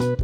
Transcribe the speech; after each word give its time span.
Oke, 0.00 0.16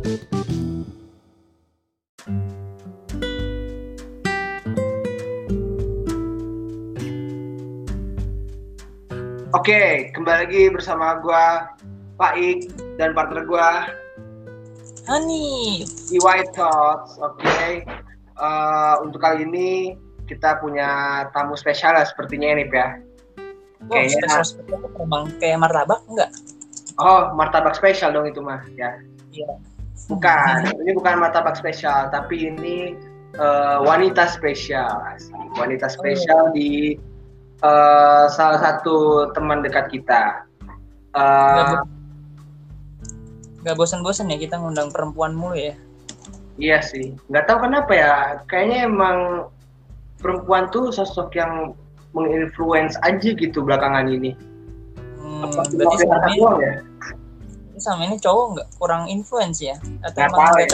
kembali 10.17 10.49
lagi 10.49 10.63
bersama 10.73 11.21
gua 11.21 11.77
Pak 12.17 12.41
Ik 12.41 12.73
dan 12.97 13.13
partner 13.13 13.45
gua 13.45 13.85
Hani. 15.05 15.85
di 15.85 16.17
White 16.25 16.57
Thoughts. 16.57 17.21
Oke, 17.21 17.85
Eh, 18.37 18.95
untuk 19.05 19.21
kali 19.21 19.45
ini 19.45 19.93
kita 20.25 20.57
punya 20.65 20.89
tamu 21.37 21.53
spesial 21.53 22.01
lah 22.01 22.05
sepertinya 22.09 22.49
ini 22.57 22.65
ya. 22.73 22.97
Oh, 23.85 23.93
Kayaknya- 23.93 24.25
spesial 24.25 24.45
spesial 24.45 25.25
kayak 25.37 25.61
martabak 25.61 26.01
enggak? 26.09 26.33
Oh, 26.97 27.29
martabak 27.37 27.77
spesial 27.77 28.17
dong 28.17 28.25
itu 28.25 28.41
mah 28.41 28.65
ya. 28.73 28.97
Iya. 29.37 29.53
Bukan, 30.07 30.57
ini 30.87 30.93
bukan 30.95 31.19
martabak 31.19 31.57
spesial, 31.59 32.09
tapi 32.09 32.49
ini 32.49 32.97
eh, 33.37 33.77
wanita 33.83 34.29
spesial. 34.31 35.03
Wanita 35.57 35.93
spesial 35.93 36.53
di 36.57 36.97
eh, 37.61 38.25
salah 38.33 38.61
satu 38.61 39.29
teman 39.37 39.61
dekat 39.61 39.93
kita. 39.93 40.47
Eh, 41.17 41.21
Nggak 41.21 41.67
bo- 41.69 41.95
Nggak 43.67 43.77
bosan-bosan 43.83 44.31
ya 44.31 44.39
kita 44.39 44.63
ngundang 44.63 44.95
perempuan 44.95 45.35
mulu 45.35 45.59
ya. 45.59 45.75
Iya 46.57 46.79
sih, 46.81 47.13
nggak 47.29 47.51
tahu 47.51 47.67
kenapa 47.67 47.93
ya. 47.93 48.13
Kayaknya 48.47 48.89
emang 48.89 49.19
perempuan 50.23 50.71
tuh 50.71 50.89
sosok 50.89 51.35
yang 51.37 51.75
menginfluence 52.17 52.97
aja 53.05 53.35
gitu 53.37 53.61
belakangan 53.61 54.09
ini. 54.09 54.33
Hmm, 55.21 55.45
Apa 55.51 55.69
berarti 55.69 56.39
doang 56.41 56.57
ya? 56.63 56.75
Sama 57.87 58.03
ini 58.03 58.19
cowok 58.19 58.45
nggak 58.59 58.69
kurang 58.83 59.07
influence 59.07 59.63
ya? 59.63 59.79
Atau 60.03 60.27
Nggak 60.27 60.35
emang 60.35 60.59
ya. 60.59 60.67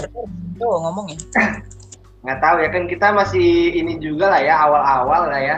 cowok 0.57 0.79
ngomongnya? 0.89 1.19
Nggak 2.25 2.39
tahu 2.41 2.57
ya 2.65 2.69
kan 2.73 2.85
kita 2.89 3.07
masih 3.13 3.49
ini 3.77 4.01
juga 4.01 4.33
lah 4.33 4.41
ya 4.41 4.55
awal-awal 4.65 5.29
lah 5.29 5.41
ya. 5.43 5.57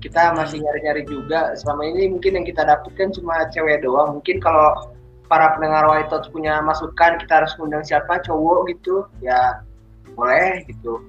Kita 0.00 0.32
masih 0.34 0.64
nyari-nyari 0.64 1.04
juga. 1.06 1.52
Selama 1.54 1.86
ini 1.86 2.10
mungkin 2.10 2.40
yang 2.40 2.46
kita 2.48 2.64
dapatkan 2.64 3.12
cuma 3.14 3.46
cewek 3.52 3.84
doang. 3.84 4.18
Mungkin 4.18 4.40
kalau 4.40 4.90
para 5.28 5.54
pendengar 5.56 5.84
White 5.86 6.08
Thoughts 6.08 6.28
punya 6.28 6.58
masukan 6.60 7.16
kita 7.20 7.44
harus 7.44 7.52
undang 7.56 7.80
siapa 7.80 8.20
cowok 8.20 8.68
gitu 8.68 9.08
ya 9.24 9.64
boleh 10.12 10.60
gitu 10.68 11.00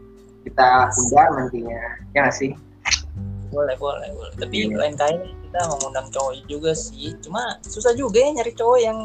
kita 0.47 0.87
undang 0.95 1.43
nantinya 1.43 1.75
ya 2.15 2.23
nggak 2.23 2.31
sih 2.31 2.55
Boleh, 3.51 3.75
boleh, 3.77 4.09
boleh. 4.17 4.33
Tapi 4.39 4.65
Iya. 4.65 4.79
lain 4.81 4.95
kali 4.97 5.13
kita 5.45 5.59
mau 5.69 5.77
ngundang 5.77 6.09
cowok 6.09 6.41
juga 6.49 6.73
sih. 6.73 7.13
Cuma 7.21 7.53
susah 7.61 7.93
juga 7.93 8.17
ya 8.17 8.33
nyari 8.33 8.49
cowok 8.57 8.79
yang 8.81 8.97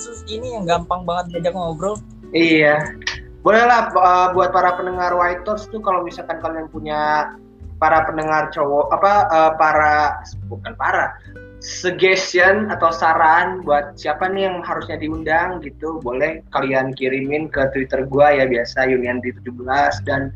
sus 0.00 0.24
ini 0.26 0.56
yang 0.56 0.64
gampang 0.64 1.04
banget 1.04 1.36
diajak 1.36 1.54
ngobrol. 1.54 2.00
Iya, 2.32 2.96
bolehlah 3.44 3.92
uh, 3.92 4.28
buat 4.32 4.50
para 4.50 4.74
pendengar 4.80 5.12
White 5.12 5.44
Thoughts 5.44 5.68
tuh 5.68 5.84
kalau 5.84 6.00
misalkan 6.00 6.40
kalian 6.40 6.72
punya 6.72 7.32
para 7.80 8.04
pendengar 8.08 8.52
cowok 8.52 8.92
apa 8.92 9.12
uh, 9.32 9.52
para 9.56 10.20
bukan 10.48 10.72
para 10.76 11.16
suggestion 11.60 12.72
atau 12.72 12.88
saran 12.88 13.60
buat 13.64 13.96
siapa 13.96 14.28
nih 14.32 14.48
yang 14.48 14.64
harusnya 14.64 14.96
diundang 14.96 15.60
gitu, 15.60 16.00
boleh 16.00 16.40
kalian 16.56 16.96
kirimin 16.96 17.52
ke 17.52 17.68
Twitter 17.76 18.08
gua 18.08 18.32
ya 18.32 18.48
biasa 18.48 18.88
Yuniandi 18.88 19.36
17 19.44 20.08
dan 20.08 20.32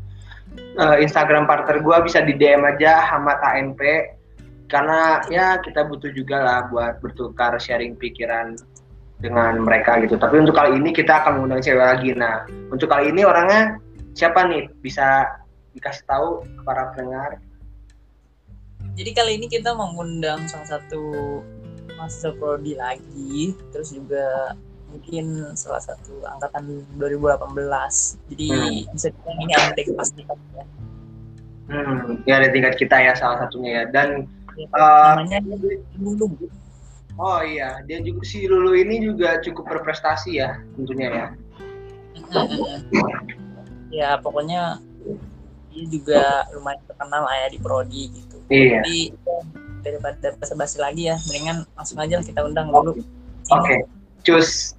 uh, 0.77 0.97
Instagram 1.01 1.49
partner 1.49 1.81
gua 1.81 2.05
bisa 2.05 2.21
di 2.21 2.37
DM 2.37 2.61
aja 2.65 3.01
Hamad 3.09 3.41
ANP 3.41 3.81
karena 4.65 5.21
ya 5.29 5.61
kita 5.61 5.85
butuh 5.85 6.09
juga 6.13 6.41
lah 6.41 6.59
buat 6.73 6.97
bertukar 7.01 7.57
sharing 7.61 7.93
pikiran 7.97 8.57
dengan 9.25 9.65
mereka 9.65 9.97
gitu. 10.05 10.21
Tapi 10.21 10.45
untuk 10.45 10.53
kali 10.53 10.77
ini 10.77 10.93
kita 10.93 11.25
akan 11.25 11.41
mengundang 11.41 11.65
cewek 11.65 11.81
lagi. 11.81 12.13
Nah, 12.13 12.45
untuk 12.69 12.85
kali 12.85 13.09
ini 13.09 13.25
orangnya 13.25 13.81
siapa 14.13 14.45
nih? 14.45 14.69
Bisa 14.85 15.25
dikasih 15.73 16.05
tahu 16.05 16.45
ke 16.45 16.61
para 16.61 16.93
pendengar? 16.93 17.41
Jadi 18.93 19.11
kali 19.11 19.31
ini 19.41 19.49
kita 19.49 19.73
mengundang 19.73 20.45
salah 20.45 20.77
satu 20.77 21.01
mahasiswa 21.97 22.31
prodi 22.37 22.77
lagi, 22.77 23.57
terus 23.73 23.91
juga 23.91 24.53
mungkin 24.93 25.57
salah 25.57 25.81
satu 25.81 26.21
angkatan 26.23 26.85
2018. 27.01 28.21
Jadi 28.29 28.47
Hmm. 28.53 28.93
bisa 28.93 29.07
dibilang 29.09 29.39
ini 29.41 29.53
antek 29.57 29.85
pasti 29.97 30.21
ya. 30.21 30.63
Hmm, 31.65 32.21
ya 32.29 32.37
ada 32.37 32.53
tingkat 32.53 32.77
kita 32.77 32.93
ya 33.01 33.17
salah 33.17 33.41
satunya 33.41 33.83
ya. 33.83 33.85
Dan 33.89 34.29
Ya, 34.55 34.71
eh, 34.71 35.11
namanya 35.19 35.39
Lulu. 35.99 36.31
Oh 37.19 37.39
iya, 37.43 37.79
dia 37.87 38.03
juga 38.03 38.21
si 38.27 38.47
Lulu 38.47 38.75
ini 38.75 38.99
juga 39.03 39.39
cukup 39.39 39.67
berprestasi 39.71 40.39
ya 40.39 40.59
tentunya 40.75 41.07
ya. 41.11 41.27
ya 44.03 44.09
pokoknya 44.19 44.79
dia 45.71 45.85
juga 45.91 46.23
lumayan 46.55 46.79
terkenal 46.87 47.27
lah 47.27 47.35
ya 47.35 47.47
di 47.51 47.59
prodi 47.59 48.03
gitu. 48.11 48.37
Iya. 48.47 48.79
Jadi 48.83 48.99
daripada 49.85 50.27
basa-basi 50.39 50.77
lagi 50.81 51.11
ya, 51.11 51.15
mendingan 51.29 51.67
langsung 51.77 51.99
aja 52.01 52.23
kita 52.23 52.41
undang 52.41 52.73
dulu. 52.73 52.97
Oke, 53.53 53.85
cus. 54.25 54.73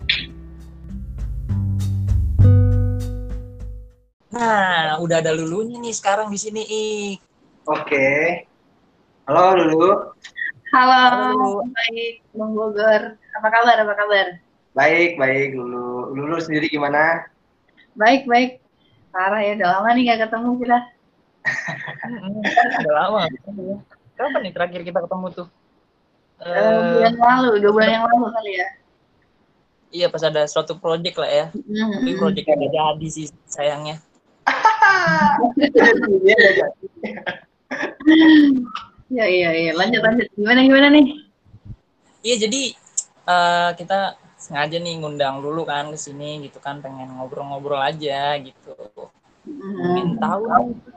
Nah, 4.34 4.98
udah 5.00 5.22
ada 5.22 5.32
lulunya 5.32 5.78
nih 5.78 5.94
sekarang 5.94 6.28
di 6.28 6.36
sini, 6.36 6.62
Ik. 6.66 7.16
Oke. 7.70 8.44
Halo 9.24 9.58
Lulu. 9.58 10.12
Halo, 10.74 10.98
Halo. 11.30 11.50
baik, 11.70 12.26
Bang 12.34 12.52
Bogor. 12.52 13.02
Apa 13.38 13.48
kabar? 13.48 13.76
Apa 13.80 13.94
kabar? 13.94 14.26
Baik, 14.74 15.14
baik 15.16 15.54
Lulu. 15.54 16.10
Lulu 16.12 16.36
sendiri 16.42 16.66
gimana? 16.66 17.30
Baik, 17.94 18.26
baik. 18.26 18.58
Parah 19.08 19.40
ya, 19.40 19.56
udah 19.56 19.68
lama 19.78 19.88
nih 19.94 20.02
gak 20.10 20.28
ketemu 20.28 20.50
kita. 20.60 20.78
Udah 22.82 22.94
lama. 22.98 23.20
Kapan 24.18 24.40
nih 24.42 24.52
terakhir 24.52 24.80
kita 24.82 24.98
ketemu 24.98 25.26
tuh? 25.32 25.48
Eh, 26.36 26.50
Eh, 26.50 26.82
bulan 26.92 27.14
lalu, 27.16 27.50
dua 27.62 27.72
bulan 27.72 27.90
yang 27.92 28.04
lalu 28.04 28.26
kali 28.28 28.52
ya. 28.58 28.68
iya 29.88 30.06
pas 30.10 30.20
ada 30.20 30.44
suatu 30.44 30.76
project 30.76 31.16
lah 31.16 31.30
ya. 31.30 31.46
Tapi 31.48 32.10
Hmm. 32.12 32.18
projectnya 32.18 32.54
nggak 32.58 32.72
jadi 32.74 33.06
sih 33.08 33.26
sayangnya. 33.46 33.96
Iya, 36.26 36.66
iya, 39.08 39.24
iya. 39.26 39.48
Ya, 39.48 39.50
iya. 39.52 39.72
Lanjut, 39.72 40.02
lanjut. 40.02 40.26
Gimana, 40.34 40.60
gimana 40.62 40.86
nih? 40.90 41.06
Iya 42.26 42.36
jadi 42.42 42.62
eh, 43.26 43.70
kita 43.78 43.98
sengaja 44.36 44.76
nih 44.82 44.98
ngundang 44.98 45.38
dulu 45.42 45.62
kan 45.62 45.90
ke 45.94 45.98
sini 45.98 46.42
gitu 46.42 46.58
kan 46.58 46.82
pengen 46.82 47.14
ngobrol-ngobrol 47.14 47.78
aja 47.78 48.34
gitu. 48.42 48.74
Ingin 49.46 50.18
Hmm. 50.18 50.22
tahu 50.22 50.42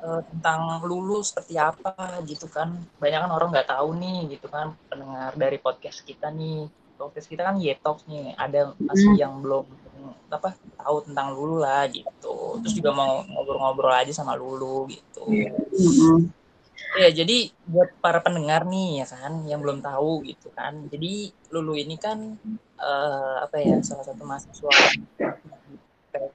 eh, 0.01 0.21
tentang 0.33 0.81
lulu 0.81 1.21
seperti 1.21 1.53
apa 1.61 1.93
gitu 2.25 2.49
kan. 2.49 2.73
Banyak 2.97 3.19
kan 3.25 3.31
orang 3.31 3.49
nggak 3.53 3.69
tahu 3.69 3.93
nih 3.93 4.25
gitu 4.37 4.49
kan 4.49 4.73
pendengar 4.89 5.37
dari 5.37 5.61
podcast 5.61 6.01
kita 6.01 6.33
nih. 6.33 6.65
Podcast 6.97 7.29
kita 7.29 7.45
kan 7.45 7.61
Yetok 7.61 8.01
nih. 8.09 8.33
Ada 8.33 8.73
masih 8.81 9.13
Hmm. 9.13 9.21
yang 9.21 9.33
belum 9.39 9.65
apa 10.29 10.53
tahu 10.77 11.05
tentang 11.05 11.33
lulu 11.33 11.61
lah 11.61 11.85
gitu. 11.89 12.57
Terus 12.65 12.73
juga 12.73 12.89
mau 12.93 13.21
ngobrol-ngobrol 13.21 13.93
aja 13.93 14.13
sama 14.13 14.33
lulu 14.33 14.89
gitu. 14.89 15.29
Iya. 15.29 15.53
Hmm. 15.53 16.38
Ya, 16.97 17.13
jadi 17.13 17.53
buat 17.69 17.93
para 18.01 18.17
pendengar 18.17 18.65
nih 18.65 19.03
ya 19.03 19.05
kan 19.05 19.45
yang 19.45 19.61
belum 19.61 19.85
tahu 19.85 20.25
gitu 20.25 20.49
kan. 20.57 20.89
Jadi 20.89 21.29
Lulu 21.53 21.77
ini 21.77 21.93
kan 22.01 22.17
eh, 22.81 23.35
apa 23.45 23.61
ya 23.61 23.77
salah 23.85 24.05
satu 24.09 24.25
mahasiswa 24.25 24.73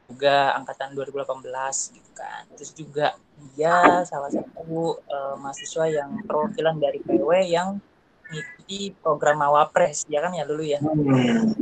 juga 0.06 0.54
angkatan 0.54 0.94
2018 0.94 1.98
gitu 1.98 2.10
kan. 2.14 2.46
Terus 2.54 2.70
juga 2.78 3.06
dia 3.50 4.06
salah 4.06 4.30
satu 4.30 5.02
eh, 5.02 5.34
mahasiswa 5.42 5.90
yang 5.90 6.22
perwakilan 6.22 6.78
dari 6.78 7.02
PW 7.02 7.30
yang 7.50 7.82
mengikuti 8.30 8.94
program 9.02 9.42
Mawapres 9.42 10.06
ya 10.06 10.22
kan 10.22 10.38
ya 10.38 10.46
Lulu 10.46 10.64
ya. 10.70 10.78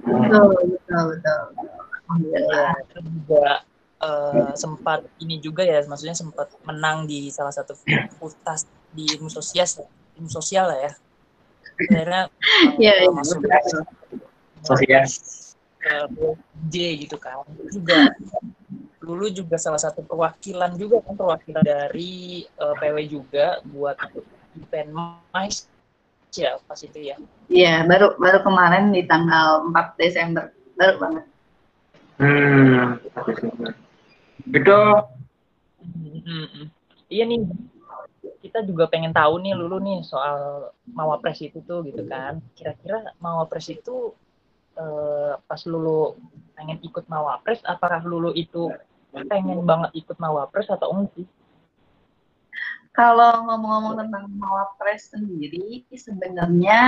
Betul, 0.05 0.77
betul, 0.77 1.03
betul. 1.17 1.43
Ya, 2.29 2.77
terus 2.93 3.07
juga 3.09 3.65
eh, 4.05 4.53
sempat 4.53 5.01
ini 5.25 5.41
juga 5.41 5.65
ya, 5.65 5.81
maksudnya 5.89 6.13
sempat 6.13 6.53
menang 6.69 7.09
di 7.09 7.33
salah 7.33 7.57
satu 7.57 7.73
fakultas 7.73 8.69
di 8.93 9.05
ilmu 9.17 9.29
sosial, 9.33 9.67
ilmu 10.21 10.29
sosial 10.29 10.69
lah 10.69 10.79
ya. 10.89 10.93
Akhirnya 11.83 12.23
eh, 12.29 12.79
Iya, 12.79 12.93
iya, 13.05 13.11
masuk 13.11 13.43
betul. 13.43 13.83
Sosial. 14.63 15.05
ke 15.83 15.95
J 16.71 16.75
gitu 17.03 17.17
kan. 17.19 17.43
Juga 17.75 18.15
dulu 19.03 19.27
juga 19.35 19.59
salah 19.59 19.83
satu 19.83 20.07
perwakilan 20.07 20.79
juga 20.79 21.03
kan 21.03 21.19
perwakilan 21.19 21.65
dari 21.67 22.47
eh, 22.47 22.75
PW 22.79 22.97
juga 23.11 23.59
buat 23.67 23.99
event 24.55 24.89
mais 25.35 25.67
ya 26.33 26.57
pas 26.65 26.79
itu 26.79 26.99
ya. 27.03 27.17
Iya, 27.51 27.83
baru 27.85 28.15
baru 28.17 28.39
kemarin 28.47 28.95
di 28.95 29.03
tanggal 29.11 29.67
4 29.69 29.99
Desember. 29.99 30.55
Baru 30.79 30.95
banget. 31.03 31.25
Hmm. 32.23 33.01
Itu 34.55 34.79
Mm-mm. 35.83 36.71
Iya 37.13 37.27
nih, 37.29 37.45
kita 38.43 38.67
juga 38.67 38.91
pengen 38.91 39.15
tahu 39.15 39.39
nih 39.39 39.55
Lulu 39.55 39.79
nih 39.79 39.99
soal 40.03 40.69
Mawapres 40.91 41.39
itu 41.41 41.63
tuh 41.63 41.87
gitu 41.87 42.03
kan. 42.11 42.43
Kira-kira 42.59 43.15
Mawapres 43.23 43.71
itu 43.71 44.13
uh, 44.77 45.39
pas 45.47 45.63
lulu 45.65 46.19
pengen 46.59 46.79
ikut 46.85 47.05
mawapres 47.09 47.61
apakah 47.65 48.01
lulu 48.05 48.33
itu 48.37 48.71
pengen 49.29 49.65
banget 49.69 49.93
ikut 49.93 50.17
mawapres 50.17 50.69
atau 50.73 50.93
enggak 50.93 51.13
sih 51.21 51.29
kalau 52.93 53.49
ngomong-ngomong 53.49 54.05
tentang 54.05 54.29
mawapres 54.37 55.17
sendiri, 55.17 55.81
sebenarnya 55.97 56.81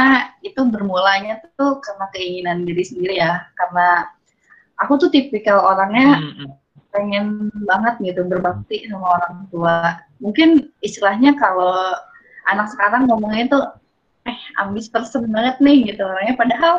itu 0.45 0.61
bermulanya 0.69 1.41
tuh 1.57 1.81
karena 1.81 2.13
keinginan 2.13 2.69
diri 2.69 2.85
sendiri 2.85 3.25
ya. 3.25 3.49
Karena 3.57 4.13
aku 4.77 5.01
tuh 5.01 5.09
tipikal 5.09 5.65
orangnya 5.65 6.21
mm-hmm. 6.21 6.49
Pengen 6.95 7.51
banget 7.67 7.99
gitu 8.01 8.23
berbakti 8.23 8.87
sama 8.87 9.19
orang 9.19 9.37
tua. 9.51 9.99
Mungkin 10.23 10.71
istilahnya 10.79 11.35
kalau 11.35 11.75
anak 12.47 12.71
sekarang 12.71 13.11
ngomongnya 13.11 13.51
tuh 13.51 13.65
eh 14.25 14.41
ambis 14.63 14.89
person 14.89 15.29
banget 15.29 15.59
nih 15.61 15.93
gitu 15.93 16.07
orangnya. 16.07 16.39
Padahal 16.39 16.75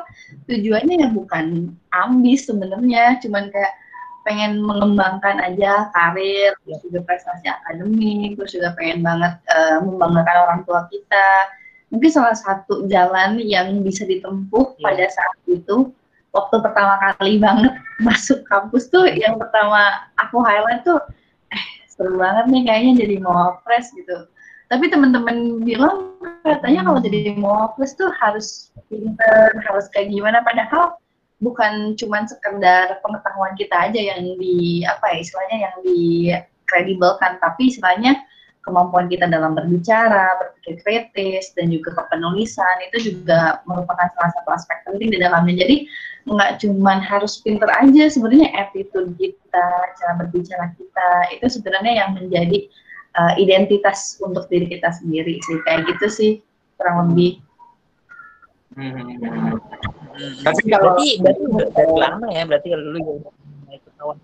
tujuannya 0.47 0.95
ya 1.05 1.09
bukan 1.11 1.75
ambis 1.93 2.47
sebenarnya, 2.47 3.19
cuman 3.21 3.51
kayak 3.53 3.73
pengen 4.25 4.57
mengembangkan 4.65 5.37
aja 5.37 5.93
karir, 5.93 6.57
terus 6.65 6.81
juga 6.81 7.05
prestasi 7.05 7.45
akademik, 7.45 8.33
terus 8.41 8.57
juga 8.57 8.73
pengen 8.73 9.05
banget 9.05 9.37
uh, 9.53 9.77
membanggakan 9.85 10.37
orang 10.49 10.59
tua 10.65 10.89
kita. 10.89 11.29
Mungkin 11.93 12.09
salah 12.09 12.33
satu 12.33 12.89
jalan 12.89 13.37
yang 13.45 13.85
bisa 13.85 14.01
ditempuh 14.09 14.73
yeah. 14.81 14.81
pada 14.81 15.05
saat 15.13 15.37
itu, 15.45 15.93
waktu 16.35 16.55
pertama 16.59 16.99
kali 16.99 17.39
banget 17.39 17.71
masuk 18.07 18.43
kampus 18.51 18.91
tuh, 18.91 19.07
yang 19.07 19.39
pertama 19.39 20.05
aku 20.19 20.43
highlight 20.43 20.83
tuh, 20.83 20.99
eh 21.55 21.65
seru 21.87 22.19
banget 22.19 22.51
nih 22.51 22.63
kayaknya 22.67 23.07
jadi 23.07 23.15
mau 23.23 23.57
press 23.63 23.89
gitu. 23.95 24.27
Tapi 24.67 24.91
teman-teman 24.91 25.63
bilang 25.63 26.17
katanya 26.43 26.83
kalau 26.83 26.99
jadi 26.99 27.33
mau 27.39 27.71
press 27.79 27.95
tuh 27.95 28.11
harus 28.19 28.75
pinter, 28.91 29.55
harus 29.63 29.87
kayak 29.95 30.11
gimana, 30.11 30.43
padahal 30.43 30.99
bukan 31.39 31.95
cuma 31.99 32.23
sekedar 32.27 32.99
pengetahuan 33.03 33.53
kita 33.59 33.91
aja 33.91 33.99
yang 34.15 34.23
di 34.39 34.83
apa 34.87 35.15
ya 35.15 35.17
istilahnya 35.19 35.57
yang 35.67 35.75
di 35.83 36.01
kredibelkan 36.65 37.37
tapi 37.43 37.69
istilahnya 37.69 38.15
kemampuan 38.65 39.05
kita 39.05 39.29
dalam 39.29 39.53
berbicara, 39.53 40.41
berpikir 40.41 40.81
kritis 40.81 41.53
dan 41.53 41.69
juga 41.69 41.93
kepenulisan 41.93 42.75
itu 42.89 43.13
juga 43.13 43.61
merupakan 43.69 44.09
salah 44.17 44.31
satu 44.33 44.49
aspek 44.57 44.77
penting 44.89 45.13
di 45.13 45.19
dalamnya. 45.21 45.61
Jadi 45.61 45.85
nggak 46.25 46.65
cuma 46.65 46.97
harus 46.97 47.37
pinter 47.45 47.69
aja 47.69 48.09
sebenarnya 48.09 48.49
attitude 48.57 49.13
kita, 49.21 49.67
cara 50.01 50.13
berbicara 50.17 50.73
kita 50.73 51.09
itu 51.37 51.45
sebenarnya 51.45 51.93
yang 51.93 52.09
menjadi 52.17 52.65
uh, 53.21 53.33
identitas 53.37 54.17
untuk 54.17 54.49
diri 54.49 54.65
kita 54.65 54.89
sendiri 54.89 55.37
sih 55.45 55.61
kayak 55.69 55.85
gitu 55.85 56.07
sih 56.09 56.31
kurang 56.81 57.13
lebih. 57.13 57.37
Hmm. 58.73 59.61
Tapi 60.41 60.61
kalau 60.67 60.97
berarti, 60.97 61.21
berarti 61.21 61.41
udah 61.47 61.69
dari 61.69 61.93
lama 61.95 62.27
ya 62.33 62.43
berarti 62.49 62.67
kalau 62.73 62.85
lu 62.89 62.99
yang 63.69 63.77
ikut 63.77 63.93
kawan. 64.01 64.17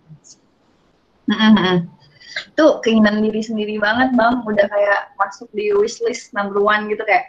Tuh 2.56 2.80
keinginan 2.86 3.20
diri 3.24 3.42
sendiri 3.44 3.76
banget 3.82 4.16
bang, 4.16 4.44
udah 4.48 4.66
kayak 4.72 5.14
masuk 5.20 5.52
di 5.52 5.72
wishlist 5.76 6.32
number 6.32 6.60
one 6.64 6.88
gitu 6.88 7.04
kayak 7.04 7.28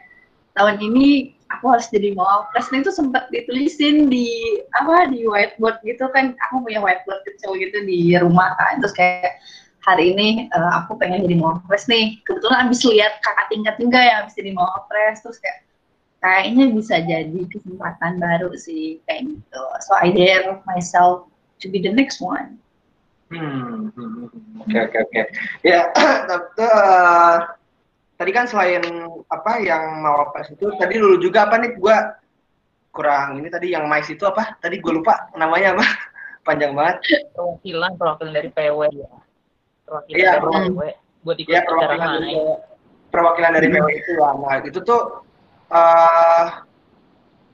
tahun 0.55 0.79
ini 0.79 1.35
aku 1.51 1.73
harus 1.73 1.89
jadi 1.91 2.15
mawapres. 2.17 2.71
Nah 2.71 2.81
itu 2.81 2.93
sempat 2.93 3.29
ditulisin 3.35 4.09
di 4.09 4.61
apa 4.79 5.11
di 5.11 5.27
whiteboard 5.27 5.81
gitu 5.83 6.07
kan, 6.13 6.39
aku 6.49 6.65
punya 6.65 6.81
whiteboard 6.81 7.21
kecil 7.27 7.59
gitu 7.59 7.83
di 7.85 8.15
rumah 8.21 8.55
kan, 8.57 8.81
terus 8.81 8.95
kayak 8.95 9.43
hari 9.83 10.15
ini 10.15 10.47
uh, 10.55 10.85
aku 10.85 10.95
pengen 10.95 11.27
jadi 11.27 11.37
mawapres 11.43 11.91
nih. 11.91 12.23
Kebetulan 12.23 12.71
abis 12.71 12.87
lihat 12.87 13.19
kakak 13.27 13.47
tingkat 13.51 13.75
juga 13.83 13.99
yang 13.99 14.17
abis 14.25 14.35
jadi 14.39 14.51
mawapres, 14.55 15.19
terus 15.27 15.39
kayak 15.43 15.67
kayaknya 16.23 16.65
bisa 16.71 17.03
jadi 17.03 17.41
kesempatan 17.51 18.23
baru 18.23 18.55
sih 18.55 19.03
kayak 19.11 19.27
gitu. 19.27 19.63
So 19.83 19.99
I 19.99 20.15
dare 20.15 20.63
myself 20.71 21.27
to 21.59 21.67
be 21.67 21.83
the 21.83 21.91
next 21.91 22.23
one. 22.23 22.62
Hmm, 23.33 23.89
hmm, 23.97 24.29
hmm. 24.29 24.61
oke 24.61 24.79
oke 24.93 24.99
oke. 25.09 25.23
Ya, 25.65 25.89
uh, 26.61 27.37
tadi 28.21 28.31
kan 28.37 28.45
selain 28.45 28.85
apa 29.33 29.53
yang 29.65 30.05
mau 30.05 30.29
apa 30.29 30.45
itu, 30.45 30.69
tadi 30.77 31.01
dulu 31.01 31.17
juga 31.17 31.49
apa 31.49 31.57
nih? 31.57 31.73
Gua 31.81 32.21
kurang 32.93 33.41
ini 33.41 33.49
tadi 33.49 33.73
yang 33.73 33.89
mais 33.89 34.07
itu 34.13 34.23
apa? 34.29 34.55
Tadi 34.61 34.79
gue 34.79 34.93
lupa 34.93 35.33
namanya 35.35 35.81
apa? 35.81 35.87
Panjang 36.47 36.77
banget. 36.77 37.01
Perwakilan 37.33 37.91
perwakilan 37.97 38.33
dari 38.37 38.49
PW 38.53 38.81
ya. 38.93 39.11
Perwakilan 39.89 40.21
ya, 40.21 40.33
dari 40.37 40.69
PW. 40.69 40.81
Buat 41.23 41.37
ikut 41.39 41.55
ya, 41.55 41.61
perwakilan 41.65 42.09
dari, 42.21 42.35
perwakilan 43.09 43.53
dari 43.57 43.69
PW 43.73 43.87
itu 43.97 44.13
lah. 44.21 44.33
Nah, 44.37 44.59
itu 44.61 44.79
tuh 44.85 45.03
uh, 45.73 46.45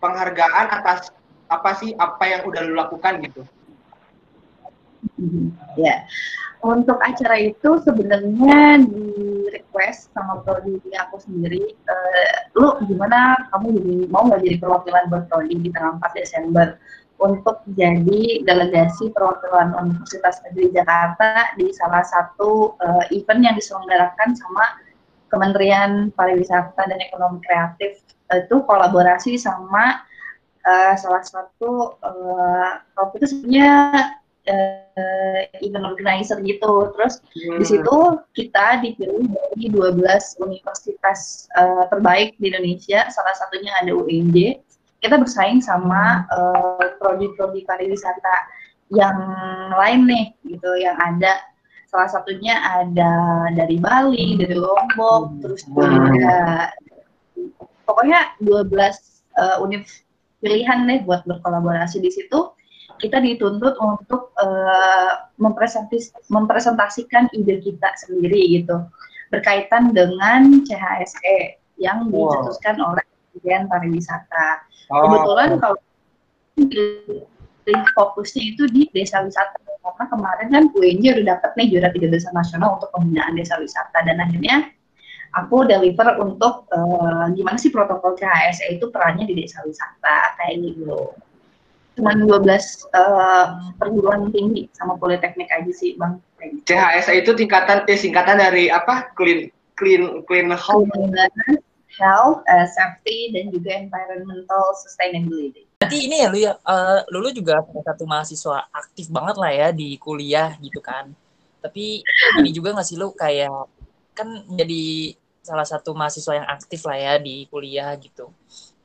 penghargaan 0.03 0.67
atas 0.75 1.15
apa 1.49 1.71
sih 1.79 1.95
apa 1.97 2.25
yang 2.27 2.43
udah 2.45 2.61
lu 2.67 2.75
lakukan 2.75 3.23
gitu? 3.23 3.47
Ya, 5.79 6.07
untuk 6.59 6.99
acara 6.99 7.39
itu 7.39 7.79
sebenarnya 7.87 8.83
di 8.83 9.07
request 9.55 10.11
sama 10.11 10.43
prodi 10.43 10.75
aku 10.99 11.23
sendiri, 11.23 11.71
uh, 11.87 12.37
lu 12.59 12.75
gimana? 12.91 13.39
Kamu 13.55 13.79
jadi 13.79 13.95
mau 14.11 14.27
nggak 14.27 14.43
jadi 14.43 14.57
perwakilan 14.59 15.05
buat 15.07 15.25
prodi 15.31 15.55
di 15.55 15.71
tanggal 15.71 16.03
4 16.03 16.19
Desember? 16.19 16.67
Untuk 17.19 17.67
jadi 17.75 18.47
delegasi 18.47 19.11
perwakilan 19.11 19.75
Universitas 19.75 20.39
Negeri 20.47 20.71
Jakarta 20.71 21.51
di 21.59 21.71
salah 21.75 22.07
satu 22.07 22.79
uh, 22.79 23.05
event 23.11 23.43
yang 23.43 23.55
diselenggarakan 23.59 24.39
sama 24.39 24.79
Kementerian 25.27 26.15
Pariwisata 26.15 26.79
dan 26.87 26.99
Ekonomi 27.03 27.43
Kreatif. 27.43 28.03
Itu 28.31 28.63
kolaborasi 28.63 29.35
sama 29.35 30.07
uh, 30.63 30.95
salah 30.95 31.25
satu 31.27 31.99
uh, 32.03 32.73
itu 33.19 33.27
sebenarnya 33.31 33.73
uh, 34.47 35.41
event 35.59 35.87
organizer 35.89 36.39
gitu. 36.45 36.93
Terus 36.95 37.19
hmm. 37.35 37.59
di 37.59 37.65
situ 37.67 37.97
kita 38.39 38.85
dipilih 38.85 39.27
dari 39.27 39.67
12 39.73 40.45
universitas 40.45 41.51
uh, 41.59 41.91
terbaik 41.91 42.39
di 42.39 42.55
Indonesia, 42.55 43.11
salah 43.11 43.35
satunya 43.35 43.75
ada 43.83 43.91
UNJ. 43.91 44.63
Kita 44.99 45.15
bersaing 45.15 45.63
sama 45.63 46.27
prodi-prodi 46.99 47.63
uh, 47.63 47.67
pariwisata 47.71 48.37
yang 48.91 49.15
lain 49.79 50.11
nih 50.11 50.27
gitu 50.49 50.71
yang 50.81 50.99
ada 50.99 51.39
salah 51.89 52.09
satunya 52.09 52.57
ada 52.61 53.13
dari 53.57 53.81
Bali, 53.81 54.37
dari 54.37 54.57
Lombok, 54.57 55.23
hmm. 55.33 55.41
terus 55.41 55.63
juga 55.65 56.69
pokoknya 57.89 58.37
12 58.45 58.69
uh, 59.41 59.65
univ 59.65 59.89
pilihan 60.45 60.85
deh 60.85 61.01
buat 61.09 61.25
berkolaborasi 61.25 62.05
di 62.05 62.11
situ. 62.13 62.53
Kita 62.99 63.23
dituntut 63.23 63.79
untuk 63.79 64.35
uh, 64.43 65.31
mempresentis 65.39 66.11
mempresentasikan 66.29 67.31
ide 67.33 67.63
kita 67.63 67.89
sendiri 68.05 68.61
gitu 68.61 68.83
berkaitan 69.31 69.93
dengan 69.93 70.65
CHSE 70.65 71.61
yang 71.79 72.11
wow. 72.11 72.33
dicetuskan 72.33 72.77
oleh 72.81 73.05
Kementerian 73.07 73.65
Pariwisata. 73.71 74.49
Oh. 74.91 75.05
Kebetulan 75.05 75.49
kalau 75.63 75.79
fokusnya 77.95 78.43
itu 78.57 78.63
di 78.73 78.83
desa 78.91 79.21
wisata 79.23 79.69
karena 79.85 80.05
kemarin 80.15 80.49
kan 80.53 80.65
UNJ 80.77 81.05
udah 81.17 81.27
dapet 81.37 81.51
nih 81.57 81.67
juara 81.73 81.89
tiga 81.91 82.09
desa 82.13 82.29
nasional 82.37 82.77
untuk 82.77 82.93
pembinaan 82.93 83.35
desa 83.37 83.57
wisata 83.57 83.99
dan 84.05 84.21
akhirnya 84.21 84.69
aku 85.37 85.65
deliver 85.69 86.17
untuk 86.21 86.69
uh, 86.73 87.27
gimana 87.33 87.57
sih 87.61 87.73
protokol 87.73 88.17
CHSE 88.17 88.79
itu 88.81 88.89
perannya 88.89 89.29
di 89.29 89.35
desa 89.45 89.61
wisata 89.65 90.39
kayak 90.41 90.65
gitu. 90.65 91.13
Cuma 91.99 92.15
12 92.15 92.47
uh, 92.95 93.47
perguruan 93.83 94.31
tinggi 94.31 94.71
sama 94.79 94.95
politeknik 94.95 95.51
aja 95.51 95.73
sih 95.75 95.99
bang. 95.99 96.23
CHSE 96.63 97.27
itu 97.27 97.35
tingkatan 97.35 97.83
eh, 97.91 97.99
singkatan 97.99 98.39
dari 98.39 98.71
apa? 98.71 99.11
Clean 99.19 99.51
clean 99.75 100.23
clean 100.31 100.55
health. 100.55 100.87
Clean 100.95 101.59
health, 101.99 102.47
uh, 102.47 102.67
safety 102.71 103.35
dan 103.35 103.51
juga 103.51 103.75
environmental 103.75 104.71
sustainability. 104.79 105.67
Berarti 105.83 105.99
ini 106.07 106.23
ya 106.23 106.27
lu 106.31 106.39
ya, 106.39 106.53
uh, 106.63 107.03
lu 107.11 107.35
juga 107.35 107.59
salah 107.67 107.85
satu 107.91 108.05
mahasiswa 108.07 108.57
aktif 108.71 109.11
banget 109.11 109.37
lah 109.39 109.51
ya 109.51 109.69
di 109.75 109.99
kuliah 109.99 110.55
gitu 110.63 110.79
kan. 110.79 111.11
Tapi 111.59 112.07
ini 112.39 112.51
juga 112.55 112.71
nggak 112.79 112.87
sih 112.87 112.95
lu 112.95 113.11
kayak 113.11 113.51
kan 114.15 114.47
jadi 114.55 115.15
salah 115.43 115.67
satu 115.67 115.95
mahasiswa 115.95 116.39
yang 116.39 116.49
aktif 116.51 116.87
lah 116.87 116.99
ya 116.99 117.15
di 117.19 117.51
kuliah 117.51 117.95
gitu. 117.99 118.31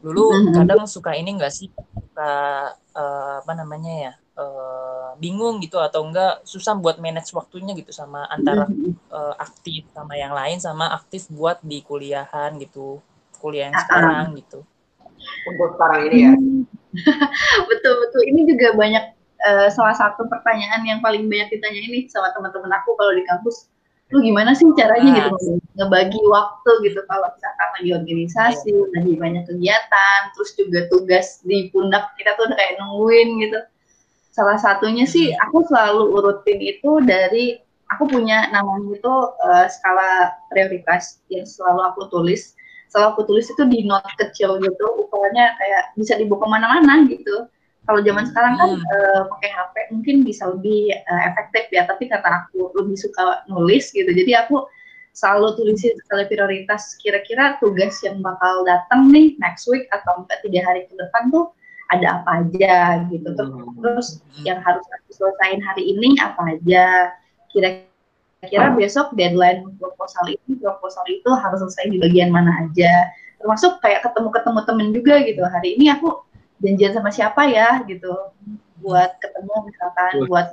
Dulu 0.03 0.23
mm-hmm. 0.35 0.53
kadang 0.59 0.83
suka 0.83 1.15
ini 1.15 1.31
enggak 1.31 1.55
sih? 1.55 1.71
Suka 1.71 2.33
uh, 2.75 3.33
apa 3.39 3.51
namanya 3.55 3.93
ya? 3.95 4.13
Uh, 4.33 5.13
bingung 5.21 5.61
gitu 5.61 5.77
atau 5.77 6.03
enggak 6.03 6.41
susah 6.43 6.73
buat 6.73 6.97
manage 6.97 7.29
waktunya 7.37 7.77
gitu 7.77 7.93
sama 7.93 8.25
antara 8.33 8.65
uh, 9.13 9.37
aktif 9.37 9.85
sama 9.93 10.17
yang 10.17 10.33
lain 10.33 10.57
sama 10.57 10.89
aktif 10.89 11.29
buat 11.31 11.63
di 11.63 11.79
kuliahan 11.85 12.59
gitu. 12.59 12.99
Kuliah 13.39 13.71
yang 13.71 13.77
sekarang 13.79 14.25
gitu. 14.39 14.63
Untuk 15.47 15.75
sekarang 15.79 15.99
ini 16.11 16.17
ya. 16.19 16.33
betul 17.69 17.93
betul. 18.03 18.21
Ini 18.27 18.41
juga 18.47 18.67
banyak 18.75 19.05
uh, 19.43 19.69
salah 19.71 19.95
satu 19.95 20.27
pertanyaan 20.27 20.81
yang 20.87 20.99
paling 21.03 21.27
banyak 21.27 21.51
ditanya 21.59 21.79
ini 21.79 22.07
sama 22.07 22.31
teman-teman 22.31 22.71
aku 22.79 22.95
kalau 22.95 23.13
di 23.15 23.23
kampus 23.27 23.71
lu 24.13 24.21
gimana 24.21 24.53
sih 24.53 24.69
caranya? 24.77 25.09
Nah. 25.09 25.17
gitu 25.33 25.57
ngebagi 25.73 26.21
waktu 26.29 26.71
gitu. 26.85 27.01
Kalau 27.09 27.27
misalkan 27.33 27.69
lagi 27.73 27.89
organisasi 27.97 28.71
lagi 28.93 29.13
banyak 29.17 29.43
kegiatan 29.49 30.19
terus 30.37 30.53
juga 30.53 30.85
tugas 30.93 31.41
di 31.41 31.73
pundak 31.73 32.13
kita 32.21 32.37
tuh 32.37 32.45
udah 32.45 32.57
kayak 32.57 32.73
nungguin 32.77 33.29
gitu. 33.41 33.59
Salah 34.29 34.61
satunya 34.61 35.09
sih 35.09 35.33
aku 35.33 35.65
selalu 35.65 36.13
urutin 36.13 36.61
itu 36.61 37.01
dari 37.01 37.57
aku 37.89 38.05
punya 38.05 38.53
namanya 38.53 38.93
itu 38.93 39.13
eh, 39.49 39.65
skala 39.73 40.37
prioritas 40.53 41.17
yang 41.33 41.49
selalu 41.49 41.81
aku 41.89 42.01
tulis. 42.13 42.53
Selalu 42.93 43.07
aku 43.17 43.21
tulis 43.25 43.45
itu 43.49 43.63
di 43.65 43.89
note 43.89 44.13
kecil 44.21 44.61
gitu 44.61 44.85
ukurannya 45.01 45.57
kayak 45.57 45.97
bisa 45.97 46.13
dibawa 46.13 46.45
ke 46.45 46.47
mana-mana 46.53 46.93
gitu 47.09 47.49
kalau 47.83 47.99
zaman 48.01 48.23
sekarang 48.31 48.53
kan 48.55 48.69
Hmm. 48.73 48.83
eh, 48.83 49.21
pakai 49.27 49.49
HP 49.51 49.75
mungkin 49.91 50.15
bisa 50.23 50.43
lebih 50.47 50.91
eh, 50.91 51.21
efektif 51.27 51.67
ya 51.69 51.83
tapi 51.83 52.07
karena 52.07 52.47
aku 52.47 52.71
lebih 52.79 52.95
suka 52.95 53.43
nulis 53.51 53.91
gitu 53.91 54.07
jadi 54.07 54.47
aku 54.47 54.63
selalu 55.13 55.53
tulisin 55.61 55.93
skala 56.01 56.25
prioritas. 56.25 56.97
Kira-kira 56.97 57.61
tugas 57.61 58.01
yang 58.01 58.17
bakal 58.25 58.65
datang 58.65 59.13
nih 59.13 59.37
next 59.37 59.69
week 59.69 59.85
atau 59.93 60.25
enggak 60.25 60.41
tiga 60.41 60.65
hari 60.65 60.89
ke 60.89 60.93
depan 60.97 61.29
tuh 61.29 61.53
ada 61.93 62.17
apa 62.17 62.41
aja 62.41 63.05
gitu. 63.13 63.29
Terus 63.37 63.53
Hmm. 63.53 63.77
terus 63.77 64.07
yang 64.41 64.57
harus 64.65 64.81
aku 64.89 65.09
selesaiin 65.13 65.61
hari 65.61 65.93
ini 65.93 66.17
apa 66.17 66.57
aja? 66.57 67.13
Kira-kira 67.53 68.73
besok 68.73 69.13
deadline 69.13 69.69
proposal 69.77 70.33
ini 70.33 70.57
proposal 70.57 71.05
itu 71.05 71.29
harus 71.29 71.61
selesai 71.61 71.93
di 71.93 72.01
bagian 72.01 72.33
mana 72.33 72.49
aja? 72.65 73.13
Termasuk 73.37 73.77
kayak 73.85 74.01
ketemu-ketemu 74.09 74.59
temen 74.65 74.87
juga 74.97 75.15
gitu. 75.21 75.41
Hari 75.45 75.77
ini 75.77 75.93
aku 75.93 76.09
janjian 76.61 76.93
sama 76.93 77.09
siapa 77.09 77.47
ya 77.49 77.81
gitu. 77.87 78.11
Buat 78.83 79.15
ketemu 79.23 79.53
misalkan 79.71 80.11
buat 80.27 80.47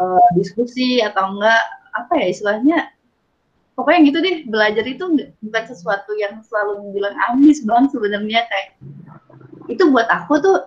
eh, 0.00 0.26
diskusi 0.36 1.00
atau 1.00 1.34
enggak 1.34 1.62
apa 1.90 2.12
ya 2.20 2.26
istilahnya 2.30 2.78
pokoknya 3.74 4.00
gitu 4.12 4.18
deh. 4.20 4.36
Belajar 4.46 4.84
itu 4.84 5.04
bukan 5.40 5.64
sesuatu 5.66 6.12
yang 6.20 6.38
selalu 6.44 6.92
bilang 6.94 7.16
ambis 7.32 7.64
banget 7.64 7.96
sebenarnya 7.96 8.44
kayak 8.46 8.68
itu 9.70 9.82
buat 9.88 10.06
aku 10.10 10.38
tuh 10.42 10.58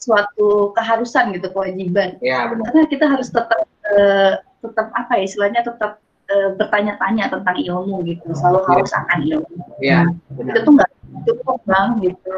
suatu 0.00 0.70
keharusan 0.76 1.34
gitu 1.34 1.50
kewajiban. 1.52 2.16
Ya 2.22 2.46
benar. 2.48 2.70
karena 2.72 2.82
kita 2.88 3.04
harus 3.10 3.28
tetap 3.28 3.64
eh, 3.92 4.34
tetap 4.64 4.88
apa 4.96 5.12
ya 5.18 5.22
istilahnya 5.26 5.60
tetap 5.66 5.98
eh, 6.30 6.50
bertanya-tanya 6.56 7.30
tentang 7.30 7.56
ilmu 7.58 8.02
gitu. 8.06 8.24
Selalu 8.34 8.58
Iya. 8.64 8.68
haus 8.72 8.92
akan 8.94 9.18
ilmu. 9.24 9.56
Ya 9.82 10.00
itu 10.08 10.40
benar. 10.42 10.62
tuh 10.64 10.72
nggak 10.78 10.90
cukup 11.26 11.58
bang 11.66 11.88
gitu 12.04 12.36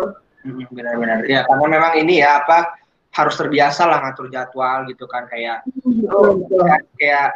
Benar-benar. 0.73 1.25
Ya 1.29 1.45
karena 1.45 1.67
memang 1.69 1.93
ini 2.01 2.25
ya 2.25 2.45
apa 2.45 2.79
harus 3.13 3.35
terbiasa 3.41 3.89
lah 3.89 4.05
ngatur 4.05 4.29
jadwal 4.29 4.85
gitu 4.87 5.09
kan 5.09 5.25
kayak 5.27 5.65
betul. 5.81 6.45
kayak, 6.49 6.81
kayak 7.01 7.29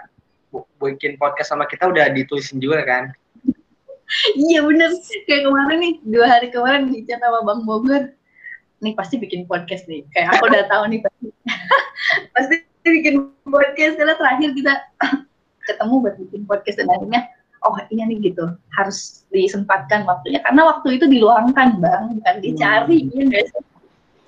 bikin 0.78 1.16
podcast 1.16 1.50
sama 1.50 1.64
kita 1.64 1.88
udah 1.88 2.12
ditulisin 2.12 2.60
juga 2.60 2.84
kan. 2.84 3.04
iya 4.36 4.60
bener 4.60 4.92
kayak 5.24 5.48
kemarin 5.48 5.78
nih 5.80 5.94
dua 6.04 6.26
hari 6.28 6.52
kemarin 6.52 6.92
di 6.92 7.00
chat 7.08 7.16
sama 7.16 7.40
bang 7.48 7.60
Bogor 7.64 8.12
nih 8.82 8.92
pasti 8.98 9.16
bikin 9.16 9.46
podcast 9.46 9.86
nih. 9.86 10.02
Kayak 10.12 10.36
aku 10.36 10.50
udah 10.50 10.66
tahu 10.66 10.82
nih 10.90 11.00
pasti. 11.00 11.26
Pasti 12.34 12.54
bikin 12.82 13.30
podcast. 13.46 13.94
Karena 13.94 14.18
terakhir 14.18 14.50
kita 14.58 14.74
ketemu 15.70 15.94
buat 16.02 16.14
bikin 16.18 16.42
podcast 16.50 16.76
dan 16.82 16.90
akhirnya 16.90 17.22
oh 17.62 17.76
ini 17.90 18.02
nih 18.10 18.32
gitu 18.32 18.44
harus 18.74 19.22
disempatkan 19.30 20.04
waktunya 20.04 20.42
karena 20.42 20.62
waktu 20.68 20.98
itu 20.98 21.06
diluangkan 21.08 21.78
bang 21.78 22.02
bukan 22.18 22.36
dicari 22.42 23.08
ya 23.10 23.22
nggak 23.26 23.44
sih? 23.48 23.62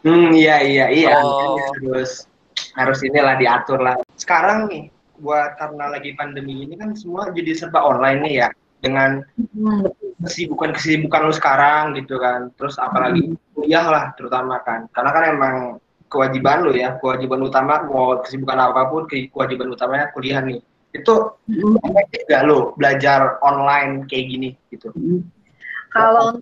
Hmm 0.04 0.36
iya 0.36 0.56
iya 0.60 0.86
iya. 0.92 1.16
Oh. 1.24 1.56
Harus 1.80 2.28
harus 2.76 2.98
inilah 3.00 3.40
diatur 3.40 3.80
lah. 3.80 3.96
Sekarang 4.20 4.68
nih 4.68 4.92
buat 5.16 5.56
karena 5.56 5.94
lagi 5.94 6.12
pandemi 6.12 6.66
ini 6.66 6.76
kan 6.76 6.92
semua 6.92 7.32
jadi 7.32 7.56
serba 7.56 7.80
online 7.80 8.20
nih 8.20 8.34
ya 8.44 8.48
dengan 8.84 9.24
Hmm, 9.34 9.88
kesibukan 10.20 10.76
kesibukan 10.76 11.20
lu 11.24 11.34
sekarang 11.34 11.96
gitu 11.96 12.20
kan. 12.20 12.52
Terus 12.54 12.76
apalagi 12.76 13.32
kuliah 13.56 13.86
lah 13.88 14.04
terutama 14.14 14.60
kan. 14.60 14.86
Karena 14.92 15.10
kan 15.10 15.24
emang 15.24 15.54
kewajiban 16.12 16.62
lu 16.62 16.76
ya, 16.76 16.94
kewajiban 17.00 17.42
utama 17.42 17.82
mau 17.88 18.20
kesibukan 18.22 18.70
apa 18.70 18.86
pun, 18.92 19.08
ke- 19.10 19.32
kewajiban 19.32 19.72
utamanya 19.72 20.12
kuliah 20.14 20.38
nih. 20.44 20.60
Itu 20.94 21.34
Hmm. 21.50 21.76
efektif 21.90 22.22
gak 22.30 22.46
lo 22.46 22.72
belajar 22.78 23.42
online 23.42 24.06
kayak 24.06 24.26
gini 24.30 24.48
gitu? 24.70 24.94
Kalau 25.90 26.38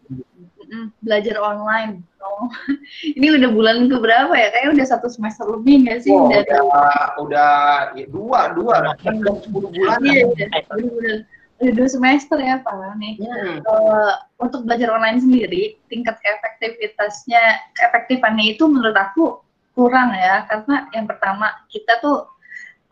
mm, 0.72 0.92
belajar 1.04 1.36
online, 1.40 2.04
oh, 2.20 2.48
ini 3.16 3.36
udah 3.36 3.50
bulan 3.52 3.88
ke 3.88 3.96
berapa 3.96 4.32
ya? 4.32 4.48
Kayaknya 4.52 4.70
udah 4.76 4.86
satu 4.88 5.08
semester 5.12 5.44
lebih 5.48 5.84
nggak 5.84 5.98
sih? 6.04 6.12
Oh, 6.12 6.28
dari 6.32 6.48
udah, 6.48 7.04
udah 7.20 7.52
ya, 7.96 8.06
dua, 8.08 8.40
dua, 8.56 8.74
udah 8.80 8.96
10 9.00 9.52
bulan. 9.52 9.98
iya, 10.04 10.24
iya, 10.24 10.46
udah, 10.72 11.16
udah 11.60 11.72
dua 11.76 11.88
semester 11.88 12.40
ya 12.40 12.60
Pak 12.64 12.96
nih. 12.96 13.20
Hmm. 13.20 13.56
Eh, 13.60 14.12
untuk 14.40 14.64
belajar 14.64 14.88
online 14.96 15.20
sendiri, 15.20 15.76
tingkat 15.92 16.16
keefektivitasnya, 16.24 17.72
keefektifannya 17.76 18.56
itu 18.56 18.64
menurut 18.64 18.96
aku 18.96 19.44
kurang 19.72 20.12
ya, 20.12 20.44
karena 20.48 20.88
yang 20.92 21.08
pertama 21.08 21.52
kita 21.72 22.00
tuh 22.00 22.28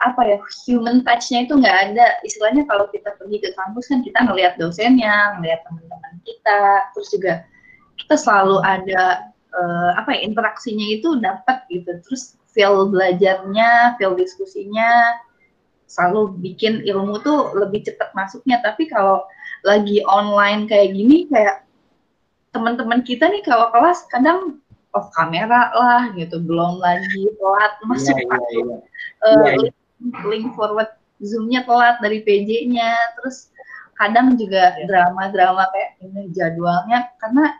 apa 0.00 0.20
ya 0.24 0.38
human 0.64 1.04
touch-nya 1.04 1.44
itu 1.44 1.54
nggak 1.60 1.78
ada. 1.92 2.06
Istilahnya 2.24 2.64
kalau 2.64 2.88
kita 2.88 3.12
pergi 3.20 3.36
ke 3.44 3.52
kampus 3.52 3.92
kan 3.92 4.00
kita 4.00 4.18
ngelihat 4.24 4.56
dosennya 4.56 5.36
ngelihat 5.38 5.60
teman-teman 5.68 6.14
kita 6.24 6.60
terus 6.96 7.08
juga 7.12 7.44
kita 8.00 8.16
selalu 8.16 8.64
ada 8.64 9.28
eh, 9.52 9.90
apa 10.00 10.16
ya 10.16 10.20
interaksinya 10.24 10.86
itu 10.96 11.20
dapat 11.20 11.68
gitu. 11.68 12.00
Terus 12.08 12.40
feel 12.48 12.88
belajarnya 12.88 14.00
feel 14.00 14.16
diskusinya 14.16 15.20
selalu 15.84 16.38
bikin 16.40 16.80
ilmu 16.88 17.20
tuh 17.20 17.52
lebih 17.52 17.84
cepat 17.84 18.16
masuknya. 18.16 18.64
Tapi 18.64 18.88
kalau 18.88 19.20
lagi 19.68 20.00
online 20.08 20.64
kayak 20.64 20.96
gini 20.96 21.28
kayak 21.28 21.68
teman-teman 22.56 23.04
kita 23.04 23.28
nih 23.28 23.44
kalau 23.44 23.68
kelas 23.68 24.08
kadang 24.08 24.64
off 24.96 25.12
kamera 25.12 25.76
lah 25.76 26.08
gitu. 26.16 26.40
Belum 26.40 26.80
lagi 26.80 27.28
telat 27.36 27.72
masuk 27.84 28.16
Iya, 28.16 28.26
masuk 28.32 28.48
iya. 28.48 28.76
eh, 29.28 29.36
Iya, 29.36 29.52
iya. 29.60 29.70
Link, 30.00 30.52
forward 30.56 30.88
zoomnya 31.20 31.64
telat 31.68 32.00
dari 32.00 32.24
PJ-nya 32.24 32.96
terus 33.20 33.52
kadang 34.00 34.32
juga 34.40 34.72
Iya. 34.80 34.88
drama-drama 34.88 35.68
kayak 35.76 35.90
ini 36.00 36.32
jadwalnya 36.32 37.12
karena 37.20 37.52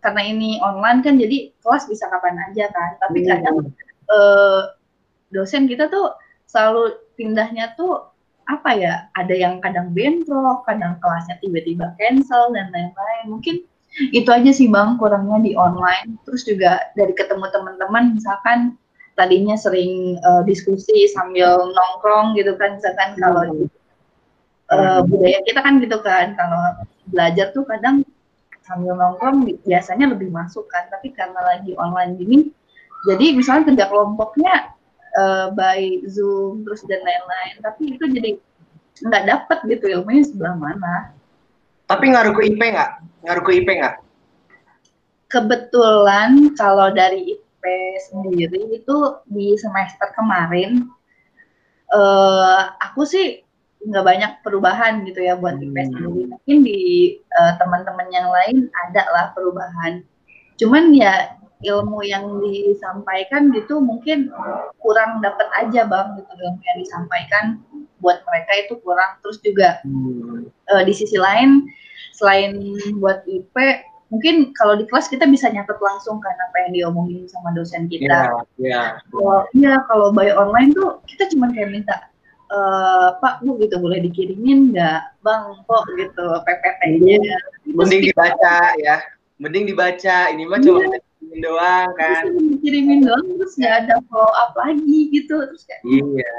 karena 0.00 0.22
ini 0.24 0.56
online 0.64 1.04
kan 1.04 1.20
jadi 1.20 1.52
kelas 1.60 1.84
bisa 1.86 2.08
kapan 2.08 2.40
aja 2.48 2.72
kan 2.72 2.96
tapi 2.98 3.22
Hmm. 3.22 3.28
kadang 3.28 3.56
eh, 4.08 4.62
dosen 5.30 5.68
kita 5.68 5.92
tuh 5.92 6.16
selalu 6.48 6.96
pindahnya 7.16 7.76
tuh 7.76 8.08
apa 8.48 8.74
ya 8.74 8.94
ada 9.14 9.32
yang 9.32 9.62
kadang 9.62 9.94
bentrok 9.94 10.66
kadang 10.66 10.98
kelasnya 10.98 11.38
tiba-tiba 11.40 11.94
cancel 12.00 12.50
dan 12.52 12.68
lain-lain 12.74 13.24
mungkin 13.28 13.56
itu 14.10 14.28
aja 14.32 14.50
sih 14.50 14.72
bang 14.72 14.96
kurangnya 14.96 15.38
di 15.44 15.52
online 15.54 16.16
terus 16.24 16.48
juga 16.48 16.80
dari 16.96 17.12
ketemu 17.12 17.46
teman-teman 17.52 18.16
misalkan 18.16 18.74
tadinya 19.18 19.56
sering 19.56 20.16
eh, 20.16 20.42
diskusi 20.48 21.08
sambil 21.12 21.68
nongkrong 21.68 22.34
gitu 22.38 22.56
kan 22.56 22.76
misalkan 22.80 23.14
kalau 23.20 23.42
di 23.52 23.64
eh, 24.72 25.00
budaya 25.04 25.38
kita 25.44 25.60
kan 25.60 25.74
gitu 25.80 25.98
kan 26.00 26.32
kalau 26.36 26.62
belajar 27.12 27.52
tuh 27.52 27.64
kadang 27.68 28.06
sambil 28.62 28.94
nongkrong 28.94 29.44
bi- 29.44 29.60
biasanya 29.66 30.10
lebih 30.14 30.30
masuk 30.32 30.64
kan 30.70 30.86
tapi 30.88 31.12
karena 31.12 31.38
lagi 31.44 31.76
online 31.76 32.16
gini 32.16 32.38
jadi 33.04 33.34
misalnya 33.34 33.74
kerja 33.74 33.86
kelompoknya 33.90 34.72
eh, 35.18 35.46
by 35.52 36.06
zoom 36.08 36.64
terus 36.64 36.80
dan 36.88 37.02
lain-lain 37.04 37.54
tapi 37.60 37.98
itu 37.98 38.04
jadi 38.08 38.30
nggak 39.02 39.24
dapet 39.26 39.58
gitu 39.66 39.84
ilmunya 39.98 40.22
sebelah 40.24 40.54
mana 40.56 41.12
Tapi 41.90 42.08
ngaruh 42.08 42.32
ke 42.32 42.48
IP 42.48 42.56
nggak? 42.56 42.90
Ngaruh 43.26 43.42
ke 43.44 43.52
IP 43.60 43.68
nggak? 43.68 43.94
kebetulan 45.32 46.52
kalau 46.56 46.92
dari 46.92 47.36
IP 47.36 47.40
sendiri 48.02 48.60
itu 48.74 48.96
di 49.26 49.54
semester 49.54 50.10
kemarin 50.12 50.90
eh 51.92 52.60
aku 52.80 53.04
sih 53.04 53.44
nggak 53.82 54.04
banyak 54.06 54.32
perubahan 54.46 55.02
gitu 55.04 55.20
ya 55.26 55.34
buat 55.34 55.58
IP 55.58 55.74
Hmm. 55.74 55.86
sendiri 55.90 56.22
mungkin 56.30 56.58
di 56.62 56.80
eh, 57.18 57.52
teman-teman 57.58 58.08
yang 58.14 58.30
lain 58.30 58.70
ada 58.88 59.02
lah 59.10 59.24
perubahan 59.34 60.06
cuman 60.56 60.94
ya 60.94 61.34
ilmu 61.62 62.02
yang 62.02 62.42
disampaikan 62.42 63.50
gitu 63.54 63.78
mungkin 63.78 64.30
kurang 64.78 65.22
dapat 65.22 65.46
aja 65.58 65.86
bang 65.86 66.18
gitu 66.18 66.30
ilmu 66.30 66.60
yang 66.62 66.78
disampaikan 66.82 67.44
buat 68.02 68.22
mereka 68.26 68.66
itu 68.66 68.74
kurang 68.82 69.18
terus 69.22 69.38
juga 69.42 69.82
Hmm. 69.82 70.46
eh, 70.72 70.82
di 70.86 70.94
sisi 70.94 71.18
lain 71.18 71.66
selain 72.14 72.54
buat 73.02 73.26
IP 73.26 73.54
mungkin 74.12 74.52
kalau 74.52 74.76
di 74.76 74.84
kelas 74.84 75.08
kita 75.08 75.24
bisa 75.24 75.48
nyatet 75.48 75.80
langsung 75.80 76.20
kan 76.20 76.36
apa 76.36 76.68
yang 76.68 76.70
diomongin 76.76 77.24
sama 77.26 77.48
dosen 77.50 77.88
Iya, 77.88 77.92
kita 77.96 78.18
iya. 78.60 78.82
kalau 79.08 79.48
iya 79.56 79.74
kalau 79.88 80.12
by 80.12 80.28
online 80.30 80.70
tuh 80.70 81.00
kita 81.08 81.32
cuma 81.32 81.48
kayak 81.48 81.72
minta 81.72 81.96
eh 82.46 83.08
Pak 83.16 83.40
Bu 83.40 83.56
gitu 83.56 83.80
boleh 83.80 84.04
dikirimin 84.04 84.76
nggak 84.76 85.24
Bang 85.24 85.64
kok 85.64 85.88
gitu 85.96 86.26
PPT-nya 86.44 87.40
Mending 87.64 88.04
dibaca 88.04 88.76
ya. 88.76 89.00
Mending 89.40 89.64
dibaca. 89.64 90.28
Ini 90.28 90.44
mah 90.44 90.60
cuma 90.60 90.84
dikirimin 90.84 91.40
doang 91.40 91.88
kan. 91.96 92.22
dikirimin 92.28 93.00
doang 93.02 93.24
terus 93.40 93.56
nggak 93.56 93.74
ada 93.80 93.94
follow 94.06 94.28
up 94.36 94.52
lagi 94.54 95.08
gitu 95.08 95.40
terus 95.40 95.64
kayak 95.64 95.80
Iya. 95.88 96.34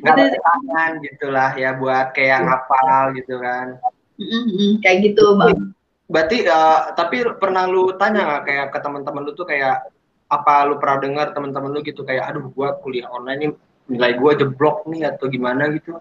nggak 0.00 0.14
ada 0.14 0.38
tangan 0.38 0.90
gitulah 1.02 1.50
ya 1.58 1.74
buat 1.74 2.14
kayak 2.14 2.38
Iya. 2.38 2.46
ngapal 2.46 3.02
gitu 3.18 3.34
kan 3.36 3.66
Mm-mm, 4.14 4.78
kayak 4.78 5.10
gitu 5.10 5.34
bang. 5.34 5.74
Berarti 6.04 6.44
uh, 6.44 6.92
tapi 6.92 7.24
pernah 7.40 7.64
lu 7.64 7.96
tanya 7.96 8.20
nggak 8.28 8.42
kayak 8.44 8.66
ke 8.76 8.78
teman-teman 8.84 9.22
lu 9.24 9.32
tuh 9.32 9.48
kayak 9.48 9.88
apa 10.28 10.54
lu 10.68 10.76
pernah 10.76 10.98
dengar 11.00 11.26
teman-teman 11.32 11.72
lu 11.72 11.80
gitu 11.80 12.04
kayak 12.04 12.28
aduh 12.28 12.48
gua 12.52 12.76
kuliah 12.84 13.08
online 13.08 13.38
nih 13.40 13.50
nilai 13.88 14.12
gua 14.20 14.36
jeblok 14.36 14.84
nih 14.88 15.08
atau 15.08 15.28
gimana 15.32 15.72
gitu 15.72 15.96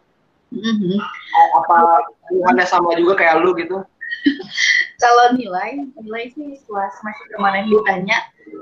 Mm-mm. 0.54 1.00
apa 1.58 2.06
keluhannya 2.30 2.66
sama 2.68 2.94
juga 3.00 3.18
kayak 3.18 3.42
lu 3.42 3.56
gitu 3.56 3.82
Kalau 5.04 5.36
nilai, 5.36 5.84
nilai 6.00 6.32
sih 6.32 6.56
setelah 6.56 6.88
semester 6.96 7.28
kemarin 7.36 7.68
ditanya 7.68 8.18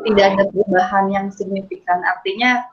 tidak 0.07 0.25
ada 0.33 0.43
perubahan 0.49 1.05
yang 1.13 1.27
signifikan. 1.29 2.01
Artinya 2.01 2.65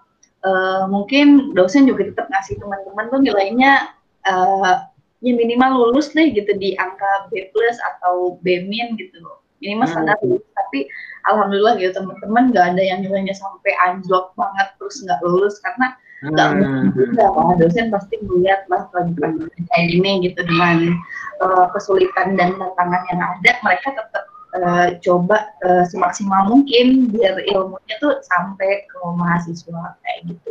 eh, 0.45 0.85
mungkin 0.89 1.53
dosen 1.53 1.85
juga 1.85 2.09
tetap 2.09 2.33
ngasih 2.33 2.57
teman-teman 2.57 3.13
tuh 3.13 3.21
nilainya 3.21 3.93
eh, 4.25 4.77
ya 5.19 5.33
minimal 5.35 5.91
lulus 5.91 6.15
deh 6.15 6.31
gitu 6.31 6.55
di 6.59 6.79
angka 6.79 7.27
B 7.31 7.51
plus 7.51 7.77
atau 7.95 8.39
B 8.43 8.63
min 8.67 8.95
gitu 8.95 9.19
minimal 9.59 9.87
Hmm. 9.87 9.95
standar 9.95 10.17
lulus. 10.23 10.47
Tapi 10.55 10.87
alhamdulillah 11.27 11.75
gitu 11.83 11.91
teman-teman 11.99 12.55
nggak 12.55 12.67
ada 12.75 12.83
yang 12.83 13.03
nilainya 13.03 13.35
sampai 13.35 13.75
anjlok 13.83 14.31
banget 14.39 14.69
terus 14.79 15.03
nggak 15.03 15.19
lulus 15.27 15.59
karena 15.67 15.99
nggak 16.19 16.47
Hmm. 16.51 16.59
mungkin 16.59 16.87
juga 17.15 17.25
lah 17.31 17.55
dosen 17.59 17.87
pasti 17.95 18.15
melihat 18.27 18.67
lah 18.71 18.91
pandemi 18.91 19.47
kayak 19.71 19.87
gini 19.91 20.11
gitu 20.27 20.41
dengan 20.47 20.99
uh, 21.43 21.67
kesulitan 21.71 22.35
dan 22.35 22.59
tantangan 22.59 23.03
yang 23.15 23.21
ada 23.23 23.51
mereka 23.63 23.89
tetap 23.95 24.25
uh, 24.59 24.89
coba 24.99 25.47
uh, 25.63 25.87
semaksimal 25.87 26.51
mungkin 26.51 27.07
biar 27.15 27.39
ilmunya 27.55 27.95
tuh 28.03 28.19
sampai 28.27 28.83
ke 28.91 28.99
mahasiswa 29.15 29.95
kayak 30.03 30.19
gitu. 30.27 30.51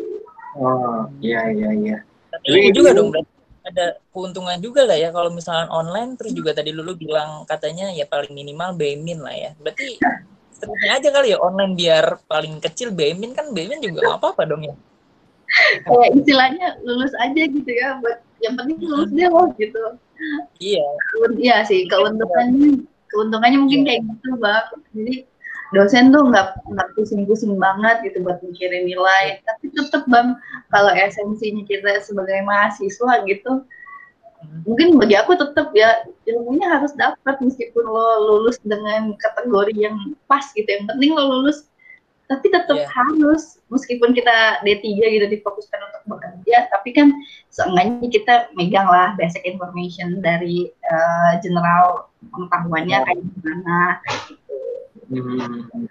oh 0.56 1.04
iya 1.20 1.52
iya 1.52 1.70
iya 1.76 1.98
Tapi 2.32 2.48
ini 2.48 2.72
juga 2.72 2.96
dong 2.96 3.12
berarti 3.12 3.37
ada 3.68 4.00
keuntungan 4.16 4.56
juga 4.64 4.88
lah 4.88 4.96
ya 4.96 5.12
kalau 5.12 5.28
misalnya 5.28 5.68
online 5.68 6.16
terus 6.16 6.32
juga 6.32 6.56
tadi 6.56 6.72
Lulu 6.72 6.96
bilang 6.96 7.44
katanya 7.44 7.92
ya 7.92 8.08
paling 8.08 8.32
minimal 8.32 8.74
B-min 8.80 9.20
lah 9.20 9.36
ya. 9.36 9.52
Berarti 9.60 10.00
seterusnya 10.56 10.92
aja 10.98 11.10
kali 11.12 11.28
ya 11.36 11.38
online 11.38 11.74
biar 11.76 12.06
paling 12.26 12.64
kecil 12.64 12.96
B-min 12.96 13.36
kan 13.36 13.52
B-min 13.52 13.84
juga 13.84 14.08
nggak 14.08 14.20
apa-apa 14.24 14.44
dong 14.48 14.64
ya. 14.64 14.76
Kayak 15.88 16.12
istilahnya 16.18 16.68
lulus 16.84 17.14
aja 17.20 17.42
gitu 17.48 17.72
ya, 17.72 18.00
buat 18.04 18.20
yang 18.44 18.56
penting 18.60 18.78
lulus 18.84 19.12
deh 19.16 19.30
loh 19.32 19.48
gitu. 19.56 19.84
Iya. 20.60 20.88
Iya 21.38 21.58
sih 21.68 21.86
keuntungannya 21.88 22.84
keuntungannya 23.14 23.58
mungkin 23.64 23.82
kayak 23.88 24.02
gitu 24.04 24.30
bang. 24.40 24.68
Jadi 24.96 25.16
dosen 25.76 26.16
tuh 26.16 26.24
nggak 26.32 26.64
nggak 26.64 26.88
pusing-pusing 26.96 27.60
banget 27.60 28.00
gitu 28.08 28.24
buat 28.24 28.40
mikirin 28.44 28.88
nilai. 28.88 29.42
Tapi 29.44 29.72
tetap 29.76 30.08
bang 30.08 30.38
kalau 30.72 30.92
esensinya 30.96 31.64
kita 31.68 32.00
sebagai 32.04 32.40
mahasiswa 32.48 33.24
gitu, 33.28 33.64
mungkin 34.64 34.96
bagi 34.96 35.16
aku 35.20 35.36
tetap 35.36 35.74
ya 35.76 36.08
ilmunya 36.30 36.68
harus 36.72 36.94
dapat 36.96 37.36
meskipun 37.44 37.84
lo 37.84 38.08
lulus 38.32 38.56
dengan 38.64 39.12
kategori 39.20 39.76
yang 39.76 39.96
pas 40.32 40.46
gitu. 40.56 40.68
Yang 40.68 40.86
penting 40.94 41.12
lo 41.16 41.24
lulus. 41.26 41.68
Tapi 42.28 42.52
tetap 42.52 42.76
Iya. 42.76 42.92
harus 42.92 43.56
meskipun 43.72 44.12
kita 44.12 44.60
D3 44.60 44.84
gitu 45.00 45.32
difokuskan 45.32 45.80
untuk 45.80 46.04
bekerja, 46.12 46.68
tapi 46.76 46.92
kan 46.92 47.16
seenggaknya 47.56 48.04
kita 48.12 48.52
megang 48.52 48.84
lah 48.84 49.16
basic 49.16 49.48
information 49.48 50.20
dari 50.20 50.68
eh, 50.68 51.32
general 51.40 52.12
pengetahuannya 52.28 53.00
kayak 53.00 53.20
gimana. 53.32 54.04
Hmm. 55.08 55.88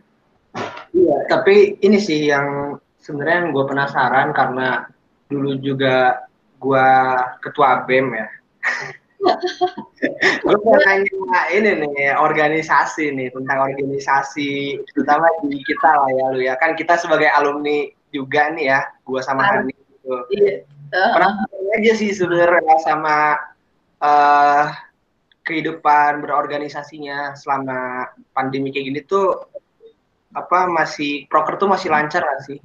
Iya, 0.96 1.16
tapi 1.28 1.76
ini 1.84 2.00
sih 2.00 2.32
yang 2.32 2.76
sebenarnya 3.00 3.36
yang 3.44 3.50
gue 3.52 3.64
penasaran 3.68 4.28
karena 4.32 4.88
dulu 5.28 5.60
juga 5.60 6.24
gue 6.56 6.88
ketua 7.44 7.84
BEM 7.84 8.06
ya. 8.16 8.28
gue 10.44 10.56
mau 10.60 10.76
nanya 10.84 11.40
ini 11.50 11.70
nih 11.82 12.14
organisasi 12.20 13.10
nih 13.16 13.28
tentang 13.32 13.64
organisasi 13.64 14.80
terutama 14.92 15.26
di 15.48 15.58
kita 15.64 15.88
lah 15.88 16.10
ya 16.12 16.26
lu 16.36 16.40
ya 16.44 16.54
kan 16.60 16.76
kita 16.76 17.00
sebagai 17.00 17.32
alumni 17.32 17.88
juga 18.12 18.52
nih 18.52 18.76
ya 18.76 18.80
gue 19.02 19.20
sama 19.24 19.42
Alum- 19.44 19.66
Hani 19.66 19.74
gitu. 19.74 20.14
Iya. 20.36 20.54
Eh, 20.92 21.10
Pernah 21.16 21.32
aja 21.74 21.92
sih 21.98 22.10
sebenarnya 22.14 22.76
sama 22.84 23.40
eh 24.04 24.64
kehidupan 25.46 26.20
berorganisasinya 26.20 27.38
selama 27.38 28.10
pandemi 28.34 28.74
kayak 28.74 28.86
gini 28.90 29.00
tuh 29.06 29.46
apa 30.34 30.68
masih 30.68 31.24
proker 31.30 31.56
tuh 31.56 31.70
masih 31.70 31.88
lancar 31.88 32.20
gak 32.20 32.42
sih? 32.44 32.58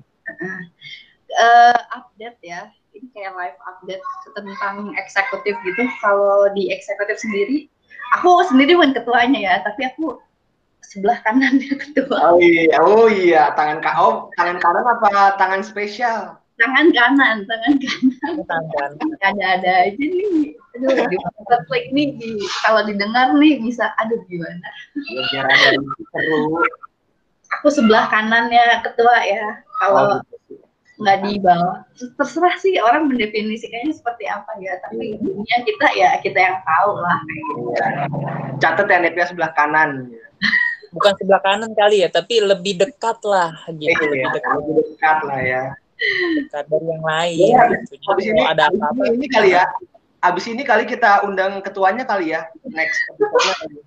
eh, 1.32 1.78
update 1.96 2.40
ya 2.44 2.68
ini 2.92 3.08
kayak 3.16 3.32
live 3.38 3.60
update 3.64 4.04
tentang 4.36 4.92
eksekutif 5.00 5.56
gitu 5.64 5.84
kalau 6.04 6.52
di 6.52 6.68
eksekutif 6.74 7.22
sendiri 7.22 7.72
aku 8.18 8.44
sendiri 8.50 8.76
bukan 8.76 8.92
ketuanya 8.92 9.40
ya 9.40 9.56
tapi 9.64 9.88
aku 9.88 10.20
sebelah 10.84 11.24
kanannya 11.24 11.72
ketua 11.88 12.36
Oh 12.36 12.40
iya, 12.42 12.76
oh 12.84 13.08
iya, 13.08 13.56
tangan 13.56 13.80
ka 13.80 13.92
oh, 14.02 14.28
tangan 14.36 14.60
kanan 14.60 14.84
apa 14.84 15.40
tangan 15.40 15.62
spesial? 15.64 16.41
Tangan 16.62 16.88
kanan 16.94 17.38
tangan 17.50 17.74
kanan 17.82 18.34
Tangan. 18.46 18.92
ada-ada 19.26 19.72
aja 19.90 19.98
nih 19.98 20.54
aduh 20.78 20.96
di 21.10 21.18
klik 21.68 21.86
nih 21.92 22.08
di, 22.16 22.30
kalau 22.64 22.86
didengar 22.86 23.34
nih 23.36 23.60
bisa 23.60 23.92
aduh 24.00 24.22
gimana 24.30 24.70
Ya, 25.36 25.44
ada 25.44 25.76
yang 25.76 25.84
seru. 26.14 26.64
aku 27.60 27.68
sebelah 27.68 28.08
kanannya 28.08 28.86
ketua 28.86 29.16
ya 29.26 29.60
kalau 29.82 30.22
nggak 31.02 31.18
di 31.26 31.42
bawah 31.42 31.82
terserah 31.98 32.56
sih 32.62 32.78
orang 32.78 33.10
mendefinisikannya 33.10 33.90
seperti 33.90 34.30
apa 34.30 34.54
ya 34.62 34.78
tapi 34.86 35.18
intinya 35.18 35.58
kita 35.66 35.88
ya 35.98 36.10
kita 36.22 36.40
yang 36.40 36.58
tahu 36.62 36.92
lah 37.02 37.18
gitu. 37.26 37.54
Iya. 37.74 37.88
Catat 38.62 38.86
ya 38.86 38.98
Nepia 39.02 39.26
sebelah 39.26 39.50
kanan. 39.58 40.14
Bukan 40.94 41.14
sebelah 41.18 41.42
kanan 41.42 41.72
kali 41.74 42.04
ya, 42.06 42.12
tapi 42.12 42.44
lebih 42.44 42.78
dekat 42.78 43.18
lah 43.26 43.56
gitu, 43.80 43.90
Iya, 43.90 43.98
lebih 43.98 44.28
dekat, 44.30 44.52
lebih 44.60 44.74
dekat 44.94 45.18
lah 45.26 45.40
ya. 45.42 45.64
Dari 46.52 46.86
yang 46.88 47.04
lain. 47.06 47.38
Iya, 47.38 47.62
gitu. 47.86 47.94
Habis 48.10 48.26
ini, 48.28 48.42
ada 48.44 48.62
habis 48.68 48.80
apa-apa, 48.82 49.04
ini, 49.08 49.16
ini 49.22 49.28
kali 49.30 49.50
ya. 49.54 49.66
Habis 50.22 50.46
ini 50.50 50.62
kali 50.62 50.84
kita 50.86 51.26
undang 51.26 51.62
ketuanya 51.66 52.04
kali 52.06 52.34
ya. 52.34 52.46
Next 52.68 52.98
kali. 53.10 53.80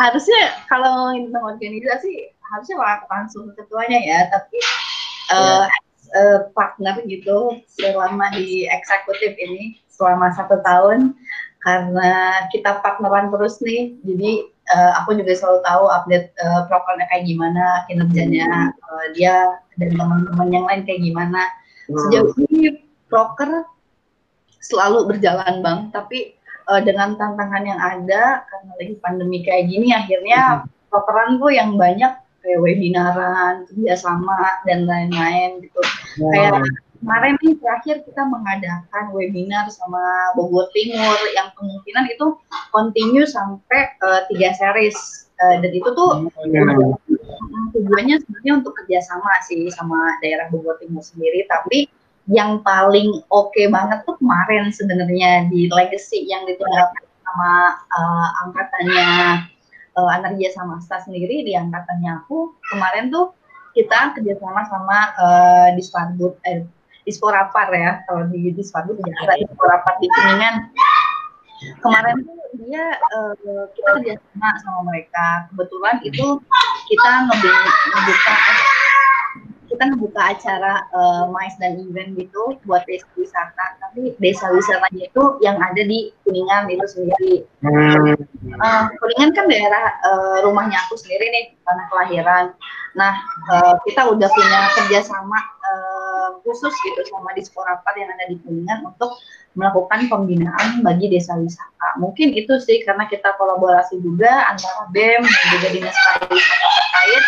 harusnya 0.00 0.64
kalau 0.66 1.12
tentang 1.12 1.44
organisasi 1.44 2.32
harusnya 2.52 2.76
lang- 2.80 3.06
langsung 3.08 3.52
ke 3.52 3.64
ketuanya 3.64 3.98
ya 4.00 4.18
tapi 4.32 4.58
eh, 5.32 5.64
eh, 6.16 6.38
partner 6.56 7.00
gitu 7.04 7.60
selama 7.68 8.32
di 8.36 8.68
eksekutif 8.68 9.36
ini 9.36 9.80
selama 9.92 10.32
satu 10.32 10.60
tahun 10.64 11.16
karena 11.62 12.44
kita 12.50 12.82
partneran 12.82 13.30
terus 13.30 13.62
nih 13.62 13.96
jadi 14.02 14.30
eh, 14.70 14.92
aku 15.02 15.18
juga 15.18 15.32
selalu 15.34 15.58
tahu 15.66 15.84
update 15.90 16.26
eh, 16.38 16.62
prokernya 16.70 17.06
kayak 17.10 17.24
gimana 17.26 17.64
kinerjanya 17.90 18.70
eh, 18.70 19.06
dia 19.18 19.36
dan 19.80 19.90
teman-teman 19.96 20.48
yang 20.52 20.64
lain 20.68 20.82
kayak 20.86 21.02
gimana. 21.02 21.42
Sejauh 21.90 22.32
ini 22.46 22.86
broker 23.10 23.66
selalu 24.62 25.10
berjalan 25.10 25.60
bang 25.60 25.78
tapi 25.90 26.38
eh, 26.70 26.80
dengan 26.86 27.18
tantangan 27.18 27.64
yang 27.66 27.80
ada 27.80 28.46
karena 28.46 28.70
lagi 28.78 28.94
pandemi 29.02 29.42
kayak 29.42 29.66
gini 29.68 29.90
akhirnya 29.90 30.64
brokeran 30.88 31.42
tuh 31.42 31.50
yang 31.50 31.74
banyak 31.74 32.12
kayak 32.42 32.60
webinaran 32.60 33.66
kerjasama 33.70 34.62
dan 34.66 34.86
lain-lain 34.86 35.62
gitu. 35.62 35.80
Kayak 36.18 36.62
kemarin 37.02 37.34
nih 37.42 37.58
terakhir 37.58 37.96
kita 38.06 38.22
mengadakan 38.30 39.04
webinar 39.10 39.66
sama 39.74 40.32
Bogor 40.38 40.70
Timur 40.70 41.18
yang 41.34 41.50
kemungkinan 41.58 42.06
itu 42.14 42.38
continue 42.70 43.26
sampai 43.26 43.90
eh, 43.98 44.22
tiga 44.30 44.54
series 44.54 45.22
Eh, 45.42 45.56
dan 45.58 45.72
itu 45.74 45.88
tuh 45.90 46.10
Hmm. 46.22 46.94
Mm, 47.42 47.64
tujuannya 47.74 48.16
sebenarnya 48.22 48.52
untuk 48.62 48.72
kerjasama 48.78 49.30
sih 49.42 49.66
sama 49.74 49.98
daerah 50.22 50.46
Bogor 50.52 50.78
Timur 50.78 51.02
sendiri 51.02 51.42
tapi 51.50 51.90
yang 52.30 52.62
paling 52.62 53.26
oke 53.26 53.62
banget 53.66 54.06
tuh 54.06 54.14
kemarin 54.22 54.70
sebenarnya 54.70 55.50
di 55.50 55.66
legacy 55.66 56.30
yang 56.30 56.46
ditinggalkan 56.46 57.04
sama 57.26 57.52
eh, 57.74 58.28
angkatannya 58.46 59.10
uh, 59.98 60.14
Anarja 60.14 60.48
sama 60.54 60.78
Asta 60.78 61.02
sendiri 61.02 61.42
di 61.42 61.52
angkatannya 61.58 62.22
aku 62.22 62.54
kemarin 62.70 63.10
tuh 63.10 63.34
kita 63.74 64.14
kerjasama 64.14 64.62
sama 64.70 64.98
uh, 65.18 65.68
Disparbud 65.74 66.38
eh, 66.46 66.62
Disporapar 67.02 67.68
ya. 67.74 68.02
Kalau 68.06 68.28
di 68.30 68.54
Disparbud 68.54 68.98
di 68.98 69.02
Jakarta 69.06 69.34
Disporapar 69.40 69.94
di 69.98 70.06
Kuningan 70.10 70.56
kemarin 71.78 72.18
tuh 72.26 72.42
dia 72.66 72.84
eh, 72.98 73.64
kita 73.74 73.88
kerjasama 73.98 74.50
sama 74.62 74.80
mereka. 74.90 75.46
Kebetulan 75.50 75.96
itu 76.02 76.26
kita 76.90 77.10
ngebu- 77.30 77.70
ngebuka 77.94 78.34
kita 79.82 79.98
ngebuka 79.98 80.22
acara 80.22 80.86
eh, 80.94 81.24
mais 81.34 81.58
dan 81.58 81.74
event 81.74 82.14
gitu 82.14 82.54
buat 82.62 82.86
desa 82.86 83.02
wisata 83.18 83.82
tapi 83.82 84.14
desa 84.22 84.46
wisatanya 84.54 85.10
itu 85.10 85.24
yang 85.42 85.58
ada 85.58 85.82
di 85.82 86.14
Kuningan 86.22 86.70
itu 86.70 86.86
sendiri 86.86 87.42
Hmm. 87.62 88.18
Eh, 88.18 88.84
Kuningan 88.98 89.30
kan 89.34 89.46
daerah 89.50 89.90
eh, 90.06 90.36
rumahnya 90.46 90.78
aku 90.86 90.98
sendiri 90.98 91.30
nih 91.30 91.44
tanah 91.62 91.86
kelahiran. 91.90 92.44
Nah 92.98 93.14
eh, 93.54 93.74
kita 93.86 94.06
udah 94.10 94.26
punya 94.26 94.60
kerjasama 94.74 95.38
uh, 95.62 96.28
khusus 96.42 96.74
gitu 96.74 97.00
sama 97.06 97.30
Disporapar 97.38 97.94
yang 97.94 98.10
ada 98.10 98.34
di 98.34 98.42
Kuningan 98.42 98.82
untuk 98.82 99.14
melakukan 99.54 100.10
pembinaan 100.10 100.82
bagi 100.82 101.06
desa 101.06 101.38
wisata. 101.38 102.02
Mungkin 102.02 102.34
itu 102.34 102.58
sih 102.58 102.82
karena 102.82 103.06
kita 103.06 103.30
kolaborasi 103.38 104.02
juga 104.02 104.50
antara 104.50 104.90
BEM 104.90 105.22
dan 105.22 105.44
juga 105.54 105.68
dinas 105.70 105.94
pariwisata 105.94 106.66
terkait. 106.66 107.24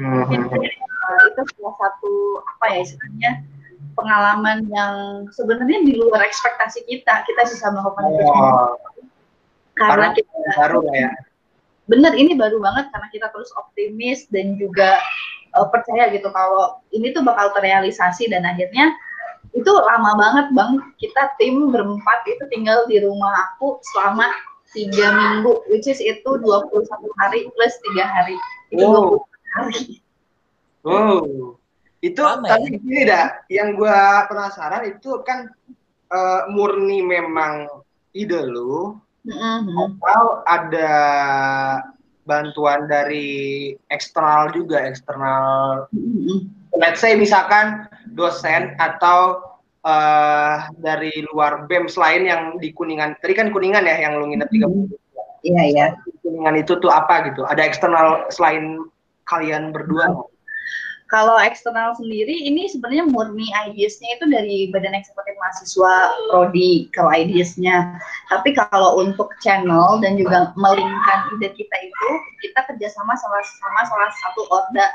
Mungkin 0.00 0.40
uh, 0.48 1.20
itu 1.28 1.42
salah 1.58 1.74
satu 1.76 2.12
apa 2.56 2.64
ya 2.72 2.78
istilahnya 2.80 3.32
pengalaman 3.92 4.64
yang 4.72 4.94
sebenarnya 5.36 5.84
di 5.84 5.92
luar 6.00 6.24
ekspektasi 6.24 6.88
kita. 6.88 7.24
Kita 7.28 7.42
bisa 7.44 7.68
melakukan 7.68 8.08
itu 8.08 8.24
Oh, 8.32 8.76
karena 9.76 10.12
karena 10.12 10.16
kita 10.16 10.32
baru 10.56 10.80
ya. 10.92 11.10
bener 11.90 12.12
ini 12.14 12.32
baru 12.38 12.60
banget 12.62 12.88
karena 12.94 13.08
kita 13.10 13.26
terus 13.32 13.50
optimis 13.58 14.28
dan 14.30 14.54
juga 14.56 15.00
uh, 15.56 15.66
percaya 15.68 16.12
gitu 16.12 16.28
kalau 16.30 16.78
ini 16.92 17.10
tuh 17.12 17.24
bakal 17.24 17.50
terrealisasi 17.56 18.28
dan 18.30 18.44
akhirnya 18.46 18.92
itu 19.52 19.68
lama 19.68 20.16
banget 20.16 20.46
bang 20.56 20.72
kita 20.96 21.22
tim 21.36 21.68
berempat 21.68 22.24
itu 22.24 22.44
tinggal 22.48 22.88
di 22.88 23.02
rumah 23.04 23.32
aku 23.52 23.76
selama 23.92 24.32
tiga 24.72 25.12
minggu 25.12 25.60
which 25.68 25.84
is 25.84 26.00
itu 26.00 26.24
21 26.40 26.72
hari 27.20 27.48
plus 27.52 27.74
tiga 27.90 28.04
hari 28.08 28.36
itu 28.72 28.80
Wow. 28.88 29.20
21 29.52 29.56
hari 29.56 29.84
Wow. 30.82 31.54
Itu 32.02 32.18
Lama 32.18 32.42
ya? 32.50 32.58
tapi 32.58 32.74
gini 32.74 33.06
dah, 33.06 33.26
yang 33.46 33.78
gua 33.78 34.26
penasaran 34.26 34.82
itu 34.90 35.22
kan 35.22 35.46
eh, 36.10 36.42
murni 36.50 37.00
memang 37.00 37.68
ide 38.12 38.42
lu 38.42 38.98
Mhm. 39.22 40.02
atau 40.02 40.42
ada 40.44 40.92
bantuan 42.26 42.90
dari 42.90 43.70
eksternal 43.86 44.50
juga, 44.50 44.82
eksternal 44.82 45.86
Mhm. 45.94 46.50
let's 46.76 46.98
say 46.98 47.14
misalkan 47.14 47.86
dosen 48.10 48.74
atau 48.76 49.46
eh, 49.82 50.56
dari 50.78 51.10
luar 51.30 51.66
BEM 51.66 51.86
selain 51.86 52.22
yang 52.22 52.54
di 52.58 52.70
Kuningan. 52.70 53.18
Tadi 53.18 53.34
kan 53.34 53.50
Kuningan 53.50 53.82
ya 53.82 53.98
yang 53.98 54.18
lu 54.18 54.26
nginep 54.30 54.50
tiga 54.50 54.66
bulan. 54.66 54.94
iya 55.42 55.62
ya 55.70 55.86
Kuningan 56.22 56.54
itu 56.58 56.78
tuh 56.78 56.90
apa 56.90 57.30
gitu? 57.30 57.42
Ada 57.42 57.62
eksternal 57.62 58.26
selain 58.30 58.78
kalian 59.32 59.72
berdua 59.72 60.12
nggak? 60.12 60.28
Kalau 61.12 61.36
eksternal 61.36 61.92
sendiri 61.92 62.32
ini 62.32 62.72
sebenarnya 62.72 63.04
murni 63.04 63.44
ideas-nya 63.68 64.16
itu 64.16 64.24
dari 64.32 64.58
Badan 64.72 64.96
Eksekutif 64.96 65.36
Mahasiswa 65.36 65.94
Prodi 66.32 66.88
kalau 66.96 67.12
ideas-nya. 67.12 68.00
Tapi 68.32 68.56
kalau 68.56 68.96
untuk 68.96 69.28
channel 69.44 70.00
dan 70.00 70.16
juga 70.16 70.56
melingkan 70.56 71.28
ide 71.36 71.52
kita 71.52 71.76
itu 71.84 72.08
kita 72.40 72.64
kerjasama 72.64 73.12
sama 73.12 73.38
sama 73.44 73.80
salah 73.84 74.10
satu 74.24 74.42
orda. 74.48 74.88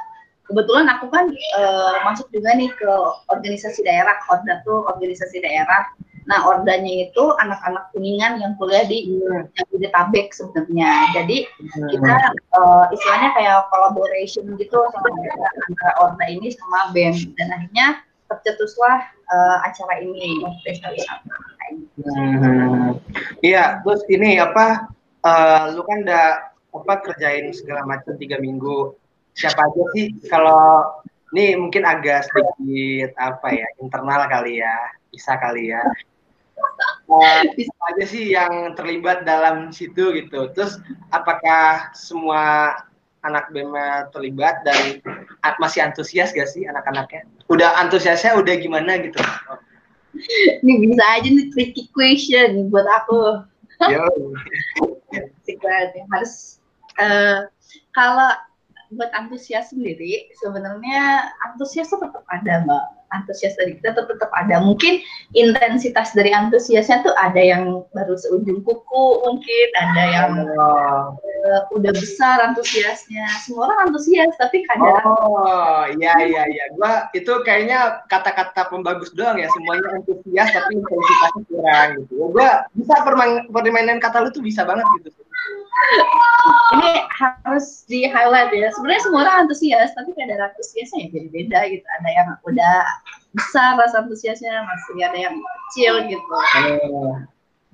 Kebetulan 0.50 0.89
aku 0.89 1.06
kan 1.13 1.30
eh, 1.30 1.95
masuk 2.02 2.26
juga 2.34 2.50
nih 2.58 2.73
ke 2.73 2.91
organisasi 3.30 3.86
daerah. 3.86 4.17
Orda 4.34 4.65
tuh 4.65 4.89
organisasi 4.89 5.38
daerah. 5.38 5.86
Nah 6.28 6.44
ordanya 6.44 7.08
itu 7.08 7.24
anak-anak 7.40 7.92
kuningan 7.96 8.44
yang 8.44 8.54
kuliah 8.60 8.84
di 8.84 9.16
Jabodetabek 9.56 10.36
sebenarnya. 10.36 11.16
Jadi 11.16 11.48
kita 11.92 12.16
eh, 12.36 12.86
istilahnya 12.94 13.30
kayak 13.34 13.72
collaboration 13.72 14.60
gitu 14.60 14.78
sama 14.92 15.08
antara 15.68 15.92
Orna 16.04 16.26
ini 16.28 16.52
sama 16.52 16.92
BEM 16.92 17.16
dan 17.40 17.48
akhirnya 17.56 17.88
tercetuslah 18.28 19.08
eh, 19.32 19.58
acara 19.63 20.04
ini 20.04 20.44
pesta 20.68 20.92
wisata 20.92 21.36
kayak 21.63 21.72
gitu. 21.80 22.00
Hmm. 22.12 23.00
Iya, 23.40 23.80
terus 23.88 24.04
ini 24.12 24.38
apa? 24.38 24.92
eh, 25.28 25.63
lu 25.74 25.82
kan 25.84 25.98
udah 26.06 26.28
apa 26.78 26.94
kerjain 27.04 27.50
segala 27.56 27.84
macam 27.88 28.13
tiga 28.20 28.38
minggu. 28.38 28.94
Siapa 29.38 29.70
aja 29.70 29.84
sih 29.94 30.18
kalau 30.30 30.98
ini 31.34 31.54
mungkin 31.60 31.86
agak 31.86 32.26
sedikit 32.26 33.13
apa 33.22 33.54
ya 33.54 33.68
internal 33.78 34.26
kali 34.26 34.62
ya, 34.62 34.76
bisa 35.13 35.38
kali 35.38 35.74
ya. 35.74 35.82
Siapa 37.08 37.86
aja 37.96 38.06
sih 38.06 38.36
yang 38.36 38.76
terlibat 38.76 39.24
dalam 39.24 39.72
situ 39.72 40.12
gitu. 40.12 40.52
Terus 40.52 40.78
apakah 41.15 41.96
semua 41.96 42.76
anak 43.24 43.50
BEM 43.52 43.74
terlibat 44.12 44.62
dan 44.67 45.00
masih 45.60 45.84
antusias 45.84 46.36
gak 46.36 46.52
sih 46.52 46.67
anak-anaknya? 46.67 47.24
Udah 47.48 47.80
antusiasnya 47.80 48.36
udah 48.36 48.56
gimana 48.60 49.00
gitu? 49.00 49.20
Ini 50.63 50.74
bisa 50.82 51.04
aja 51.15 51.28
nih 51.30 51.48
tricky 51.54 51.88
question 51.96 52.67
buat 52.74 52.86
aku. 52.86 53.46
Harus 56.12 56.60
eh, 56.98 57.48
kalau 57.93 58.30
buat 58.91 59.12
antusias 59.12 59.76
sendiri 59.76 60.32
sebenarnya 60.39 61.28
antusias 61.43 61.91
tetap 61.91 62.24
ada 62.32 62.63
mbak 62.63 62.97
antusias 63.15 63.56
dari 63.56 63.80
kita 63.80 63.96
tuh 63.96 64.06
tetap 64.12 64.32
ada 64.36 64.60
mungkin 64.60 65.00
intensitas 65.32 66.12
dari 66.12 66.32
antusiasnya 66.36 67.04
tuh 67.04 67.15
ada 67.15 67.39
yang 67.39 67.84
baru 67.96 68.15
seujung 68.20 68.63
kuku 68.63 69.06
mungkin 69.24 69.67
ada 69.80 70.04
yang 70.08 70.32
Oh. 70.58 71.15
eh, 71.48 71.62
udah 71.76 71.91
besar 71.93 72.41
antusiasnya 72.52 73.28
semua 73.46 73.70
orang 73.70 73.91
antusias 73.91 74.34
tapi 74.41 74.65
kadang 74.67 75.00
Oh, 75.06 75.86
iya 75.98 76.13
iya 76.26 76.43
iya. 76.50 76.65
Gua 76.76 77.08
itu 77.13 77.30
kayaknya 77.46 78.04
kata-kata 78.12 78.67
pembagus 78.67 79.13
doang 79.13 79.38
ya, 79.38 79.48
semuanya 79.54 80.02
antusias 80.02 80.50
tapi 80.52 80.82
intensitasnya 80.82 81.41
kurang 81.48 81.89
gitu. 82.04 82.13
Gua 82.34 82.65
bisa 82.74 82.96
permain, 83.06 83.48
permainan 83.54 84.00
kata 84.02 84.26
lu 84.26 84.30
tuh 84.34 84.43
bisa 84.43 84.65
banget 84.65 84.86
gitu. 85.00 85.13
Ini 86.78 86.92
harus 87.16 87.88
di 87.88 88.08
highlight 88.08 88.52
ya. 88.52 88.72
Sebenarnya 88.76 89.04
semua 89.04 89.20
orang 89.26 89.36
antusias 89.46 89.92
tapi 89.96 90.12
kadang 90.16 90.42
antusiasnya 90.52 91.08
ya 91.08 91.10
beda-beda 91.14 91.60
gitu. 91.72 91.86
Ada 92.02 92.10
yang 92.12 92.28
udah 92.44 92.78
besar 93.36 93.70
rasa 93.80 94.04
antusiasnya 94.04 94.54
masih 94.66 94.96
ada 95.04 95.18
yang 95.18 95.36
kecil 95.38 95.94
gitu. 96.08 96.36
Oh. 96.98 97.16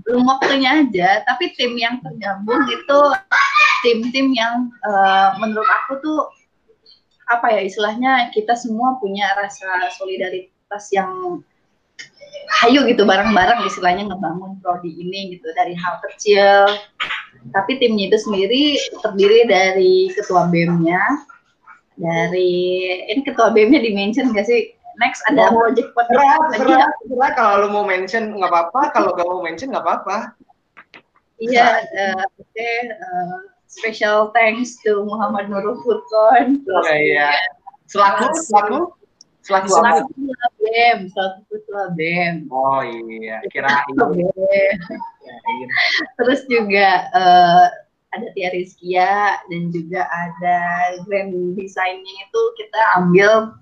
belum 0.04 0.28
waktunya 0.28 0.84
aja 0.84 1.24
tapi 1.24 1.56
tim 1.56 1.80
yang 1.80 1.96
tergabung 2.04 2.60
itu 2.68 3.00
tim-tim 3.88 4.36
yang 4.36 4.68
eh, 4.84 5.30
menurut 5.40 5.64
aku 5.64 5.96
tuh 6.04 6.20
apa 7.32 7.56
ya 7.56 7.62
istilahnya 7.64 8.28
kita 8.36 8.52
semua 8.52 9.00
punya 9.00 9.32
rasa 9.40 9.88
solidaritas 9.96 10.92
yang 10.92 11.40
hayu 12.62 12.84
gitu 12.86 13.08
bareng-bareng 13.08 13.64
istilahnya 13.64 14.12
ngebangun 14.12 14.60
prodi 14.60 14.92
ini 14.92 15.38
gitu. 15.38 15.48
Dari 15.56 15.74
hal 15.78 16.04
kecil 16.04 16.68
tapi 17.52 17.82
timnya 17.82 18.08
itu 18.14 18.18
sendiri 18.24 18.64
terdiri 19.04 19.40
dari 19.50 20.08
ketua 20.16 20.48
BEM-nya 20.48 21.02
dari 22.00 22.54
ini 23.12 23.22
ketua 23.28 23.52
BEM-nya 23.52 23.84
di 23.84 23.92
mention 23.92 24.32
gak 24.32 24.48
sih 24.48 24.72
next 25.02 25.26
ada 25.30 25.50
Oh, 25.50 25.66
project 25.66 25.90
terserah, 25.98 26.38
terserah 26.54 27.32
kalau 27.34 27.54
lu 27.66 27.68
mau 27.74 27.86
mention 27.86 28.38
nggak 28.38 28.52
apa-apa, 28.52 28.94
kalau 28.94 29.10
gak 29.18 29.26
mau 29.26 29.42
mention 29.42 29.74
nggak 29.74 29.82
apa-apa. 29.86 30.38
Iya, 31.42 31.82
eh, 31.98 32.24
oke. 32.40 32.54
eh, 32.62 33.36
special 33.66 34.30
thanks 34.38 34.78
to 34.86 35.02
Muhammad 35.02 35.50
Nurul 35.50 35.82
Furqon. 35.82 36.62
Oh, 36.70 36.86
iya. 36.94 37.34
Selaku, 37.90 38.32
selaku, 38.38 38.80
selaku? 39.44 39.68
Selaku 39.70 40.10
ketua 40.16 40.48
BEM, 40.60 41.00
selaku 41.12 41.40
ketua 41.52 41.84
BEM. 41.94 42.36
Oh 42.50 42.82
iya, 42.84 43.44
kirain. 43.52 43.84
Kirain. 43.94 44.78
Terus 46.20 46.42
juga 46.48 46.88
eh, 47.12 47.66
ada 48.14 48.28
Tia 48.38 48.50
Rizkia 48.54 49.42
dan 49.50 49.62
juga 49.74 50.06
ada 50.08 50.60
grand 51.06 51.58
design-nya 51.58 52.16
itu 52.30 52.42
kita 52.62 52.80
ambil 53.02 53.58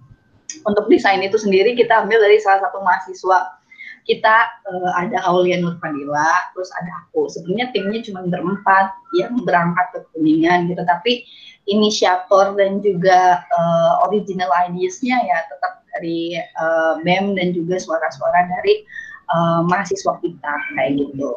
untuk 0.67 0.91
desain 0.91 1.24
itu 1.24 1.39
sendiri 1.39 1.74
kita 1.80 2.04
ambil 2.04 2.20
dari 2.20 2.36
salah 2.44 2.67
satu 2.67 2.84
mahasiswa 2.84 3.62
kita 4.04 4.36
eh, 4.65 4.91
ada 4.98 5.22
Aulia 5.30 5.62
Nurfadila, 5.62 6.52
terus 6.58 6.74
ada 6.74 7.06
aku. 7.06 7.30
Sebenarnya 7.30 7.70
timnya 7.70 8.02
cuma 8.02 8.26
berempat 8.26 8.91
yang 9.13 9.38
berangkat 9.46 9.94
ke 9.94 10.00
Kuningan 10.12 10.67
gitu, 10.74 10.82
tapi 10.84 11.26
inisiator 11.69 12.58
dan 12.58 12.82
juga 12.82 13.45
eh, 13.45 13.91
original 14.10 14.50
ideas-nya 14.69 15.17
ya 15.21 15.38
tetap 15.45 15.86
dari 15.93 16.39
eh, 16.39 16.93
BEM 17.06 17.38
dan 17.38 17.54
juga 17.54 17.78
suara-suara 17.78 18.50
dari 18.50 18.82
eh, 19.30 19.62
mahasiswa 19.65 20.13
kita 20.21 20.54
kayak 20.78 20.91
gitu. 20.97 21.30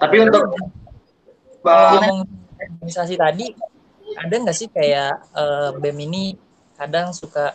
Tapi 0.00 0.16
untuk 0.24 0.44
ngomong 1.64 2.24
organisasi 2.60 3.16
tadi, 3.16 3.52
ada 4.20 4.34
nggak 4.34 4.56
sih 4.56 4.68
kayak 4.68 5.12
eh, 5.32 5.70
BEM 5.80 5.98
ini 6.10 6.24
kadang 6.76 7.12
suka, 7.12 7.52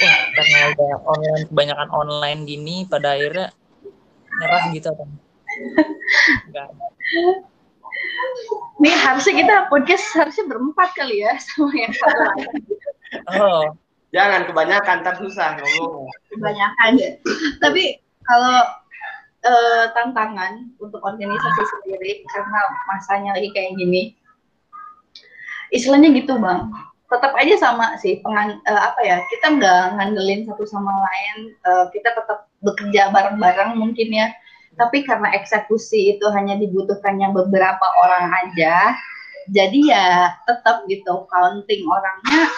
wah 0.00 0.18
karena 0.36 0.58
udah 0.72 0.92
online 1.04 1.44
kebanyakan 1.48 1.88
online 1.92 2.40
gini, 2.48 2.76
pada 2.88 3.16
akhirnya 3.16 3.52
nyerah 4.40 4.64
gitu 4.72 4.88
enggak? 6.48 6.68
Nih 8.82 8.94
harusnya 8.94 9.34
kita 9.38 9.54
podcast 9.70 10.04
harusnya 10.18 10.44
berempat 10.50 10.90
kali 10.98 11.22
ya 11.22 11.32
sama 11.38 11.72
yang 11.72 11.94
satu 11.94 12.22
lagi. 12.26 12.46
Oh, 13.38 13.62
jangan 14.10 14.42
kebanyakan, 14.50 15.06
ntar 15.06 15.14
susah 15.22 15.54
ngomong. 15.56 16.10
kebanyakan 16.34 16.90
ya. 16.98 17.10
Tapi 17.62 18.02
kalau 18.26 18.58
eh, 19.46 19.84
tantangan 19.94 20.74
untuk 20.82 20.98
organisasi 20.98 21.62
sendiri 21.62 22.26
karena 22.34 22.60
masanya 22.90 23.30
lagi 23.38 23.54
kayak 23.54 23.78
gini, 23.78 24.18
istilahnya 25.70 26.10
gitu 26.14 26.38
bang. 26.38 26.70
tetap 27.04 27.30
aja 27.38 27.54
sama 27.60 27.94
sih 28.00 28.18
pengan 28.26 28.58
uh, 28.66 28.82
apa 28.90 29.00
ya 29.06 29.22
kita 29.30 29.54
nggak 29.54 29.82
ngandelin 29.94 30.42
satu 30.50 30.66
sama 30.66 30.90
lain 30.90 31.54
uh, 31.62 31.86
kita 31.94 32.10
tetap 32.10 32.50
bekerja 32.58 33.12
bareng-bareng 33.14 33.76
mungkin 33.78 34.08
ya 34.10 34.34
tapi 34.74 35.06
karena 35.06 35.30
eksekusi 35.38 36.16
itu 36.16 36.26
hanya 36.34 36.58
dibutuhkannya 36.58 37.30
beberapa 37.32 37.86
orang 38.02 38.30
aja 38.44 38.94
jadi 39.52 39.78
ya 39.92 40.08
tetap 40.48 40.88
gitu 40.88 41.28
counting 41.28 41.84
orangnya 41.84 42.48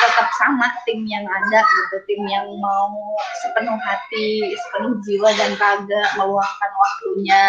tetap 0.00 0.28
sama 0.40 0.72
tim 0.88 1.04
yang 1.04 1.28
ada 1.28 1.60
gitu 1.60 1.96
tim 2.08 2.22
yang 2.24 2.48
mau 2.58 2.88
sepenuh 3.44 3.76
hati 3.76 4.56
sepenuh 4.56 4.96
jiwa 5.04 5.28
dan 5.36 5.52
raga 5.60 6.02
meluangkan 6.16 6.70
waktunya 6.72 7.48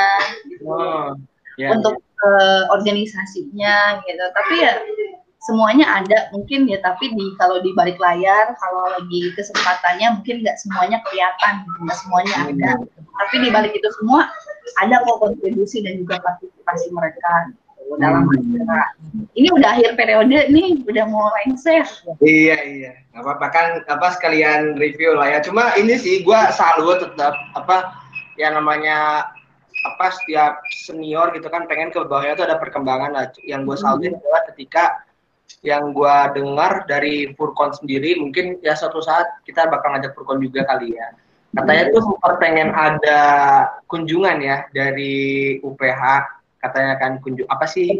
gitu. 0.51 0.67
Oh, 0.67 1.15
yeah, 1.55 1.71
untuk 1.71 1.95
yeah. 1.95 2.09
Uh, 2.21 2.63
organisasinya 2.69 3.97
gitu. 4.05 4.25
Tapi 4.29 4.53
ya 4.61 4.77
semuanya 5.41 5.89
ada 5.89 6.29
mungkin 6.29 6.69
ya 6.69 6.77
tapi 6.85 7.09
di 7.17 7.33
kalau 7.41 7.57
di 7.65 7.73
balik 7.73 7.97
layar 7.97 8.53
kalau 8.61 8.93
lagi 8.93 9.33
kesempatannya 9.33 10.21
mungkin 10.21 10.45
nggak 10.45 10.57
semuanya 10.61 11.01
kelihatan 11.01 11.65
nggak 11.81 11.97
semuanya 11.97 12.35
ada 12.45 12.71
tapi 13.21 13.35
di 13.45 13.49
balik 13.53 13.77
itu 13.77 13.89
semua 14.01 14.25
ada 14.81 15.01
kok 15.05 15.21
kontribusi 15.21 15.85
dan 15.85 16.01
juga 16.01 16.17
partisipasi 16.25 16.89
mereka 16.89 17.53
gitu, 17.53 17.93
dalam 18.01 18.25
hmm. 18.25 18.33
acara. 18.33 18.81
Ini 19.37 19.47
udah 19.53 19.69
akhir 19.77 19.91
periode 19.99 20.37
nih 20.49 20.81
udah 20.85 21.05
mau 21.09 21.29
lengser. 21.41 21.85
Iya 22.23 22.57
iya. 22.65 22.91
Nggak 23.13 23.23
apa-apa. 23.23 23.45
Kan 23.53 23.67
apa 23.85 24.07
sekalian 24.15 24.79
review 24.79 25.13
lah 25.13 25.37
ya. 25.37 25.39
Cuma 25.43 25.75
ini 25.77 25.97
sih 25.99 26.25
gue 26.25 26.39
salut 26.55 27.03
tetap 27.03 27.35
apa 27.53 27.93
yang 28.39 28.57
namanya 28.57 29.29
apa 29.81 30.13
setiap 30.13 30.61
senior 30.85 31.33
gitu 31.33 31.49
kan 31.49 31.65
pengen 31.65 31.89
ke 31.89 31.99
bawahnya 32.05 32.37
tuh 32.37 32.45
ada 32.47 32.57
perkembangan 32.57 33.11
lah. 33.13 33.25
Yang 33.45 33.61
gue 33.67 33.77
salutin 33.77 34.11
hmm. 34.15 34.21
adalah 34.23 34.41
ketika 34.53 34.83
yang 35.61 35.91
gue 35.93 36.15
dengar 36.33 36.87
dari 36.87 37.35
Furkon 37.35 37.75
sendiri 37.75 38.17
mungkin 38.17 38.57
ya 38.63 38.73
suatu 38.73 39.03
saat 39.03 39.27
kita 39.43 39.67
bakal 39.67 39.93
ngajak 39.93 40.15
Furkon 40.15 40.41
juga 40.41 40.65
kali 40.65 40.95
ya 40.95 41.11
katanya 41.51 41.83
tuh 41.91 42.01
sempat 42.07 42.33
pengen 42.39 42.69
ada 42.71 43.21
kunjungan 43.91 44.39
ya 44.39 44.65
dari 44.71 45.57
UPH 45.59 46.03
katanya 46.61 46.95
kan 47.01 47.11
kunjung 47.19 47.49
apa 47.49 47.65
sih? 47.67 47.97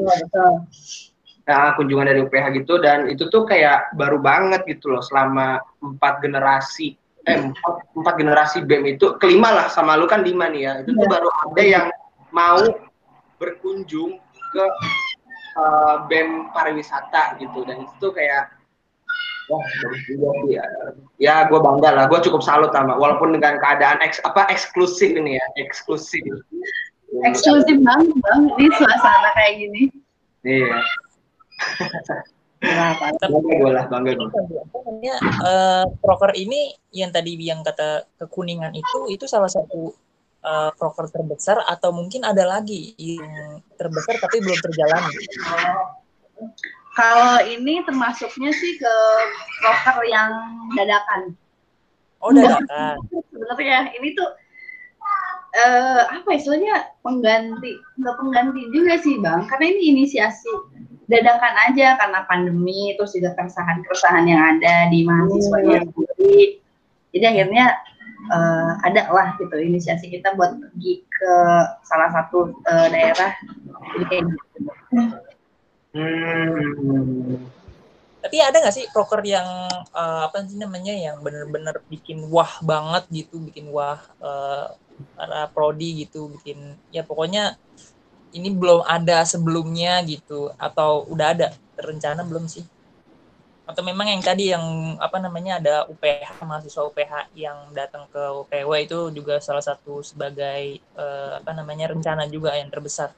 Nah, 1.41 1.73
kunjungan 1.75 2.07
dari 2.07 2.21
UPH 2.21 2.45
gitu 2.63 2.79
dan 2.79 3.09
itu 3.09 3.27
tuh 3.27 3.43
kayak 3.43 3.91
baru 3.97 4.21
banget 4.21 4.63
gitu 4.69 4.93
loh 4.93 5.03
selama 5.03 5.59
empat 5.81 6.21
generasi. 6.21 6.95
Eh 7.27 7.37
empat, 7.37 7.73
empat 7.93 8.15
generasi 8.17 8.57
BEM 8.65 8.97
itu 8.97 9.13
kelima 9.21 9.53
lah 9.53 9.67
sama 9.69 9.93
lu 9.97 10.09
kan 10.09 10.25
lima 10.25 10.49
nih 10.49 10.61
ya. 10.65 10.73
Itu 10.85 10.97
tuh 10.97 11.05
iya. 11.05 11.11
baru 11.11 11.29
ada 11.29 11.61
yang 11.61 11.85
mau 12.33 12.61
berkunjung 13.37 14.17
ke 14.53 14.65
uh, 15.57 16.05
BEM 16.09 16.49
pariwisata 16.53 17.37
gitu. 17.41 17.65
Dan 17.65 17.85
itu 17.85 17.93
tuh 17.97 18.13
kayak 18.13 18.53
wah 19.40 19.40
bagus 19.40 19.40
juga 19.40 19.40
sih 19.40 19.40
ya, 20.47 20.63
ya 21.17 21.35
gue 21.47 21.59
bangga 21.59 21.89
lah. 21.91 22.05
Gue 22.07 22.19
cukup 22.23 22.41
salut 22.45 22.71
sama 22.71 22.95
walaupun 22.95 23.35
dengan 23.35 23.57
keadaan 23.59 23.99
eks, 24.03 24.21
apa 24.23 24.47
eksklusif 24.51 25.11
ini 25.13 25.37
ya 25.37 25.45
eksklusif. 25.59 26.23
Eksklusif 27.27 27.77
banget 27.83 28.15
bang 28.23 28.41
di 28.55 28.65
suasana 28.75 29.29
kayak 29.35 29.53
gini. 29.59 29.81
Iya. 30.47 30.77
Nah, 32.61 32.93
bangga 33.17 33.39
gue 33.41 33.71
lah, 33.73 33.85
bangga 33.89 34.11
gue. 34.15 34.29
Uh, 35.41 35.85
proker 35.99 36.31
ini 36.37 36.77
yang 36.93 37.09
tadi 37.09 37.33
yang 37.41 37.65
kata 37.65 38.05
kekuningan 38.21 38.71
itu, 38.77 39.09
itu 39.09 39.25
salah 39.25 39.49
satu 39.49 39.93
uh, 40.45 40.69
proker 40.77 41.09
terbesar 41.09 41.61
atau 41.65 41.93
mungkin 41.93 42.25
ada 42.25 42.45
lagi 42.45 42.93
yang 42.97 43.61
terbesar 43.77 44.17
tapi 44.21 44.41
belum 44.41 44.59
terjalan 44.61 45.03
kalau 47.01 47.41
ini 47.49 47.81
termasuknya 47.81 48.53
sih 48.53 48.77
ke 48.77 48.95
proker 49.65 50.05
yang 50.05 50.29
dadakan. 50.77 51.33
Oh 52.21 52.29
dadakan. 52.29 53.01
Sebenarnya 53.09 53.89
ini 53.97 54.13
tuh 54.13 54.29
uh, 55.57 56.01
apa 56.13 56.29
istilahnya 56.37 56.93
pengganti 57.01 57.73
nggak 57.97 58.15
pengganti 58.21 58.61
juga 58.69 59.01
sih 59.01 59.17
bang. 59.17 59.49
Karena 59.49 59.65
ini 59.73 59.81
inisiasi 59.97 60.53
dadakan 61.09 61.73
aja 61.73 61.97
karena 61.97 62.21
pandemi 62.29 62.93
terus 62.95 63.17
juga 63.17 63.33
keresahan-keresahan 63.33 64.29
yang 64.29 64.39
ada 64.39 64.87
di 64.93 65.03
mahasiswa 65.03 65.57
hmm. 65.59 65.91
sendiri 65.91 66.61
jadi 67.11 67.25
akhirnya 67.35 67.65
uh, 68.31 68.71
ada 68.87 69.11
lah 69.11 69.35
gitu 69.35 69.51
inisiasi 69.59 70.07
kita 70.07 70.31
buat 70.39 70.55
pergi 70.55 71.03
ke 71.03 71.33
salah 71.83 72.09
satu 72.15 72.55
uh, 72.71 72.87
daerah. 72.87 73.35
Jadi 73.95 74.03
kayak 74.07 74.23
gitu. 74.31 74.59
Hmm. 75.91 77.47
Tapi 78.21 78.37
ada 78.37 78.57
nggak 78.61 78.75
sih 78.75 78.85
proker 78.93 79.25
yang 79.25 79.47
uh, 79.91 80.29
apa 80.29 80.45
sih 80.45 80.55
namanya 80.55 80.93
yang 80.93 81.19
bener-bener 81.25 81.81
bikin 81.89 82.29
wah 82.29 82.61
banget 82.61 83.03
gitu, 83.09 83.41
bikin 83.41 83.67
wah 83.73 83.99
uh, 84.21 84.71
para 85.17 85.49
prodi 85.49 86.05
gitu, 86.05 86.29
bikin 86.37 86.77
ya 86.93 87.01
pokoknya 87.01 87.57
ini 88.31 88.53
belum 88.53 88.85
ada 88.87 89.25
sebelumnya 89.25 89.99
gitu 90.05 90.53
atau 90.55 91.03
udah 91.09 91.27
ada 91.35 91.47
rencana 91.75 92.21
belum 92.23 92.45
sih? 92.47 92.63
atau 93.71 93.87
memang 93.87 94.11
yang 94.11 94.21
tadi 94.21 94.51
yang 94.51 94.99
apa 94.99 95.15
namanya 95.23 95.63
ada 95.63 95.75
UPH 95.87 96.43
mahasiswa 96.43 96.83
UPH 96.91 97.31
yang 97.39 97.71
datang 97.71 98.03
ke 98.11 98.19
UPW 98.19 98.69
itu 98.83 98.99
juga 99.15 99.39
salah 99.39 99.63
satu 99.63 100.03
sebagai 100.03 100.83
uh, 100.99 101.39
apa 101.39 101.55
namanya 101.55 101.95
rencana 101.95 102.27
juga 102.27 102.51
yang 102.59 102.67
terbesar. 102.67 103.15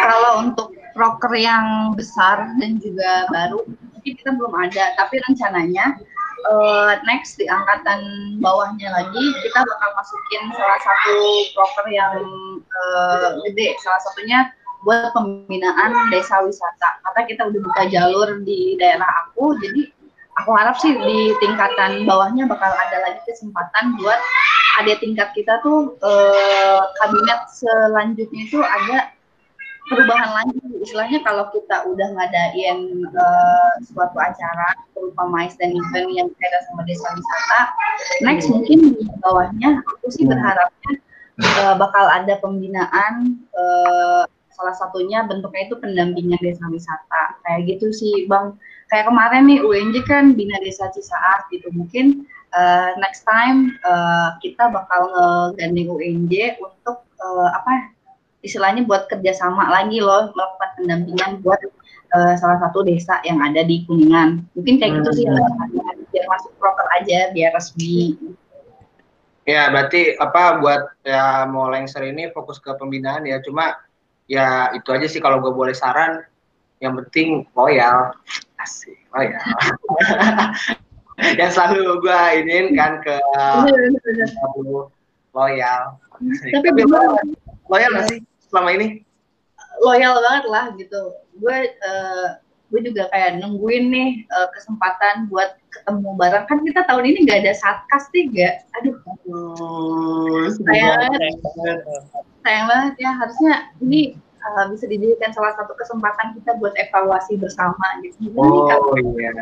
Kalau 0.00 0.32
untuk 0.46 0.74
proker 0.92 1.32
yang 1.36 1.94
besar 1.94 2.50
dan 2.58 2.80
juga 2.82 3.28
baru 3.30 3.62
mungkin 3.66 4.12
kita 4.16 4.30
belum 4.34 4.54
ada. 4.56 4.96
Tapi 4.98 5.20
rencananya 5.28 6.00
uh, 6.50 6.98
next 7.06 7.36
di 7.36 7.46
angkatan 7.46 8.00
bawahnya 8.40 8.88
lagi 8.90 9.24
kita 9.44 9.60
bakal 9.64 9.90
masukin 9.96 10.42
salah 10.56 10.80
satu 10.80 11.18
proker 11.56 11.86
yang 11.92 12.14
uh, 12.64 13.36
gede. 13.48 13.76
Salah 13.80 14.00
satunya 14.04 14.50
buat 14.84 15.12
pembinaan 15.12 16.08
desa 16.08 16.40
wisata. 16.40 17.00
Karena 17.04 17.22
kita 17.28 17.42
udah 17.48 17.60
buka 17.60 17.82
jalur 17.92 18.28
di 18.44 18.80
daerah 18.80 19.08
aku 19.28 19.56
jadi 19.60 19.92
aku 20.40 20.50
harap 20.56 20.76
sih 20.80 20.96
di 20.96 21.36
tingkatan 21.42 22.08
bawahnya 22.08 22.48
bakal 22.48 22.72
ada 22.72 22.96
lagi 23.04 23.20
kesempatan 23.28 24.00
buat 24.00 24.20
ada 24.80 24.92
tingkat 24.96 25.28
kita 25.36 25.60
tuh 25.60 25.94
eh, 26.00 26.82
kabinet 26.98 27.40
selanjutnya 27.52 28.40
itu 28.48 28.58
ada 28.60 29.12
perubahan 29.90 30.30
lagi. 30.30 30.58
Istilahnya 30.80 31.18
kalau 31.26 31.50
kita 31.50 31.84
udah 31.90 32.08
ngadain 32.14 32.78
uh, 33.10 33.72
suatu 33.90 34.16
acara 34.16 34.78
berupa 34.94 35.26
mais 35.28 35.52
dan 35.58 35.74
event 35.74 36.08
yang 36.14 36.28
kaitan 36.38 36.62
sama 36.70 36.82
desa 36.86 37.10
wisata 37.10 37.60
next 38.24 38.46
mungkin 38.48 38.96
di 38.96 39.04
bawahnya 39.20 39.82
aku 39.84 40.06
sih 40.08 40.24
berharapnya 40.24 40.92
uh, 41.60 41.74
bakal 41.76 42.06
ada 42.08 42.38
pembinaan 42.40 43.44
uh, 43.52 44.24
salah 44.54 44.74
satunya 44.78 45.26
bentuknya 45.26 45.68
itu 45.68 45.76
pendampingan 45.82 46.40
desa 46.40 46.64
wisata. 46.70 47.40
Kayak 47.44 47.76
gitu 47.76 47.90
sih 47.90 48.14
bang. 48.30 48.54
Kayak 48.88 49.10
kemarin 49.10 49.42
nih 49.46 49.58
UNJ 49.62 49.96
kan 50.06 50.24
bina 50.34 50.56
desa 50.62 50.88
Cisaat 50.94 51.50
gitu. 51.50 51.70
Mungkin 51.74 52.26
uh, 52.54 52.90
next 52.98 53.22
time 53.26 53.74
uh, 53.86 54.36
kita 54.42 54.70
bakal 54.70 55.10
ngegandeng 55.10 55.90
UNJ 55.90 56.58
untuk 56.58 57.02
uh, 57.22 57.48
apa 57.54 57.94
istilahnya 58.40 58.88
buat 58.88 59.06
kerjasama 59.06 59.68
lagi 59.68 60.00
loh 60.00 60.32
melakukan 60.32 60.70
pendampingan 60.80 61.30
buat 61.44 61.60
uh, 62.16 62.34
salah 62.40 62.58
satu 62.62 62.82
desa 62.82 63.20
yang 63.22 63.38
ada 63.44 63.62
di 63.62 63.84
Kuningan. 63.84 64.42
Mungkin 64.56 64.80
kayak 64.80 65.02
gitu 65.02 65.10
sih 65.22 65.26
hmm. 65.28 66.08
biar 66.10 66.26
masuk 66.26 66.52
proper 66.56 66.86
aja 67.00 67.30
biar 67.36 67.54
resmi. 67.54 68.16
Ya 69.48 69.68
berarti 69.72 70.14
apa 70.20 70.60
buat 70.62 70.94
ya 71.04 71.44
mau 71.48 71.68
lengser 71.68 72.06
ini 72.06 72.30
fokus 72.32 72.60
ke 72.60 72.72
pembinaan 72.76 73.28
ya. 73.28 73.40
Cuma 73.44 73.76
ya 74.30 74.70
itu 74.72 74.88
aja 74.94 75.06
sih 75.06 75.20
kalau 75.20 75.42
gue 75.42 75.52
boleh 75.52 75.76
saran. 75.76 76.24
Yang 76.80 77.04
penting 77.04 77.28
loyal. 77.52 78.16
Asik 78.56 78.96
loyal 79.12 79.36
yang 81.40 81.50
selalu 81.52 82.00
gue 82.00 82.20
ingin 82.44 82.64
kan 82.76 83.00
ke 83.04 83.16
loyal. 85.34 85.96
Tapi 86.50 86.68
loyal, 86.84 87.16
loyal 87.70 87.90
gak 87.96 88.06
sih 88.10 88.18
selama 88.50 88.70
ini? 88.76 88.86
Loyal 89.80 90.20
banget 90.20 90.44
lah 90.50 90.64
gitu. 90.76 91.00
Gue 91.40 91.72
uh, 91.80 92.28
gue 92.70 92.80
juga 92.86 93.10
kayak 93.10 93.42
nungguin 93.42 93.90
nih 93.90 94.10
uh, 94.30 94.48
kesempatan 94.54 95.26
buat 95.32 95.56
ketemu 95.72 96.10
bareng. 96.18 96.44
Kan 96.46 96.58
kita 96.66 96.84
tahun 96.84 97.04
ini 97.08 97.18
gak 97.26 97.40
ada 97.46 97.52
satkas 97.56 98.10
tiga 98.12 98.60
aduh. 98.80 98.96
Sayang 100.66 100.96
banget. 101.08 101.30
sayang 102.44 102.66
banget. 102.68 102.94
Ya. 103.00 103.10
Harusnya 103.16 103.54
ini 103.80 104.16
uh, 104.44 104.64
bisa 104.72 104.84
dijadikan 104.88 105.32
salah 105.32 105.56
satu 105.56 105.72
kesempatan 105.76 106.36
kita 106.36 106.56
buat 106.60 106.74
evaluasi 106.76 107.40
bersama 107.40 108.00
gitu. 108.04 108.32
Oh 108.36 108.94
iya. 109.16 109.32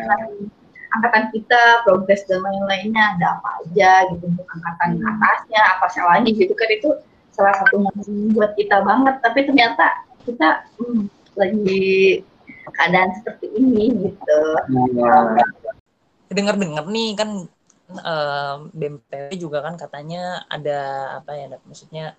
Angkatan 0.89 1.29
kita, 1.35 1.85
progres 1.85 2.25
dan 2.25 2.41
lain-lainnya 2.41 3.17
ada 3.17 3.27
apa 3.37 3.49
aja 3.65 4.09
gitu 4.15 4.25
untuk 4.25 4.47
angkatan 4.49 4.97
hmm. 4.97 5.11
atasnya, 5.17 5.63
apa 5.77 5.87
salahnya 5.93 6.31
gitu 6.33 6.53
kan 6.57 6.69
itu 6.73 6.91
salah 7.35 7.55
satu 7.61 7.85
yang 7.85 7.97
buat 8.33 8.53
kita 8.57 8.81
banget. 8.83 9.15
Tapi 9.21 9.41
ternyata 9.45 9.87
kita 10.25 10.49
hmm, 10.81 11.03
lagi 11.37 12.25
keadaan 12.73 13.11
seperti 13.21 13.47
ini 13.57 13.85
gitu. 14.09 14.41
Iya. 14.97 15.45
dengar-dengar 16.29 16.85
nih 16.93 17.17
kan 17.17 17.49
eh, 17.89 18.57
BMPW 18.77 19.33
juga 19.41 19.65
kan 19.65 19.81
katanya 19.81 20.45
ada 20.53 20.81
apa 21.25 21.31
ya 21.33 21.45
ada- 21.49 21.65
maksudnya 21.65 22.13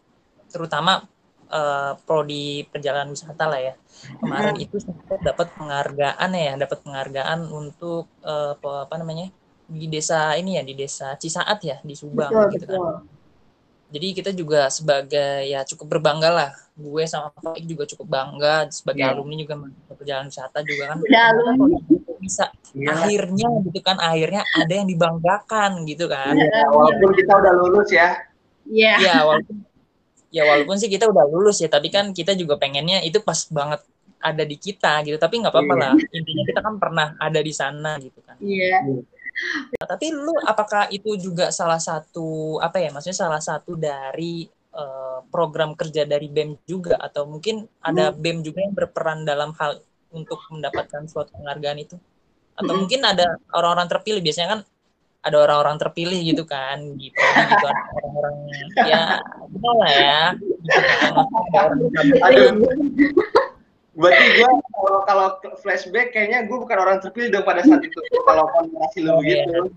terutama 0.50 1.06
eh, 1.50 1.92
prodi 2.06 2.64
perjalanan 2.66 3.10
wisata 3.10 3.46
lah 3.46 3.60
ya 3.60 3.74
kemarin 4.18 4.56
itu 4.56 4.78
sempat 4.78 5.20
dapat 5.20 5.50
penghargaan 5.54 6.30
ya 6.32 6.54
dapat 6.56 6.78
penghargaan 6.82 7.40
untuk 7.50 8.06
eh, 8.22 8.54
apa, 8.56 8.96
namanya 8.96 9.28
di 9.66 9.86
desa 9.86 10.34
ini 10.34 10.58
ya 10.58 10.64
di 10.66 10.74
desa 10.74 11.14
Cisaat 11.14 11.60
ya 11.62 11.78
di 11.82 11.94
Subang 11.94 12.30
Betul, 12.34 12.46
gitu 12.58 12.66
kan 12.66 12.80
betul. 12.82 12.96
jadi 13.90 14.08
kita 14.14 14.32
juga 14.34 14.70
sebagai 14.70 15.46
ya 15.46 15.62
cukup 15.62 15.98
berbangga 15.98 16.30
lah 16.30 16.52
gue 16.74 17.04
sama 17.06 17.30
Faik 17.36 17.68
juga 17.68 17.84
cukup 17.86 18.08
bangga 18.08 18.66
sebagai 18.72 19.04
Iya. 19.04 19.12
alumni 19.12 19.36
juga 19.36 19.56
perjalanan 19.92 20.32
wisata 20.32 20.64
juga 20.64 20.84
kan 20.90 20.98
Udah 21.04 21.24
alumni. 21.28 21.78
bisa 22.18 22.46
Iya. 22.72 22.88
akhirnya 22.96 23.48
gitu 23.68 23.80
kan 23.82 23.98
akhirnya 24.00 24.42
ada 24.56 24.74
yang 24.74 24.88
dibanggakan 24.88 25.72
gitu 25.86 26.06
kan 26.08 26.34
Iya, 26.34 26.66
Walaupun 26.72 27.12
kita 27.14 27.32
udah 27.36 27.54
lulus 27.54 27.90
ya. 27.92 28.10
Iya. 28.66 28.94
ya 29.02 29.16
walaupun 29.28 29.56
ya 30.30 30.46
walaupun 30.46 30.78
sih 30.78 30.88
kita 30.88 31.10
udah 31.10 31.26
lulus 31.26 31.58
ya 31.60 31.70
tapi 31.70 31.90
kan 31.90 32.14
kita 32.14 32.34
juga 32.34 32.56
pengennya 32.56 33.02
itu 33.02 33.18
pas 33.20 33.38
banget 33.50 33.82
ada 34.20 34.44
di 34.44 34.58
kita 34.60 35.02
gitu 35.04 35.16
tapi 35.16 35.40
nggak 35.40 35.54
apa-apa 35.54 35.74
Iya. 35.74 35.82
lah 35.82 35.94
intinya 36.12 36.44
kita 36.46 36.60
kan 36.60 36.76
pernah 36.76 37.08
ada 37.18 37.40
di 37.40 37.54
sana 37.56 37.92
gitu 37.98 38.20
kan 38.22 38.36
Iya. 38.40 38.84
Nah, 39.72 39.88
tapi 39.88 40.12
lu 40.12 40.36
apakah 40.44 40.92
itu 40.92 41.16
juga 41.16 41.48
salah 41.50 41.80
satu 41.80 42.60
apa 42.60 42.76
ya 42.84 42.92
maksudnya 42.92 43.16
salah 43.16 43.40
satu 43.40 43.80
dari 43.80 44.44
eh, 44.76 45.20
program 45.32 45.80
kerja 45.80 46.04
dari 46.04 46.28
BEM 46.28 46.60
juga 46.68 47.00
atau 47.00 47.24
mungkin 47.24 47.64
ada 47.80 48.12
BEM 48.12 48.44
juga 48.44 48.60
yang 48.60 48.76
berperan 48.76 49.24
dalam 49.24 49.56
hal 49.56 49.80
untuk 50.12 50.44
mendapatkan 50.52 51.08
suatu 51.08 51.32
penghargaan 51.40 51.80
itu 51.80 51.96
atau 52.54 52.68
Mm-mm. 52.68 52.80
mungkin 52.84 53.02
ada 53.08 53.40
orang-orang 53.56 53.88
terpilih 53.88 54.20
biasanya 54.20 54.60
kan 54.60 54.62
ada 55.20 55.38
orang-orang 55.38 55.76
terpilih 55.78 56.20
gitu 56.24 56.44
kan 56.44 56.80
gitu 56.96 57.18
gitu 57.20 57.66
ada 57.68 57.82
orang-orang 58.00 58.36
ya 58.88 59.04
kita 59.52 59.70
lah 59.76 59.92
ya 59.92 60.22
gitu 60.34 60.80
kan 60.80 61.12
Maksudnya 61.12 61.50
ada 61.52 61.60
orang 61.60 61.80
terpilih. 61.92 63.12
Berarti 64.00 64.26
gue 64.32 64.48
kalau 64.72 65.00
kalau 65.04 65.28
flashback 65.60 66.16
kayaknya 66.16 66.48
gue 66.48 66.56
bukan 66.56 66.78
orang 66.80 66.98
terpilih 67.04 67.36
dong 67.36 67.44
pada 67.44 67.60
saat 67.62 67.84
itu. 67.84 68.00
Kalau 68.24 68.48
komunikasi 68.48 69.00
lu 69.04 69.12
Oh, 69.12 69.20
iya. 69.20 69.44
begitu. 69.44 69.76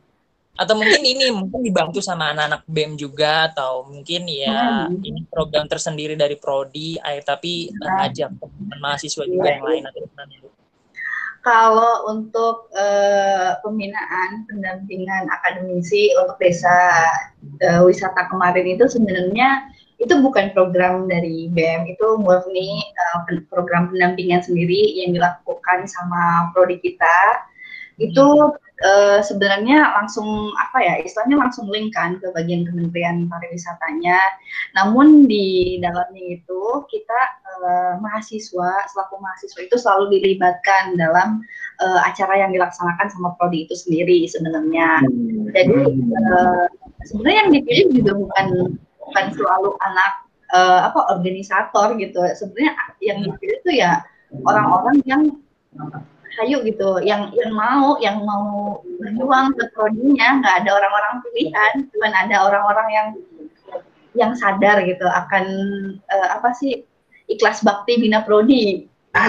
atau 0.52 0.76
mungkin 0.76 1.00
ini 1.00 1.33
mungkin 1.33 1.64
dibantu 1.64 2.05
sama 2.05 2.28
anak-anak 2.31 2.68
BEM 2.68 2.92
juga 2.94 3.48
atau 3.48 3.88
mungkin 3.88 4.28
ya 4.28 4.85
Hmm. 4.85 5.00
ini 5.00 5.24
program 5.26 5.64
tersendiri 5.64 6.12
dari 6.12 6.37
prodi 6.37 7.00
eh, 7.00 7.24
tapi 7.24 7.72
Nah. 7.72 8.05
ngajak 8.05 8.31
teman 8.37 8.78
mahasiswa 8.78 9.24
juga 9.24 9.48
yang 9.48 9.64
lain 9.64 9.83
atau 9.88 10.05
gitu. 10.28 10.41
Kalau 11.42 12.07
untuk 12.07 12.70
eh, 12.70 13.59
pembinaan 13.66 14.46
pendampingan 14.46 15.26
akademisi 15.26 16.14
untuk 16.22 16.38
desa 16.38 17.02
eh, 17.59 17.83
wisata 17.83 18.31
kemarin 18.31 18.78
itu 18.78 18.87
sebenarnya 18.87 19.66
itu 19.98 20.18
bukan 20.22 20.50
program 20.55 21.07
dari 21.11 21.50
BEM 21.50 21.90
itu 21.90 22.07
murni 22.22 22.87
eh, 22.87 23.18
pen- 23.26 23.46
program 23.50 23.90
pendampingan 23.90 24.38
sendiri 24.38 25.02
yang 25.02 25.18
dilakukan 25.18 25.90
sama 25.90 26.55
prodi 26.55 26.78
kita. 26.78 27.42
Itu 27.98 28.55
eh, 28.83 29.21
sebenarnya 29.23 29.95
langsung 30.03 30.51
apa 30.59 30.79
ya 30.83 30.95
istilahnya 31.01 31.38
langsung 31.38 31.71
link 31.71 31.95
kan 31.95 32.18
ke 32.18 32.29
bagian 32.35 32.66
Kementerian 32.66 33.31
Pariwisatanya 33.31 34.18
namun 34.75 35.31
di 35.31 35.79
dalamnya 35.79 36.42
itu 36.42 36.62
kita 36.90 37.21
eh, 37.62 37.95
mahasiswa 38.03 38.71
selaku 38.90 39.23
mahasiswa 39.23 39.61
itu 39.62 39.77
selalu 39.79 40.18
dilibatkan 40.18 40.99
dalam 40.99 41.40
eh, 41.81 42.01
acara 42.03 42.42
yang 42.42 42.51
dilaksanakan 42.51 43.07
sama 43.11 43.35
prodi 43.38 43.64
itu 43.64 43.75
sendiri 43.79 44.27
sebenarnya. 44.27 45.03
Jadi 45.55 45.79
eh, 45.97 46.66
sebenarnya 47.07 47.38
yang 47.47 47.53
dipilih 47.55 47.87
juga 48.03 48.12
bukan 48.18 48.47
bukan 49.03 49.25
selalu 49.35 49.71
anak 49.83 50.12
eh, 50.55 50.81
apa 50.90 51.01
organisator 51.14 51.95
gitu. 51.97 52.21
Sebenarnya 52.37 52.73
yang 53.03 53.18
dipilih 53.25 53.59
itu 53.62 53.73
ya 53.83 54.03
orang-orang 54.49 54.97
yang 55.05 55.23
hayu 56.40 56.64
gitu, 56.64 57.01
yang 57.05 57.29
yang 57.37 57.53
mau 57.53 58.01
yang 58.01 58.25
mau 58.25 58.81
berjuang 59.01 59.53
ke 59.59 59.64
prodinya, 59.77 60.40
nggak 60.40 60.55
ada 60.64 60.71
orang-orang 60.81 61.14
pilihan, 61.27 61.73
cuman 61.92 62.12
ada 62.16 62.37
orang-orang 62.49 62.88
yang 62.92 63.09
yang 64.12 64.33
sadar 64.37 64.85
gitu 64.85 65.09
akan 65.09 65.45
eh, 65.97 66.29
apa 66.33 66.53
sih 66.57 66.85
ikhlas 67.29 67.64
bakti 67.64 68.01
bina 68.01 68.25
prodi. 68.25 68.88
Oh, 69.12 69.29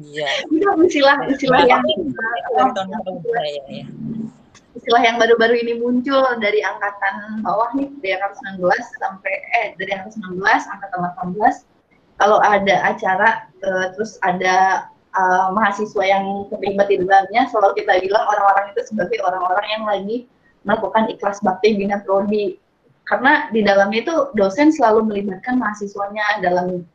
iya. 0.00 0.28
Itu 0.48 0.64
istilah 0.80 1.28
istilah 1.28 1.60
yang 1.68 1.84
ya, 1.84 1.92
ya, 2.56 2.64
ya. 3.68 3.84
istilah 4.72 5.02
yang 5.04 5.20
baru-baru 5.20 5.60
ini 5.60 5.76
muncul 5.76 6.24
dari 6.40 6.64
angkatan 6.64 7.44
bawah 7.44 7.68
nih 7.76 7.92
dari 8.00 8.16
angkatan 8.16 8.64
19 8.64 8.96
sampai 8.96 9.34
eh 9.60 9.76
dari 9.76 9.92
angkatan 9.92 10.40
19 10.40 10.40
angkatan 10.40 10.98
18 11.36 11.68
kalau 12.20 12.38
ada 12.44 12.76
acara 12.84 13.48
eh, 13.64 13.86
terus 13.96 14.20
ada 14.20 14.86
eh, 15.16 15.46
mahasiswa 15.56 16.04
yang 16.04 16.46
terlibat 16.52 16.92
di 16.92 17.00
dalamnya 17.00 17.48
selalu 17.48 17.80
kita 17.80 17.96
bilang 18.04 18.24
orang-orang 18.28 18.76
itu 18.76 18.80
sebagai 18.92 19.18
orang-orang 19.24 19.66
yang 19.72 19.84
lagi 19.88 20.16
melakukan 20.68 21.08
ikhlas 21.08 21.40
bakti 21.40 21.80
bina 21.80 22.04
prodi. 22.04 22.60
Karena 23.08 23.50
di 23.50 23.66
dalamnya 23.66 24.06
itu 24.06 24.16
dosen 24.38 24.70
selalu 24.70 25.08
melibatkan 25.10 25.58
mahasiswanya 25.58 26.44
dalam 26.44 26.86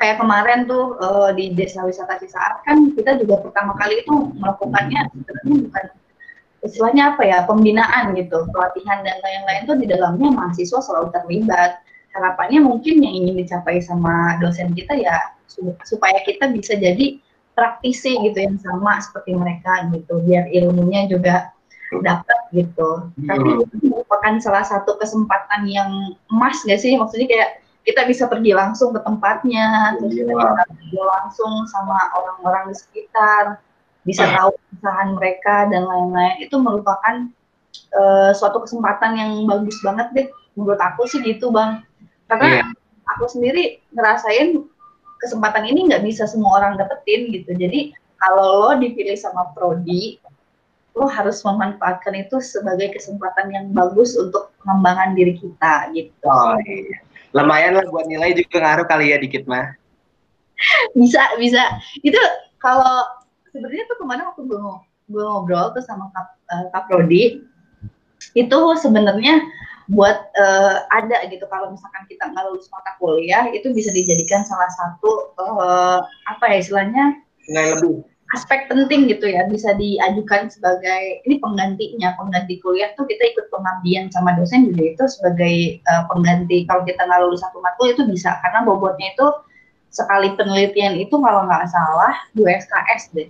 kayak 0.00 0.22
kemarin 0.22 0.64
tuh 0.70 0.96
eh, 1.02 1.30
di 1.34 1.44
desa 1.52 1.82
wisata 1.82 2.16
Cisaat 2.22 2.62
kan 2.64 2.94
kita 2.94 3.18
juga 3.20 3.42
pertama 3.42 3.74
kali 3.76 4.06
itu 4.06 4.34
melakukannya 4.38 5.10
sebenarnya 5.14 5.54
bukan 5.68 5.84
istilahnya 6.62 7.02
apa 7.14 7.22
ya 7.26 7.38
pembinaan 7.46 8.14
gitu 8.14 8.46
pelatihan 8.54 9.02
dan 9.02 9.18
lain-lain 9.22 9.62
tuh 9.66 9.76
di 9.78 9.86
dalamnya 9.90 10.30
mahasiswa 10.30 10.78
selalu 10.78 11.10
terlibat 11.10 11.82
harapannya 12.12 12.60
mungkin 12.60 13.00
yang 13.00 13.14
ingin 13.24 13.34
dicapai 13.44 13.80
sama 13.80 14.36
dosen 14.40 14.72
kita 14.76 14.96
ya 14.96 15.16
su- 15.48 15.76
supaya 15.84 16.20
kita 16.24 16.48
bisa 16.52 16.76
jadi 16.76 17.18
praktisi 17.52 18.16
gitu 18.24 18.38
yang 18.38 18.56
sama 18.60 18.96
seperti 19.00 19.36
mereka 19.36 19.88
gitu 19.92 20.20
biar 20.24 20.48
ilmunya 20.48 21.08
juga 21.08 21.52
dapat 22.00 22.40
gitu. 22.56 23.12
Tapi 23.28 23.48
itu 23.60 23.76
merupakan 23.84 24.40
salah 24.40 24.64
satu 24.64 24.96
kesempatan 24.96 25.68
yang 25.68 26.16
emas 26.32 26.64
gak 26.64 26.80
sih? 26.80 26.96
Maksudnya 26.96 27.28
kayak 27.28 27.50
kita 27.84 28.08
bisa 28.08 28.24
pergi 28.30 28.56
langsung 28.56 28.96
ke 28.96 29.00
tempatnya 29.04 29.92
terus 30.00 30.16
kita 30.16 30.32
Iya. 30.32 30.40
bisa 30.40 30.62
ngobrol 30.72 31.08
langsung 31.12 31.52
sama 31.68 31.98
orang-orang 32.16 32.72
di 32.72 32.76
sekitar 32.80 33.60
bisa 34.08 34.24
tahu 34.32 34.56
usahaan 34.78 35.10
mereka 35.12 35.68
dan 35.68 35.84
lain-lain. 35.84 36.40
Itu 36.40 36.56
merupakan 36.64 37.28
eh, 37.92 38.30
suatu 38.32 38.64
kesempatan 38.64 39.12
yang 39.20 39.30
bagus 39.44 39.76
banget 39.84 40.08
deh 40.16 40.26
menurut 40.56 40.80
aku 40.80 41.04
sih 41.04 41.20
gitu 41.20 41.52
bang 41.52 41.84
karena 42.32 42.48
Iya. 42.48 42.64
aku 43.12 43.24
sendiri 43.28 43.62
ngerasain 43.92 44.64
kesempatan 45.20 45.68
ini 45.68 45.92
nggak 45.92 46.02
bisa 46.02 46.24
semua 46.24 46.64
orang 46.64 46.80
dapetin 46.80 47.28
gitu 47.28 47.52
jadi 47.52 47.92
kalau 48.16 48.64
lo 48.64 48.70
dipilih 48.80 49.14
sama 49.20 49.52
prodi 49.52 50.16
lo 50.96 51.08
harus 51.08 51.44
memanfaatkan 51.44 52.16
itu 52.16 52.40
sebagai 52.40 52.96
kesempatan 52.96 53.52
yang 53.52 53.64
bagus 53.72 54.16
untuk 54.16 54.52
pengembangan 54.64 55.12
diri 55.12 55.36
kita 55.36 55.92
gitu 55.92 56.24
Oh, 56.24 56.56
iya. 56.64 57.04
Lumayan 57.32 57.80
lah 57.80 57.84
buat 57.88 58.04
nilai 58.08 58.36
juga 58.36 58.60
ngaruh 58.60 58.84
kali 58.88 59.12
ya 59.12 59.16
dikit 59.20 59.44
mah. 59.48 59.72
bisa 60.94 61.18
bisa 61.42 61.58
itu 62.06 62.20
kalau 62.62 63.02
sebenarnya 63.50 63.82
tuh 63.88 63.98
kemarin 63.98 64.30
waktu 64.30 64.46
gue 64.46 64.58
gue 65.10 65.22
ngobrol 65.26 65.74
tuh 65.74 65.82
sama 65.82 66.06
kap, 66.14 66.38
eh, 66.54 66.64
kap 66.70 66.84
Prodi 66.86 67.42
itu 68.38 68.58
sebenarnya 68.78 69.42
buat 69.88 70.18
eh, 70.34 70.76
ada 70.90 71.24
gitu. 71.26 71.46
Kalau 71.50 71.72
misalkan 71.74 72.04
kita 72.06 72.30
nggak 72.30 72.44
lulus 72.50 72.68
mata 72.70 72.94
kuliah 73.00 73.48
itu 73.50 73.70
bisa 73.74 73.90
dijadikan 73.90 74.42
salah 74.46 74.68
satu 74.70 75.34
eh, 75.38 75.98
apa 76.30 76.44
ya 76.50 76.56
istilahnya? 76.60 77.04
Nilai 77.50 77.74
lebih. 77.78 78.06
aspek 78.32 78.64
penting 78.64 79.12
gitu 79.12 79.28
ya. 79.28 79.44
Bisa 79.50 79.76
diajukan 79.76 80.48
sebagai 80.48 81.20
ini 81.28 81.36
penggantinya. 81.36 82.16
Pengganti 82.16 82.56
kuliah 82.64 82.88
tuh 82.96 83.04
kita 83.04 83.20
ikut 83.36 83.52
pengabdian 83.52 84.08
sama 84.08 84.32
dosen 84.38 84.72
juga 84.72 84.82
itu 84.94 85.04
sebagai 85.08 85.54
eh, 85.80 86.02
pengganti. 86.08 86.64
Kalau 86.64 86.82
kita 86.86 87.02
nggak 87.04 87.20
lulus 87.24 87.44
satu 87.44 87.60
matkul 87.60 87.92
itu 87.92 88.02
bisa. 88.08 88.40
Karena 88.40 88.64
bobotnya 88.64 89.12
itu 89.12 89.26
sekali 89.92 90.32
penelitian 90.40 90.96
itu 90.96 91.12
kalau 91.20 91.44
nggak 91.44 91.68
salah 91.68 92.16
2 92.32 92.48
SKS 92.48 93.02
deh. 93.12 93.28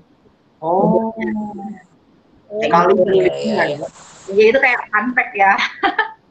Oh. 0.62 1.10
Iya, 2.52 2.68
Sekali 2.68 2.92
iya, 2.92 3.00
penelitian. 3.02 3.66
iya. 3.80 3.88
jadi 4.28 4.48
itu 4.54 4.58
kayak 4.60 4.80
fun 4.92 5.06
fact 5.16 5.32
ya 5.34 5.52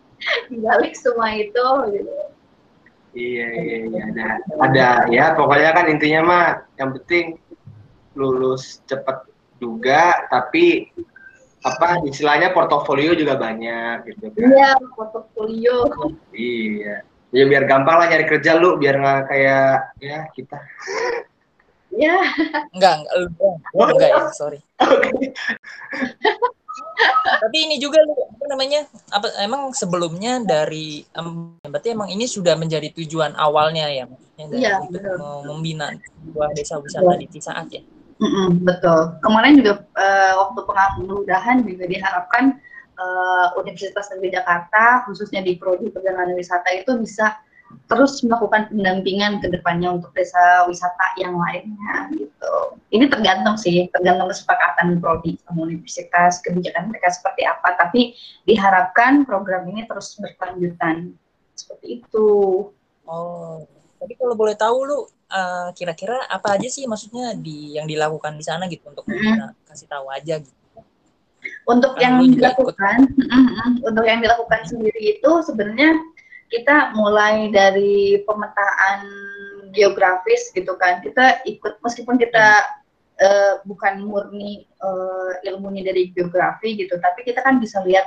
dibalik 0.49 0.93
semua 0.97 1.34
itu 1.34 1.67
gitu. 1.95 2.11
Iya 3.11 3.47
iya 3.59 3.78
iya 3.91 4.01
ada 4.07 4.28
ada 4.63 4.88
ya 5.11 5.26
pokoknya 5.36 5.72
kan 5.76 5.86
intinya 5.91 6.22
mah 6.24 6.45
yang 6.80 6.95
penting 6.95 7.36
lulus 8.15 8.80
cepet 8.88 9.28
juga 9.59 10.28
tapi 10.32 10.88
apa 11.61 12.01
istilahnya 12.07 12.55
portofolio 12.55 13.13
juga 13.13 13.38
banyak 13.38 14.09
gitu 14.09 14.34
kan. 14.34 14.39
iya 14.49 14.72
portofolio 14.95 15.86
Iya. 16.34 17.05
Ya 17.32 17.43
biar 17.47 17.63
gampang 17.63 17.95
lah 17.95 18.11
nyari 18.11 18.28
kerja 18.28 18.59
lu 18.59 18.76
biar 18.76 18.99
nggak 18.99 19.22
kayak 19.32 19.95
ya 20.03 20.28
kita. 20.36 20.59
Ya. 21.95 22.19
Enggak, 22.76 23.03
enggak, 23.03 23.32
enggak, 23.32 23.55
enggak 23.72 24.09
ya, 24.11 24.24
sorry. 24.36 24.59
Tapi 27.22 27.58
ini 27.70 27.76
juga 27.82 28.02
lu 28.06 28.14
apa 28.14 28.46
namanya? 28.52 28.86
Apa 29.10 29.28
emang 29.42 29.72
sebelumnya 29.74 30.42
dari 30.44 31.02
em, 31.16 31.58
berarti 31.64 31.94
emang 31.94 32.10
ini 32.12 32.26
sudah 32.30 32.54
menjadi 32.58 32.94
tujuan 32.94 33.34
awalnya 33.38 33.89
ya 33.89 34.06
maksudnya 34.06 34.46
dari 34.48 34.66
untuk 34.88 35.02
betul. 35.02 35.39
membina 35.50 35.88
sebuah 35.96 36.50
desa 36.54 36.76
wisata 36.78 37.14
di 37.18 37.28
Cisaat 37.30 37.68
ya. 37.72 37.84
Mm-mm, 38.22 38.62
betul. 38.62 39.18
Kemarin 39.26 39.58
juga 39.58 39.82
eh, 39.98 40.34
waktu 40.38 40.60
pengabudahan 40.62 41.58
juga 41.66 41.89
diharapkan 41.89 42.54
eh, 42.96 43.48
Universitas 43.58 44.14
Negeri 44.14 44.38
Jakarta, 44.38 45.10
khususnya 45.10 45.42
di 45.42 45.58
Prodi 45.58 45.89
Perjalanan 45.89 46.38
Wisata 46.38 46.70
itu 46.70 46.94
bisa 47.02 47.34
terus 47.91 48.24
melakukan 48.24 48.72
pendampingan 48.72 49.43
ke 49.43 49.51
depannya 49.51 49.99
untuk 49.99 50.15
desa 50.15 50.63
wisata 50.67 51.19
yang 51.19 51.36
lainnya 51.36 52.07
gitu. 52.15 52.55
Ini 52.91 53.07
tergantung 53.11 53.55
sih, 53.59 53.91
tergantung 53.91 54.32
kesepakatan 54.32 54.99
Prodi 55.03 55.36
sama 55.43 55.67
universitas, 55.67 56.39
kebijakan 56.43 56.91
mereka 56.91 57.11
seperti 57.11 57.43
apa, 57.43 57.76
tapi 57.76 58.15
diharapkan 58.47 59.28
program 59.28 59.67
ini 59.72 59.88
terus 59.88 60.15
berkelanjutan. 60.19 61.15
Seperti 61.55 62.03
itu. 62.03 62.30
Oh, 63.07 63.63
tapi 63.99 64.13
kalau 64.15 64.34
boleh 64.34 64.55
tahu 64.55 64.78
lu 64.88 64.99
eh, 65.32 65.69
kira-kira 65.76 66.28
apa 66.28 66.59
aja 66.59 66.67
sih 66.67 66.84
maksudnya 66.88 67.36
di 67.36 67.76
yang 67.80 67.88
dilakukan 67.88 68.36
di 68.36 68.43
sana 68.43 68.67
gitu 68.67 68.91
untuk 68.91 69.07
Mm. 69.07 69.15
kita 69.19 69.47
kasih 69.67 69.88
tahu 69.88 70.05
aja 70.11 70.36
gitu. 70.39 70.59
Untuk 71.65 71.97
Kan 71.97 72.01
yang 72.03 72.15
ikut. 72.22 72.38
dilakukan, 72.38 72.95
mm-mm, 73.17 73.82
untuk 73.82 74.05
yang 74.05 74.19
dilakukan 74.22 74.61
sendiri 74.67 75.17
itu 75.17 75.32
sebenarnya 75.41 75.97
kita 76.52 76.91
mulai 76.93 77.47
dari 77.49 78.20
pemetaan 78.28 79.08
geografis 79.72 80.52
gitu 80.52 80.76
kan. 80.76 80.99
Kita 80.99 81.41
ikut 81.47 81.80
meskipun 81.80 82.20
kita 82.20 82.68
eh, 83.24 83.54
bukan 83.64 84.04
murni 84.04 84.68
eh, 84.68 85.32
ilmunya 85.47 85.88
dari 85.88 86.12
geografi 86.12 86.76
gitu, 86.76 86.99
tapi 86.99 87.24
kita 87.24 87.39
kan 87.41 87.58
bisa 87.64 87.80
lihat 87.88 88.04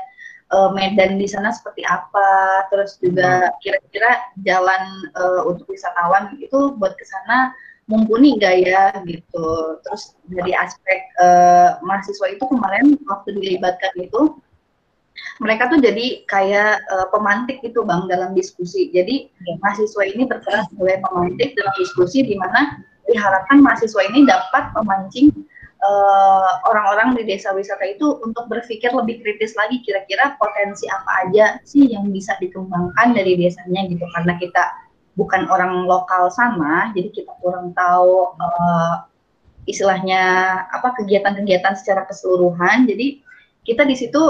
eh, 0.53 0.71
medan 0.77 1.17
di 1.17 1.25
sana 1.25 1.51
seperti 1.51 1.83
apa, 1.89 2.69
terus 2.69 3.01
juga 3.01 3.49
kira-kira 3.65 4.31
jalan 4.45 4.83
eh, 5.17 5.43
untuk 5.49 5.65
wisatawan 5.73 6.37
itu 6.37 6.77
buat 6.77 6.95
ke 7.01 7.05
sana 7.09 7.57
mumpuni 7.89 8.37
nggak 8.37 8.55
ya 8.65 8.85
gitu. 9.09 9.81
Terus 9.89 10.17
dari 10.29 10.53
aspek 10.53 11.01
eh, 11.21 11.71
mahasiswa 11.81 12.29
itu 12.29 12.45
kemarin 12.45 12.97
waktu 13.09 13.41
dilibatkan 13.41 13.93
itu 13.97 14.37
mereka 15.43 15.71
tuh 15.71 15.79
jadi 15.83 16.27
kayak 16.27 16.73
eh, 16.87 17.07
pemantik 17.11 17.59
gitu 17.63 17.83
bang 17.87 18.07
dalam 18.07 18.35
diskusi. 18.35 18.91
Jadi 18.91 19.31
mahasiswa 19.63 20.03
ini 20.07 20.27
berperan 20.27 20.67
sebagai 20.71 21.03
pemantik 21.03 21.55
dalam 21.59 21.75
diskusi 21.79 22.23
di 22.23 22.35
mana 22.39 22.83
diharapkan 23.11 23.61
mahasiswa 23.61 24.03
ini 24.11 24.27
dapat 24.27 24.71
memancing 24.79 25.31
eh, 25.83 26.51
orang-orang 26.67 27.19
di 27.19 27.23
desa 27.27 27.55
wisata 27.55 27.83
itu 27.87 28.19
untuk 28.23 28.47
berpikir 28.47 28.95
lebih 28.95 29.23
kritis 29.23 29.55
lagi 29.59 29.83
kira-kira 29.83 30.39
potensi 30.39 30.87
apa 30.91 31.27
aja 31.27 31.59
sih 31.67 31.91
yang 31.91 32.11
bisa 32.11 32.35
dikembangkan 32.39 33.15
dari 33.15 33.39
desanya 33.39 33.87
gitu. 33.91 34.07
Karena 34.15 34.39
kita 34.39 34.65
bukan 35.15 35.47
orang 35.47 35.87
lokal 35.87 36.27
sana 36.27 36.91
jadi 36.91 37.07
kita 37.11 37.33
kurang 37.39 37.71
tahu 37.75 38.35
eh, 38.39 38.95
istilahnya 39.65 40.23
apa 40.71 40.95
kegiatan-kegiatan 41.01 41.75
secara 41.75 42.07
keseluruhan. 42.07 42.87
Jadi 42.87 43.25
kita 43.65 43.83
di 43.89 43.97
situ 43.97 44.21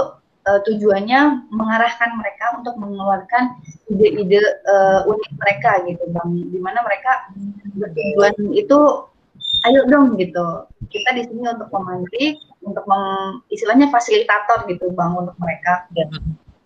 eh, 0.45 0.59
tujuannya 0.65 1.49
mengarahkan 1.51 2.09
mereka 2.17 2.45
untuk 2.57 2.77
mengeluarkan 2.77 3.57
ide-ide 3.89 4.41
eh, 4.43 4.99
unik 5.09 5.31
mereka 5.41 5.71
gitu 5.89 6.03
bang. 6.13 6.29
Di 6.49 6.59
mana 6.61 6.81
mereka 6.85 7.29
bertujuan 7.75 8.33
itu 8.53 8.79
ayo 9.65 9.81
dong 9.89 10.15
gitu. 10.21 10.69
Kita 10.89 11.09
di 11.17 11.25
sini 11.25 11.45
untuk 11.49 11.69
memantik 11.73 12.37
untuk 12.65 12.85
meng, 12.89 13.45
istilahnya 13.53 13.89
fasilitator 13.93 14.65
gitu 14.69 14.89
bang 14.93 15.13
untuk 15.13 15.35
mereka. 15.41 15.89
Dan 15.93 16.09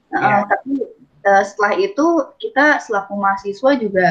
Nah, 0.09 0.41
Iya. 0.41 0.49
tapi 0.49 0.73
eh, 1.21 1.43
setelah 1.45 1.73
itu 1.77 2.05
kita 2.41 2.81
selaku 2.81 3.13
mahasiswa 3.13 3.77
juga 3.77 4.09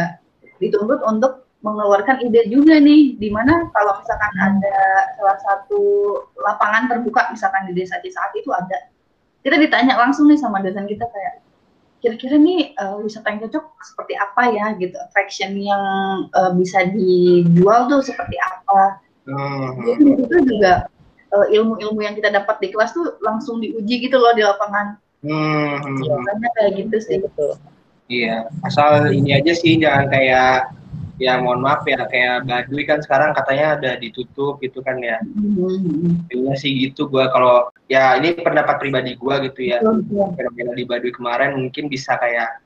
dituntut 0.62 1.02
untuk 1.02 1.42
mengeluarkan 1.66 2.22
ide 2.22 2.46
juga 2.46 2.78
nih, 2.78 3.18
di 3.18 3.34
mana 3.34 3.66
kalau 3.74 3.98
misalkan 3.98 4.30
ada 4.38 4.78
salah 5.18 5.38
satu 5.42 5.80
lapangan 6.38 6.86
terbuka 6.86 7.34
misalkan 7.34 7.66
di 7.66 7.74
desa 7.74 7.98
Cisaat 7.98 8.30
itu 8.38 8.46
ada, 8.54 8.94
kita 9.42 9.56
ditanya 9.58 9.94
langsung 9.96 10.26
nih 10.26 10.38
sama 10.38 10.60
dosen 10.60 10.86
kita 10.86 11.06
kayak 11.06 11.44
kira-kira 11.98 12.38
nih 12.38 12.78
eh, 12.78 12.96
wisata 13.02 13.26
yang 13.34 13.40
cocok 13.46 13.64
seperti 13.82 14.14
apa 14.14 14.42
ya 14.54 14.66
gitu, 14.78 14.96
attraction 14.98 15.58
yang 15.58 15.82
eh, 16.30 16.52
bisa 16.54 16.86
dijual 16.94 17.90
tuh 17.90 18.02
seperti 18.02 18.38
apa. 18.38 19.02
Hmm. 19.26 19.82
Jadi 19.82 20.02
di 20.06 20.12
situ 20.22 20.36
juga 20.46 20.86
eh, 21.34 21.46
ilmu-ilmu 21.58 22.00
yang 22.00 22.14
kita 22.14 22.30
dapat 22.30 22.62
di 22.62 22.68
kelas 22.70 22.94
tuh 22.94 23.18
langsung 23.22 23.58
diuji 23.58 24.06
gitu 24.06 24.16
loh 24.16 24.30
di 24.34 24.46
lapangan. 24.46 24.94
Hmm. 25.26 25.82
Makanya 25.82 26.48
kayak 26.54 26.72
gitu 26.86 26.96
sih. 27.02 27.18
betul. 27.18 27.58
Iya, 28.08 28.48
asal 28.64 29.12
ini 29.12 29.36
aja 29.36 29.52
sih 29.52 29.76
jangan 29.76 30.08
kayak 30.08 30.72
ya 31.18 31.34
mohon 31.42 31.66
maaf 31.66 31.82
ya 31.82 32.06
kayak 32.06 32.46
Baduy 32.46 32.86
kan 32.86 33.02
sekarang 33.02 33.34
katanya 33.34 33.74
ada 33.74 33.90
ditutup 33.98 34.62
gitu 34.62 34.80
kan 34.80 35.02
ya. 35.02 35.18
Kayaknya 36.30 36.54
sih 36.54 36.70
gitu 36.78 37.10
gua 37.10 37.28
kalau 37.34 37.68
ya 37.90 38.14
ini 38.16 38.38
pendapat 38.38 38.78
pribadi 38.78 39.18
gua 39.18 39.42
gitu 39.42 39.66
ya. 39.66 39.82
Fenomena 40.38 40.72
di 40.78 40.86
Baduy 40.86 41.10
kemarin 41.10 41.58
mungkin 41.58 41.90
bisa 41.90 42.14
kayak 42.16 42.62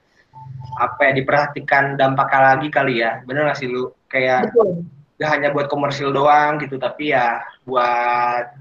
apa 0.78 1.00
ya 1.10 1.12
diperhatikan 1.16 1.96
dampaknya 1.96 2.40
lagi 2.54 2.68
kali 2.68 3.00
ya. 3.00 3.24
Bener 3.24 3.48
gak 3.48 3.58
sih 3.58 3.72
lu? 3.72 3.90
Kayak 4.12 4.52
Betul. 4.52 4.84
gak 5.16 5.30
hanya 5.32 5.48
buat 5.56 5.66
komersil 5.72 6.12
doang 6.12 6.60
gitu 6.60 6.76
tapi 6.76 7.16
ya 7.16 7.40
buat 7.64 8.52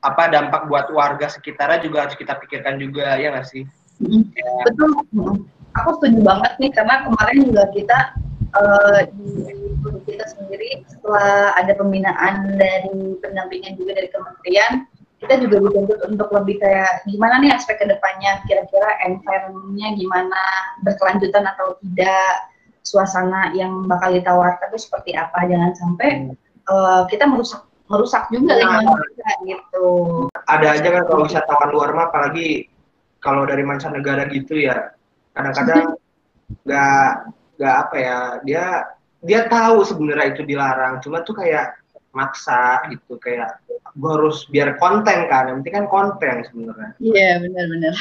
apa 0.00 0.22
dampak 0.32 0.64
buat 0.68 0.88
warga 0.92 1.28
sekitarnya 1.28 1.84
juga 1.84 2.08
harus 2.08 2.16
kita 2.16 2.36
pikirkan 2.40 2.80
juga 2.80 3.16
ya 3.20 3.32
nggak 3.36 3.48
sih? 3.48 3.64
Mm, 4.00 4.32
Ya, 4.32 4.52
Betul. 4.68 5.44
Aku 5.76 5.90
setuju 6.00 6.20
banget 6.24 6.52
nih 6.58 6.70
karena 6.72 7.04
kemarin 7.06 7.36
juga 7.46 7.64
kita 7.70 7.98
eh, 8.56 9.00
di 9.14 9.76
grup 9.80 10.02
kita 10.04 10.26
sendiri 10.26 10.82
setelah 10.90 11.54
ada 11.56 11.72
pembinaan 11.78 12.58
dari 12.58 13.16
pendampingan 13.22 13.78
juga 13.78 13.96
dari 13.96 14.08
kementerian, 14.10 14.72
kita 15.20 15.34
juga 15.44 15.56
dituntut 15.68 16.00
untuk 16.08 16.28
lebih 16.32 16.56
kayak 16.64 17.04
gimana 17.04 17.40
nih 17.44 17.52
aspek 17.52 17.76
ke 17.80 17.86
depannya, 17.86 18.40
kira-kira 18.48 18.88
environment-nya 19.04 19.88
gimana, 19.96 20.42
berkelanjutan 20.84 21.44
atau 21.44 21.76
tidak, 21.84 22.50
suasana 22.80 23.52
yang 23.52 23.84
bakal 23.84 24.10
ditawarkan 24.10 24.72
itu 24.72 24.88
seperti 24.88 25.12
apa, 25.12 25.44
jangan 25.44 25.72
sampai 25.76 26.32
eh, 26.70 27.02
kita 27.12 27.28
merusak 27.28 27.70
merusak 27.90 28.30
juga 28.30 28.54
Nah. 28.54 28.78
lingkungan 28.80 29.02
kita 29.18 29.32
gitu. 29.50 29.86
ada 30.46 30.66
aja 30.78 30.88
kan 30.94 31.02
kalau 31.10 31.26
wisatawan 31.26 31.70
luar 31.74 31.90
mah 31.90 32.06
apalagi 32.06 32.70
kalau 33.18 33.42
dari 33.44 33.66
mancanegara 33.66 34.30
gitu 34.30 34.54
ya. 34.62 34.94
Kadang-kadang 35.34 35.98
nggak 36.66 37.06
nggak 37.60 37.74
apa 37.76 37.96
ya 38.00 38.18
dia 38.40 38.64
dia 39.20 39.40
tahu 39.46 39.84
sebenarnya 39.84 40.32
itu 40.32 40.42
dilarang 40.42 40.96
cuma 41.04 41.20
tuh 41.20 41.36
kayak 41.36 41.76
maksa 42.10 42.88
gitu 42.88 43.20
kayak 43.20 43.60
gue 43.92 44.10
harus 44.10 44.48
biar 44.48 44.80
konten 44.80 45.28
kan 45.28 45.52
yang 45.52 45.60
penting 45.60 45.84
kan 45.84 45.86
konten 45.86 46.34
sebenarnya 46.48 46.90
Iya 46.98 47.44
benar-benar 47.44 47.94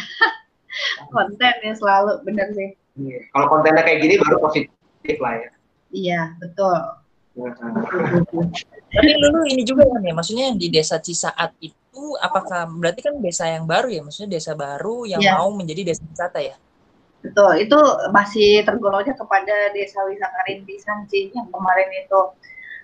konten 1.14 1.54
ya 1.60 1.74
selalu 1.76 2.24
benar 2.24 2.48
sih. 2.56 2.72
Iya. 2.96 3.20
kalau 3.36 3.48
kontennya 3.52 3.84
kayak 3.84 4.00
gini 4.00 4.16
baru 4.18 4.38
positif 4.42 5.18
lah 5.20 5.36
ya 5.36 5.50
Iya 5.90 6.22
betul. 6.38 6.78
Tapi 8.90 9.12
dulu 9.22 9.40
ini 9.46 9.64
juga 9.66 9.86
kan 9.90 10.02
ya, 10.02 10.14
maksudnya 10.14 10.46
yang 10.54 10.58
di 10.58 10.70
desa 10.70 10.98
Cisaat 10.98 11.54
itu 11.62 12.04
apakah 12.22 12.70
berarti 12.70 13.06
kan 13.06 13.16
desa 13.18 13.50
yang 13.50 13.66
baru 13.66 13.90
ya, 13.90 14.02
maksudnya 14.06 14.38
desa 14.38 14.54
baru 14.54 15.06
yang 15.06 15.22
Iya. 15.22 15.38
mau 15.38 15.50
menjadi 15.50 15.94
desa 15.94 16.02
wisata 16.06 16.40
ya? 16.42 16.56
Betul, 17.20 17.68
itu 17.68 17.80
masih 18.16 18.64
tergolongnya 18.64 19.12
kepada 19.12 19.76
desa 19.76 20.00
wisata 20.08 20.40
rintisan 20.48 21.04
sih 21.12 21.28
yang 21.36 21.52
kemarin 21.52 21.90
itu 22.00 22.20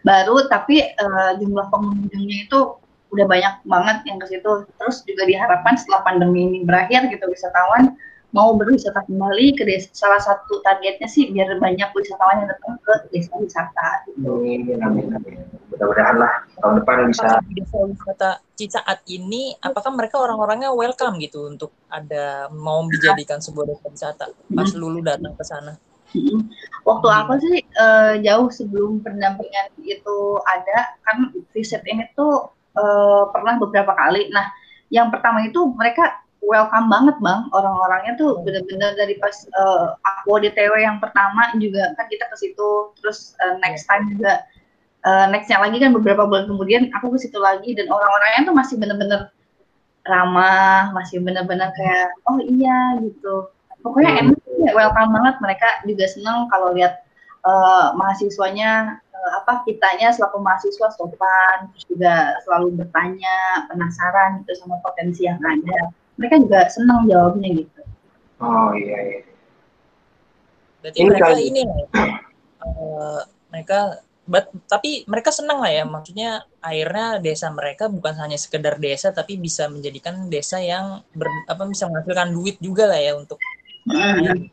baru, 0.04 0.52
tapi 0.52 0.84
eh, 0.84 1.32
jumlah 1.40 1.72
pengunjungnya 1.72 2.38
itu 2.46 2.60
udah 3.16 3.26
banyak 3.32 3.54
banget 3.64 3.98
yang 4.12 4.20
ke 4.20 4.28
situ. 4.28 4.52
Terus 4.76 5.08
juga 5.08 5.24
diharapkan 5.24 5.80
setelah 5.80 6.04
pandemi 6.04 6.52
ini 6.52 6.60
berakhir 6.68 7.08
gitu 7.08 7.24
wisatawan 7.32 7.96
mau 8.36 8.52
berwisata 8.60 9.00
kembali 9.08 9.56
ke 9.56 9.64
desa. 9.64 9.88
Salah 9.96 10.20
satu 10.20 10.60
targetnya 10.60 11.08
sih 11.08 11.32
biar 11.32 11.56
banyak 11.56 11.88
wisatawan 11.96 12.44
yang 12.44 12.52
datang 12.52 12.76
ke 12.84 12.94
desa 13.16 13.32
wisata. 13.40 14.04
Gitu. 14.12 14.28
Amin, 14.28 14.76
amin, 14.84 15.08
amin. 15.16 15.40
Mudah-mudahan 15.72 16.20
lah 16.20 16.44
tahun 16.60 16.84
depan 16.84 16.96
bisa 17.08 17.40
desa 17.56 17.78
wisata 17.80 18.32
Cisaat 18.56 19.04
ini, 19.12 19.52
apakah 19.60 19.92
mereka 19.92 20.16
orang-orangnya 20.16 20.72
welcome 20.72 21.20
gitu 21.20 21.52
untuk 21.52 21.76
ada 21.92 22.48
mau 22.52 22.88
dijadikan 22.88 23.44
sebuah 23.44 23.68
desa 23.68 23.88
wisata 23.88 24.26
pas 24.32 24.72
lulu 24.76 25.04
datang 25.04 25.36
ke 25.36 25.44
sana? 25.44 25.76
Waktu 26.88 27.08
aku 27.12 27.34
sih 27.44 27.58
eh, 27.60 28.14
jauh 28.24 28.48
sebelum 28.48 29.04
pendampingan 29.04 29.76
itu 29.84 30.40
ada, 30.48 30.96
kan 31.04 31.36
riset 31.52 31.84
ini 31.84 32.08
tuh 32.16 32.52
eh, 32.80 33.24
pernah 33.36 33.60
beberapa 33.60 33.92
kali. 33.92 34.32
Nah, 34.32 34.48
yang 34.88 35.12
pertama 35.12 35.44
itu 35.44 35.60
mereka 35.76 36.24
welcome 36.46 36.88
banget 36.88 37.18
bang, 37.22 37.50
orang-orangnya 37.52 38.14
tuh 38.18 38.40
bener-bener 38.46 38.94
dari 38.96 39.18
pas 39.18 39.34
eh, 39.46 39.86
aku 40.02 40.40
di 40.42 40.50
TW 40.54 40.74
yang 40.78 40.98
pertama 41.02 41.52
juga 41.58 41.94
kan 41.98 42.06
kita 42.08 42.26
ke 42.30 42.36
situ, 42.38 42.96
terus 43.02 43.34
eh, 43.42 43.56
next 43.66 43.90
time 43.90 44.10
juga 44.14 44.46
uh, 45.06 45.26
nextnya 45.30 45.62
lagi 45.62 45.78
kan 45.78 45.94
beberapa 45.94 46.26
bulan 46.26 46.50
kemudian 46.50 46.90
aku 46.98 47.14
ke 47.16 47.30
situ 47.30 47.38
lagi 47.38 47.78
dan 47.78 47.88
orang-orangnya 47.88 48.42
tuh 48.50 48.56
masih 48.58 48.76
bener-bener 48.82 49.22
ramah 50.06 50.94
masih 50.94 51.22
bener-bener 51.22 51.70
kayak 51.78 52.14
oh 52.30 52.38
iya 52.42 53.00
gitu. 53.02 53.50
Pokoknya 53.82 54.12
hmm. 54.18 54.22
enak 54.34 54.38
ya 54.66 54.72
welcome 54.74 55.14
banget. 55.14 55.36
Mereka 55.42 55.70
juga 55.86 56.06
seneng 56.10 56.50
kalau 56.50 56.74
lihat 56.74 57.06
uh, 57.46 57.94
mahasiswanya 57.98 59.02
uh, 59.14 59.32
apa 59.42 59.62
kitanya 59.66 60.10
selaku 60.14 60.42
mahasiswa 60.42 60.90
sopan 60.94 61.70
terus 61.74 61.86
juga 61.90 62.38
selalu 62.46 62.82
bertanya 62.82 63.66
penasaran 63.70 64.42
gitu 64.46 64.62
sama 64.62 64.82
potensi 64.82 65.26
yang 65.26 65.42
ada 65.42 65.94
mereka 66.16 66.36
juga 66.42 66.60
seneng 66.72 67.08
jawabnya 67.08 67.50
gitu 67.64 67.82
oh 68.42 68.72
iya 68.76 68.98
iya 69.04 69.20
berarti 70.84 70.98
ini 71.02 71.10
mereka 71.10 71.32
ini 71.38 71.62
uh, 72.66 73.22
mereka 73.50 73.80
but, 74.26 74.46
tapi 74.70 75.06
mereka 75.10 75.30
senang 75.34 75.62
lah 75.62 75.72
ya 75.72 75.84
maksudnya 75.86 76.46
akhirnya 76.62 77.22
desa 77.22 77.50
mereka 77.50 77.90
bukan 77.90 78.14
hanya 78.22 78.38
sekedar 78.38 78.78
desa 78.78 79.10
tapi 79.14 79.38
bisa 79.38 79.66
menjadikan 79.70 80.30
desa 80.30 80.62
yang 80.62 81.02
ber, 81.14 81.30
apa 81.50 81.64
bisa 81.66 81.90
menghasilkan 81.90 82.34
duit 82.34 82.58
juga 82.62 82.90
lah 82.90 83.00
ya 83.02 83.18
untuk 83.18 83.38
Hmm. 83.86 84.50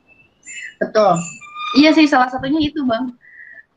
Betul. 0.77 1.13
Iya 1.81 1.91
sih 1.97 2.05
salah 2.05 2.29
satunya 2.29 2.61
itu 2.61 2.85
bang. 2.85 3.17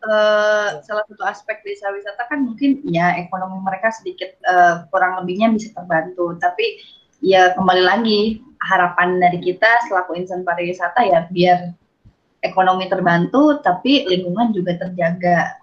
Uh, 0.06 0.86
salah 0.86 1.02
satu 1.10 1.24
aspek 1.26 1.66
desa 1.66 1.90
wisata 1.90 2.30
kan 2.30 2.46
mungkin 2.46 2.86
ya 2.86 3.18
ekonomi 3.18 3.58
mereka 3.66 3.90
sedikit 3.90 4.38
uh, 4.46 4.86
kurang 4.92 5.24
lebihnya 5.24 5.56
bisa 5.56 5.72
terbantu. 5.72 6.36
Tapi 6.38 6.84
ya 7.24 7.55
kembali 7.55 7.84
lagi. 7.84 8.22
Harapan 8.66 9.22
dari 9.22 9.45
kita 9.45 9.86
selaku 9.86 10.18
insan 10.18 10.41
pariwisata 10.41 11.05
ya 11.05 11.30
biar 11.30 11.70
ekonomi 12.41 12.89
terbantu 12.89 13.61
tapi 13.61 14.07
lingkungan 14.09 14.55
juga 14.55 14.80
terjaga. 14.80 15.61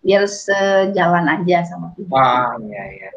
Biar 0.00 0.24
sejalan 0.24 1.28
aja 1.28 1.68
sama 1.68 1.92
kita. 1.92 2.08
Wah, 2.08 2.56
iya 2.64 2.84
iya. 2.96 3.10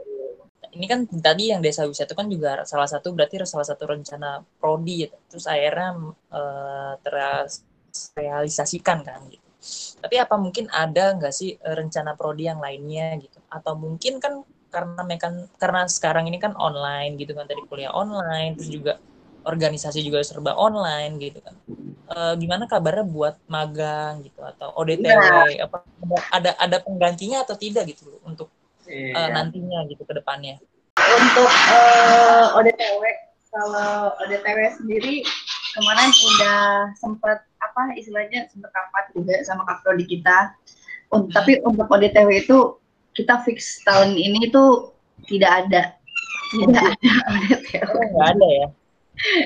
Ini 0.74 0.86
kan 0.90 1.06
tadi 1.22 1.54
yang 1.54 1.62
desa 1.62 1.86
wisata 1.86 2.18
kan 2.18 2.28
juga 2.28 2.66
salah 2.66 2.90
satu 2.90 3.14
berarti 3.14 3.46
salah 3.46 3.64
satu 3.64 3.86
rencana 3.86 4.42
prodi 4.58 5.06
ya. 5.06 5.10
terus 5.30 5.46
akhirnya 5.46 6.18
uh, 6.34 6.98
terrealisasikan 7.06 9.06
kan 9.06 9.22
gitu. 9.30 9.48
Tapi 10.04 10.20
apa 10.20 10.36
mungkin 10.36 10.68
ada 10.74 11.16
nggak 11.16 11.32
sih 11.32 11.56
rencana 11.62 12.20
prodi 12.20 12.50
yang 12.50 12.60
lainnya 12.60 13.16
gitu? 13.22 13.40
Atau 13.48 13.80
mungkin 13.80 14.20
kan 14.20 14.44
karena 14.74 15.02
mekan 15.06 15.46
karena 15.62 15.86
sekarang 15.86 16.26
ini 16.26 16.42
kan 16.42 16.58
online 16.58 17.14
gitu 17.22 17.38
kan 17.38 17.46
tadi 17.46 17.62
kuliah 17.70 17.94
online 17.94 18.58
terus 18.58 18.74
juga 18.74 18.98
organisasi 19.46 20.02
juga 20.02 20.26
serba 20.26 20.58
online 20.58 21.22
gitu 21.22 21.38
kan 21.46 21.54
e, 22.10 22.18
gimana 22.42 22.66
kabarnya 22.66 23.06
buat 23.06 23.38
magang 23.46 24.26
gitu 24.26 24.42
atau 24.42 24.74
ODTW 24.82 25.06
ya. 25.54 25.70
apa 25.70 25.86
ada 26.34 26.58
ada 26.58 26.78
penggantinya 26.82 27.46
atau 27.46 27.54
tidak 27.54 27.94
gitu 27.94 28.18
untuk 28.26 28.50
iya. 28.88 29.14
uh, 29.16 29.30
nantinya 29.32 29.86
gitu 29.88 30.04
ke 30.04 30.14
depannya. 30.16 30.60
Untuk 30.98 31.50
uh, 31.50 32.54
eh, 32.54 32.58
ODTW, 32.60 33.02
kalau 33.50 34.14
ODTW 34.24 34.60
sendiri 34.78 35.26
kemarin 35.74 36.10
udah 36.10 36.62
sempat 37.02 37.44
apa 37.58 37.82
istilahnya 37.98 38.46
sempat 38.54 38.70
rapat 38.70 39.10
juga 39.18 39.36
sama 39.48 39.66
kak 39.66 39.82
prodi 39.82 40.06
kita. 40.06 40.54
hmm. 41.12 41.34
Tapi 41.34 41.64
untuk 41.66 41.90
ODTW 41.90 42.30
itu 42.46 42.58
kita 43.14 43.42
fix 43.46 43.82
tahun 43.86 44.18
ini 44.18 44.50
tuh 44.50 44.94
tidak 45.30 45.66
ada, 45.66 45.82
tidak 46.52 46.84
ada 46.98 47.10
ODTW. 47.32 47.82
Oh, 47.88 48.06
nggak 48.14 48.30
ada 48.38 48.48
ya? 48.50 48.68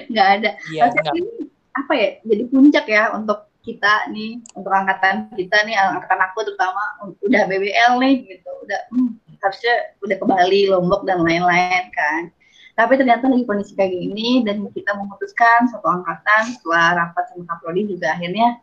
Nggak 0.07 0.27
ada. 0.39 0.49
Ya, 0.73 0.83
ini 1.13 1.51
apa 1.75 1.93
ya? 1.93 2.09
Jadi 2.23 2.43
puncak 2.49 2.85
ya 2.87 3.13
untuk 3.13 3.47
kita 3.67 4.07
nih 4.15 4.39
untuk 4.55 4.71
angkatan 4.71 5.27
kita 5.35 5.67
nih 5.67 5.75
angkatan 5.75 6.23
aku 6.23 6.47
terutama 6.47 6.79
udah 7.19 7.43
BBL 7.51 7.99
nih 7.99 8.13
gitu 8.23 8.47
udah 8.63 8.79
hmm, 8.95 9.19
harusnya 9.43 9.75
udah 9.99 10.15
ke 10.15 10.25
Bali, 10.25 10.61
Lombok 10.71 11.03
dan 11.03 11.19
lain-lain 11.27 11.91
kan. 11.91 12.31
Tapi 12.77 12.93
ternyata 12.95 13.27
lagi 13.27 13.43
kondisi 13.43 13.73
kayak 13.75 13.91
gini 13.91 14.45
dan 14.47 14.63
kita 14.71 14.95
memutuskan 14.95 15.67
satu 15.67 15.83
angkatan 15.83 16.55
setelah 16.55 17.03
rapat 17.03 17.25
sama 17.33 17.43
Kaprodi 17.49 17.89
juga 17.89 18.13
akhirnya 18.15 18.61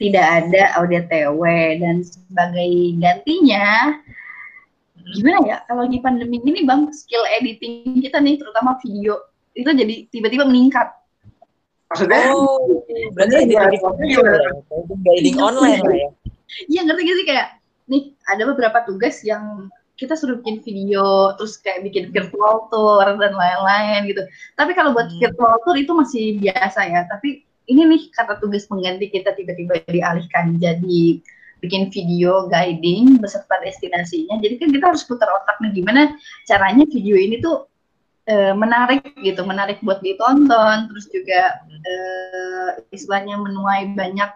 tidak 0.00 0.24
ada 0.24 0.62
TW 1.04 1.42
dan 1.82 2.00
sebagai 2.00 2.72
gantinya 2.96 4.00
gimana 5.16 5.38
ya 5.46 5.58
kalau 5.66 5.84
di 5.90 5.98
pandemi 5.98 6.38
ini 6.42 6.62
bang 6.62 6.90
skill 6.94 7.22
editing 7.38 7.98
kita 7.98 8.22
nih 8.22 8.38
terutama 8.38 8.78
video 8.82 9.30
itu 9.54 9.66
jadi 9.66 9.94
tiba-tiba 10.08 10.46
meningkat. 10.46 10.94
Maksudnya? 11.90 12.30
Oh, 12.30 12.86
berarti 13.18 13.34
editing, 13.50 13.82
editing 15.10 15.38
online 15.42 15.82
lah 15.82 15.96
ya? 15.98 16.08
Iya 16.70 16.80
ngerti 16.86 17.02
gak 17.02 17.16
sih 17.18 17.26
kayak 17.26 17.48
nih 17.90 18.02
ada 18.30 18.42
beberapa 18.46 18.78
tugas 18.86 19.26
yang 19.26 19.66
kita 19.98 20.16
suruh 20.16 20.40
bikin 20.40 20.64
video 20.64 21.36
terus 21.36 21.60
kayak 21.60 21.84
bikin 21.84 22.08
virtual 22.08 22.70
tour 22.72 23.04
dan 23.04 23.36
lain-lain 23.36 24.08
gitu 24.08 24.24
tapi 24.56 24.72
kalau 24.72 24.96
buat 24.96 25.12
hmm. 25.12 25.20
virtual 25.20 25.60
tour 25.60 25.76
itu 25.76 25.92
masih 25.92 26.24
biasa 26.40 26.88
ya 26.88 27.04
tapi 27.12 27.44
ini 27.68 27.84
nih 27.84 28.02
kata 28.16 28.40
tugas 28.40 28.64
pengganti 28.64 29.12
kita 29.12 29.36
tiba-tiba 29.36 29.76
dialihkan 29.84 30.56
jadi 30.56 31.20
bikin 31.60 31.92
video 31.92 32.48
guiding 32.48 33.20
beserta 33.20 33.60
destinasinya. 33.60 34.40
Jadi 34.40 34.54
kan 34.58 34.68
kita 34.72 34.84
harus 34.90 35.04
putar 35.04 35.28
otak 35.28 35.60
nih 35.60 35.80
gimana 35.80 36.16
caranya 36.48 36.84
video 36.88 37.16
ini 37.16 37.38
tuh 37.38 37.68
e, 38.26 38.56
menarik 38.56 39.04
gitu 39.20 39.44
menarik 39.44 39.78
buat 39.84 40.00
ditonton. 40.00 40.88
Terus 40.88 41.06
juga 41.12 41.60
e, 41.68 41.94
istilahnya 42.90 43.36
menuai 43.38 43.92
banyak 43.94 44.30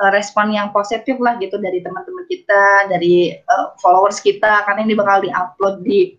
uh, 0.00 0.10
respon 0.10 0.50
yang 0.50 0.74
positif 0.74 1.18
lah 1.22 1.38
gitu 1.38 1.58
dari 1.60 1.82
teman-teman 1.82 2.26
kita, 2.26 2.90
dari 2.90 3.34
uh, 3.46 3.74
followers 3.78 4.18
kita, 4.18 4.66
karena 4.66 4.80
ini 4.86 4.94
bakal 4.98 5.22
diupload 5.22 5.84
di 5.86 6.18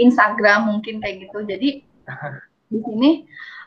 Instagram 0.00 0.72
mungkin 0.72 0.98
kayak 0.98 1.28
gitu. 1.28 1.38
Jadi 1.46 1.68
di 2.72 2.78
sini 2.80 3.10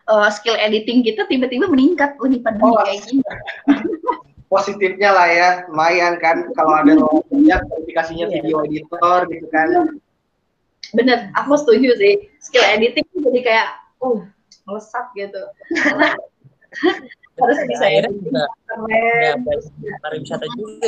uh, 0.09 0.27
skill 0.33 0.57
editing 0.57 1.05
kita 1.05 1.29
tiba-tiba 1.29 1.69
meningkat. 1.69 2.17
Lebih 2.19 2.39
pandemi 2.43 2.71
oh, 2.73 2.81
kayak 2.83 3.01
gini. 3.05 3.23
Positifnya 4.45 5.09
lah 5.09 5.27
ya, 5.27 5.49
lumayan 5.67 6.21
kan 6.21 6.45
kalau 6.53 6.77
ada 6.77 6.93
banyak 7.29 7.59
verifikasinya 7.65 8.29
iya. 8.29 8.33
video 8.39 8.61
editor 8.61 9.19
gitu 9.29 9.47
kan. 9.49 9.97
Bener, 10.93 11.33
aku 11.33 11.57
setuju 11.57 11.97
sih. 11.97 12.29
Skill 12.39 12.65
editing 12.77 13.05
jadi 13.19 13.41
kayak, 13.41 13.67
uh, 14.05 14.21
melesat 14.69 15.05
gitu. 15.17 15.41
Karena 15.81 16.13
harus 17.35 17.59
bisa 17.67 17.85
ya 17.87 18.01
juga 18.07 18.43
pariwisata 19.99 20.47
juga 20.55 20.87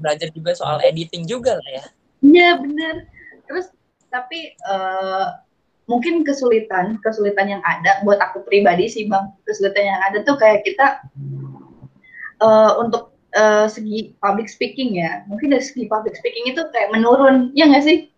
belajar 0.00 0.28
juga 0.32 0.50
soal 0.56 0.78
editing 0.84 1.28
juga 1.28 1.60
lah 1.60 1.68
ya 1.68 1.84
iya 2.24 2.50
benar 2.56 3.04
terus 3.44 3.68
tapi 4.08 4.56
uh, 4.64 5.36
mungkin 5.84 6.24
kesulitan 6.24 6.96
kesulitan 7.04 7.58
yang 7.58 7.62
ada 7.64 8.00
buat 8.06 8.16
aku 8.20 8.44
pribadi 8.48 8.88
sih 8.88 9.04
bang 9.08 9.28
kesulitan 9.44 9.84
yang 9.92 10.00
ada 10.00 10.24
tuh 10.24 10.36
kayak 10.40 10.64
kita 10.64 11.04
uh, 12.42 12.82
untuk 12.82 13.14
uh, 13.38 13.70
segi 13.70 14.18
public 14.18 14.50
speaking 14.50 14.98
ya 14.98 15.22
mungkin 15.30 15.54
dari 15.54 15.62
segi 15.62 15.86
public 15.86 16.18
speaking 16.18 16.50
itu 16.50 16.60
kayak 16.74 16.90
menurun 16.90 17.54
ya 17.54 17.70
nggak 17.70 17.86
sih 17.86 18.12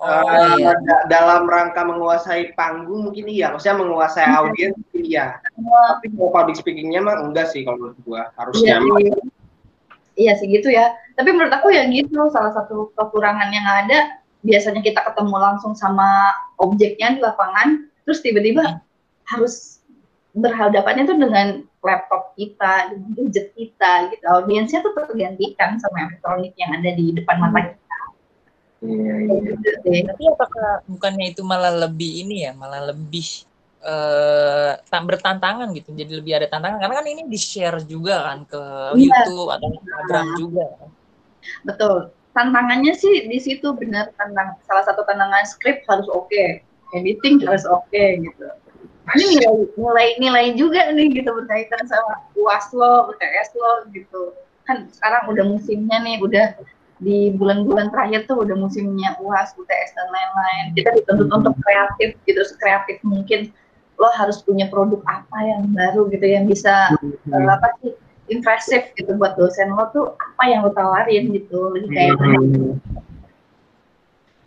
Uh, 0.00 0.56
iya. 0.56 0.72
dalam 1.12 1.44
rangka 1.44 1.84
menguasai 1.84 2.56
panggung 2.56 3.04
mungkin 3.04 3.28
iya, 3.28 3.52
maksudnya 3.52 3.84
menguasai 3.84 4.24
iya. 4.24 4.40
audiens 4.40 4.74
mungkin 4.80 5.02
iya. 5.04 5.24
Tapi 5.44 6.08
mau 6.16 6.32
public 6.32 6.56
speakingnya 6.56 7.04
mah 7.04 7.20
enggak 7.20 7.52
sih 7.52 7.68
kalau 7.68 7.76
menurut 7.84 8.00
gua 8.08 8.32
harusnya. 8.40 8.80
Iya, 8.80 9.12
iya 10.16 10.32
sih 10.40 10.48
gitu 10.48 10.72
ya. 10.72 10.96
Tapi 11.20 11.36
menurut 11.36 11.52
aku 11.52 11.76
ya 11.76 11.84
gitu 11.92 12.32
salah 12.32 12.48
satu 12.56 12.96
kekurangan 12.96 13.52
yang 13.52 13.68
ada 13.68 14.24
biasanya 14.40 14.80
kita 14.80 15.04
ketemu 15.04 15.36
langsung 15.36 15.76
sama 15.76 16.32
objeknya 16.56 17.12
di 17.12 17.20
lapangan, 17.20 17.84
terus 18.08 18.24
tiba-tiba 18.24 18.64
hmm. 18.64 18.80
harus 19.36 19.79
berhadapannya 20.36 21.04
tuh 21.10 21.18
dengan 21.18 21.66
laptop 21.80 22.36
kita, 22.38 22.94
dengan 22.94 23.10
gadget 23.18 23.50
kita 23.56 24.12
gitu. 24.14 24.24
Audiensnya 24.30 24.80
tuh 24.84 24.94
tergantikan 24.94 25.80
sama 25.82 26.06
elektronik 26.06 26.54
yang 26.60 26.76
ada 26.76 26.90
di 26.94 27.10
depan 27.16 27.36
mata 27.40 27.74
kita 27.74 27.80
Iya, 28.80 29.14
iya. 29.84 30.02
Tapi 30.08 30.22
apakah 30.32 30.80
bukannya 30.88 31.36
itu 31.36 31.44
malah 31.44 31.72
lebih 31.84 32.24
ini 32.24 32.48
ya, 32.48 32.56
malah 32.56 32.88
lebih 32.88 33.44
uh, 33.84 34.80
bertantangan 34.88 35.68
gitu. 35.76 35.92
Jadi 35.92 36.12
lebih 36.16 36.32
ada 36.40 36.48
tantangan 36.48 36.80
karena 36.80 36.94
kan 36.96 37.06
ini 37.06 37.22
di-share 37.28 37.84
juga 37.84 38.24
kan 38.24 38.48
ke 38.48 38.62
iya. 38.96 39.12
YouTube 39.20 39.48
atau 39.52 39.68
Instagram 39.68 40.24
nah. 40.24 40.36
juga. 40.40 40.66
Betul. 41.68 41.96
Tantangannya 42.32 42.94
sih 42.96 43.28
di 43.28 43.38
situ 43.42 43.68
benar 43.76 44.16
tentang 44.16 44.56
salah 44.64 44.84
satu 44.88 45.04
tantangan 45.04 45.44
skrip 45.44 45.84
harus 45.84 46.08
oke, 46.08 46.30
okay. 46.30 46.64
editing 46.96 47.42
harus 47.44 47.68
oke 47.68 47.84
okay, 47.90 48.22
gitu. 48.22 48.48
Ini 49.16 49.26
nilai, 49.38 49.56
nilai 49.74 50.08
nilai 50.22 50.46
juga 50.54 50.80
nih 50.94 51.08
gitu 51.10 51.30
berkaitan 51.34 51.82
sama 51.88 52.22
UAS 52.38 52.70
lo, 52.76 53.10
UTS 53.10 53.48
lo 53.58 53.72
gitu. 53.90 54.34
Kan 54.68 54.86
sekarang 54.94 55.30
udah 55.30 55.44
musimnya 55.46 55.98
nih, 56.04 56.22
udah 56.22 56.46
di 57.00 57.32
bulan-bulan 57.32 57.88
terakhir 57.90 58.28
tuh 58.28 58.44
udah 58.44 58.54
musimnya 58.54 59.16
UAS, 59.18 59.56
UTS 59.56 59.90
dan 59.96 60.06
lain-lain. 60.12 60.64
Kita 60.76 60.90
dituntut 61.00 61.28
untuk 61.32 61.54
kreatif 61.64 62.14
gitu, 62.28 62.40
sekreatif 62.44 63.00
mungkin 63.02 63.50
lo 64.00 64.08
harus 64.16 64.40
punya 64.40 64.64
produk 64.72 65.04
apa 65.04 65.38
yang 65.44 65.68
baru 65.76 66.08
gitu 66.08 66.24
yang 66.24 66.48
bisa 66.48 66.88
hmm. 67.04 67.36
uh, 67.36 67.52
apa 67.52 67.68
sih 67.84 67.92
impresif 68.32 68.96
gitu 68.96 69.12
buat 69.20 69.36
dosen 69.36 69.76
lo 69.76 69.92
tuh 69.92 70.16
apa 70.16 70.42
yang 70.48 70.64
lo 70.64 70.72
tawarin 70.72 71.28
gitu 71.36 71.68
lebih 71.76 71.92
kayak 71.92 72.16
Hmm. 72.16 72.80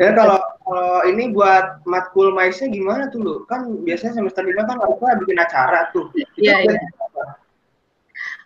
Ya 0.01 0.09
kalau 0.17 0.41
kalau 0.63 1.03
ini 1.05 1.35
buat 1.35 1.83
matkul 1.83 2.31
maisnya 2.31 2.71
gimana 2.71 3.11
tuh 3.11 3.19
lu? 3.19 3.35
Kan 3.51 3.83
biasanya 3.83 4.23
semester 4.23 4.47
lima 4.47 4.63
kan 4.63 4.79
harusnya 4.79 5.19
bikin 5.19 5.37
acara 5.39 5.91
tuh. 5.91 6.07
Iya, 6.39 6.63
iya. 6.63 6.79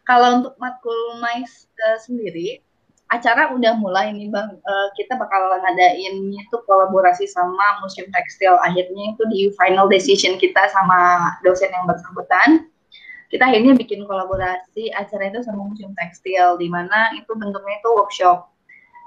kalau 0.07 0.41
untuk 0.41 0.53
matkul 0.57 1.19
mais 1.19 1.67
eh, 1.77 1.99
sendiri 1.99 2.63
acara 3.07 3.55
udah 3.55 3.75
mulai 3.79 4.11
nih 4.11 4.27
bang 4.27 4.51
Eh, 4.55 4.89
kita 4.99 5.15
bakal 5.15 5.47
ngadain 5.63 6.15
itu 6.35 6.57
kolaborasi 6.67 7.23
sama 7.23 7.79
museum 7.79 8.11
tekstil 8.11 8.59
akhirnya 8.59 9.15
itu 9.15 9.23
di 9.31 9.41
final 9.55 9.87
decision 9.87 10.35
kita 10.35 10.67
sama 10.75 11.31
dosen 11.39 11.71
yang 11.71 11.87
bersangkutan 11.87 12.67
kita 13.31 13.47
akhirnya 13.47 13.79
bikin 13.79 14.03
kolaborasi 14.03 14.91
acara 14.91 15.31
itu 15.31 15.39
sama 15.47 15.71
museum 15.71 15.95
tekstil 15.95 16.59
di 16.59 16.67
mana 16.67 17.15
itu 17.15 17.31
bentuknya 17.31 17.79
itu 17.79 17.89
workshop 17.95 18.51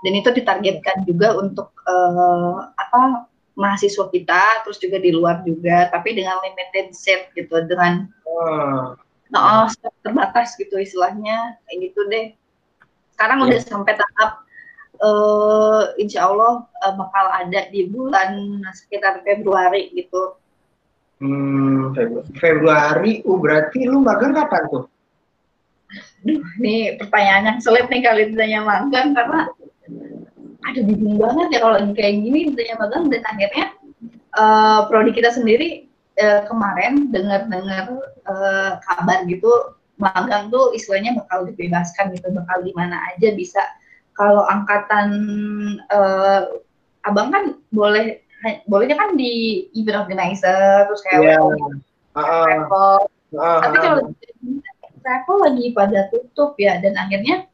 dan 0.00 0.12
itu 0.16 0.30
ditargetkan 0.32 1.04
juga 1.04 1.36
untuk 1.36 1.72
eh, 1.84 2.56
apa 2.76 3.28
mahasiswa 3.56 4.08
kita 4.08 4.64
terus 4.64 4.80
juga 4.80 4.96
di 4.96 5.12
luar 5.12 5.44
juga 5.44 5.92
tapi 5.92 6.16
dengan 6.16 6.40
limited 6.40 6.96
set 6.96 7.28
gitu 7.36 7.60
dengan 7.68 8.08
Oh. 8.30 8.94
Nah, 9.30 9.66
stok 9.70 9.94
terbatas 10.02 10.54
gitu 10.58 10.78
istilahnya 10.78 11.58
kayak 11.66 11.78
gitu 11.90 12.00
deh. 12.10 12.26
Sekarang 13.14 13.46
udah 13.46 13.60
sampai 13.62 13.94
tahap 13.98 14.46
eh 15.00 15.82
insya 15.96 16.28
Allah 16.28 16.66
eh, 16.84 16.94
bakal 16.94 17.26
ada 17.32 17.60
di 17.72 17.88
bulan 17.88 18.60
sekitar 18.74 19.24
Februari 19.24 19.90
gitu. 19.96 20.36
Hmm, 21.20 21.92
Febru- 21.92 22.26
Februari, 22.36 23.20
uh 23.24 23.38
berarti 23.38 23.84
lu 23.84 24.00
magang 24.00 24.32
kapan 24.32 24.62
tuh? 24.72 24.84
Duh, 26.24 26.40
ini 26.62 26.96
pertanyaan 26.96 27.44
yang 27.54 27.58
sulit 27.60 27.90
nih 27.90 28.00
kali 28.00 28.30
ditanya 28.32 28.60
magang 28.62 29.12
karena 29.12 29.52
ada 30.70 30.80
bingung 30.86 31.18
banget 31.18 31.48
ya 31.54 31.58
kalau 31.62 31.76
kayak 31.92 32.14
gini 32.22 32.38
ditanya 32.52 32.74
magang 32.78 33.04
dan 33.10 33.22
akhirnya 33.26 33.66
eh 34.30 34.80
prodi 34.86 35.10
kita 35.10 35.30
sendiri 35.34 35.90
eh, 36.16 36.40
kemarin 36.46 37.10
dengar-dengar 37.10 37.98
eh, 38.30 38.72
kabar 38.86 39.18
gitu 39.26 39.74
magang 40.00 40.48
tuh 40.48 40.72
istilahnya 40.72 41.18
bakal 41.18 41.44
dibebaskan 41.44 42.14
gitu 42.16 42.32
bakal 42.32 42.62
di 42.64 42.72
mana 42.72 42.96
aja 43.12 43.34
bisa 43.34 43.60
kalau 44.14 44.46
angkatan 44.46 45.08
eh, 45.90 46.40
abang 47.04 47.28
kan 47.32 47.56
boleh 47.72 48.20
bolehnya 48.68 48.96
kan 48.96 49.16
di 49.20 49.66
event 49.76 50.08
organizer 50.08 50.88
terus 50.88 51.04
kayak 51.04 51.20
Iya. 51.20 51.36
travel, 51.36 51.70
Ah, 52.16 52.44
travel 52.48 52.98
ah, 53.38 53.60
tapi 53.62 53.76
ah. 53.78 53.82
kalau 53.84 54.00
travel 55.00 55.36
lagi 55.44 55.64
pada 55.76 56.00
tutup 56.12 56.56
ya 56.56 56.80
dan 56.80 56.96
akhirnya 56.96 57.46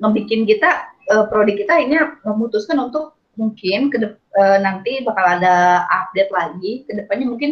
ngebikin 0.00 0.48
kita 0.48 0.90
eh, 1.12 1.24
prodi 1.28 1.54
kita 1.60 1.76
ini 1.76 1.96
memutuskan 2.24 2.80
untuk 2.80 3.20
mungkin 3.38 3.88
ke 3.92 3.98
eh, 4.16 4.58
nanti 4.60 5.00
bakal 5.06 5.40
ada 5.40 5.86
update 5.88 6.32
lagi 6.32 6.84
ke 6.88 6.92
depannya. 7.04 7.26
Mungkin 7.30 7.50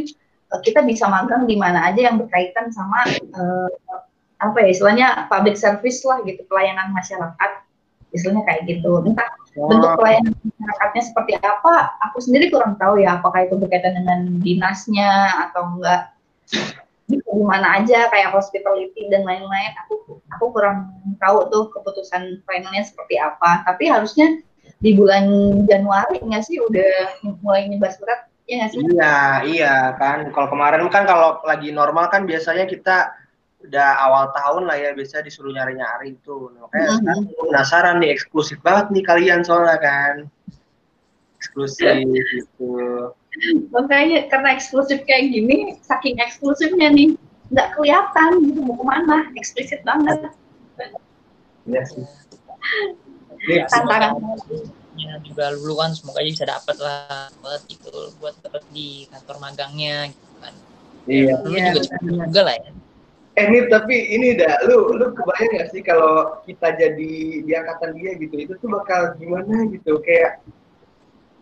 eh, 0.53 0.61
kita 0.65 0.83
bisa 0.85 1.07
magang 1.07 1.49
di 1.49 1.55
mana 1.55 1.89
aja 1.89 2.11
yang 2.11 2.19
berkaitan 2.19 2.73
sama 2.75 3.07
eh, 3.09 3.71
apa 4.39 4.57
ya 4.63 4.69
istilahnya 4.71 5.27
public 5.27 5.59
service 5.59 6.03
lah 6.03 6.25
gitu 6.27 6.43
pelayanan 6.49 6.91
masyarakat. 6.93 7.51
Istilahnya 8.13 8.43
kayak 8.49 8.63
gitu. 8.67 9.05
Entah 9.05 9.29
bentuk 9.55 9.91
Oh, 9.91 9.97
pelayanan 9.99 10.33
masyarakatnya 10.39 11.03
seperti 11.03 11.33
apa 11.43 11.99
aku 11.99 12.23
sendiri 12.23 12.47
kurang 12.53 12.79
tahu 12.79 13.03
ya 13.03 13.19
apakah 13.19 13.49
itu 13.49 13.59
berkaitan 13.59 13.99
dengan 13.99 14.39
dinasnya 14.39 15.11
atau 15.51 15.75
enggak. 15.75 16.15
Di 17.09 17.19
mana 17.41 17.81
aja 17.81 18.07
kayak 18.13 18.37
hospitality 18.37 19.09
dan 19.09 19.25
lain-lain. 19.25 19.73
Aku 19.87 20.21
aku 20.31 20.45
kurang 20.53 20.98
tahu 21.19 21.39
tuh 21.51 21.65
keputusan 21.75 22.43
finalnya 22.47 22.83
seperti 22.87 23.19
apa 23.19 23.63
tapi 23.67 23.91
harusnya 23.91 24.41
di 24.79 24.95
bulan 24.95 25.27
Januari 25.67 26.23
nggak 26.23 26.45
sih 26.47 26.63
udah 26.63 27.19
mulai 27.43 27.67
nyebar 27.67 27.91
surat 27.95 28.31
ya 28.47 28.63
nggak 28.63 28.71
sih 28.73 28.79
Iya, 28.81 29.19
iya 29.45 29.75
kan. 29.99 30.31
Kalau 30.33 30.49
kemarin 30.49 30.87
kan 30.89 31.05
kalau 31.05 31.43
lagi 31.45 31.75
normal 31.75 32.09
kan 32.09 32.25
biasanya 32.25 32.65
kita 32.65 33.11
udah 33.59 33.89
awal 34.07 34.31
tahun 34.31 34.71
lah 34.71 34.79
ya 34.79 34.91
biasa 34.95 35.27
disuruh 35.27 35.51
nyari-nyari 35.51 36.15
itu. 36.15 36.55
Makanya 36.63 36.87
Mhm. 36.87 36.97
sekarang 37.03 37.21
gua 37.27 37.43
penasaran 37.51 37.97
nih 37.99 38.11
eksklusif 38.15 38.59
banget 38.63 38.87
nih 38.95 39.03
kalian 39.03 39.41
soalnya 39.43 39.77
kan. 39.83 40.15
Eksklusif 41.43 42.03
gitu. 42.07 42.71
makanya 43.71 44.27
karena 44.27 44.59
eksklusif 44.59 45.07
kayak 45.07 45.31
gini 45.31 45.79
saking 45.87 46.19
eksklusifnya 46.19 46.91
nih 46.91 47.15
nggak 47.55 47.69
kelihatan 47.79 48.31
gitu 48.51 48.61
mau 48.67 48.75
ke 48.75 48.85
mana 48.85 49.17
eksplisit 49.39 49.81
banget 49.87 50.33
Iya 51.69 51.83
sih. 51.85 52.05
Ya, 53.49 53.65
Tantangan. 53.69 54.17
juga 55.23 55.55
dulu 55.55 55.79
kan 55.79 55.95
semoga 55.95 56.19
aja 56.25 56.31
bisa 56.33 56.47
dapat 56.49 56.77
lah 56.83 57.31
buat 57.39 57.63
gitu 57.71 58.11
buat 58.19 58.35
dapat 58.43 58.67
di 58.75 59.07
kantor 59.13 59.37
magangnya 59.39 60.11
gitu 60.11 60.33
kan. 60.43 60.55
Iya. 61.07 61.33
Dulu 61.45 61.55
Iya, 61.55 61.71
juga 61.71 61.81
benar-benar. 61.87 62.27
juga 62.29 62.41
lah 62.43 62.55
ya. 62.59 62.71
Eh 63.39 63.47
Nip, 63.55 63.71
tapi 63.71 63.95
ini 63.95 64.35
dah, 64.35 64.59
lu 64.67 64.99
lu 64.99 65.15
kebayang 65.15 65.63
gak 65.63 65.71
sih 65.71 65.79
kalau 65.87 66.43
kita 66.43 66.75
jadi 66.75 67.13
di 67.47 67.53
angkatan 67.55 67.95
dia 67.95 68.19
gitu, 68.19 68.35
itu 68.35 68.53
tuh 68.59 68.67
bakal 68.67 69.15
gimana 69.15 69.71
gitu, 69.71 70.03
kayak 70.03 70.43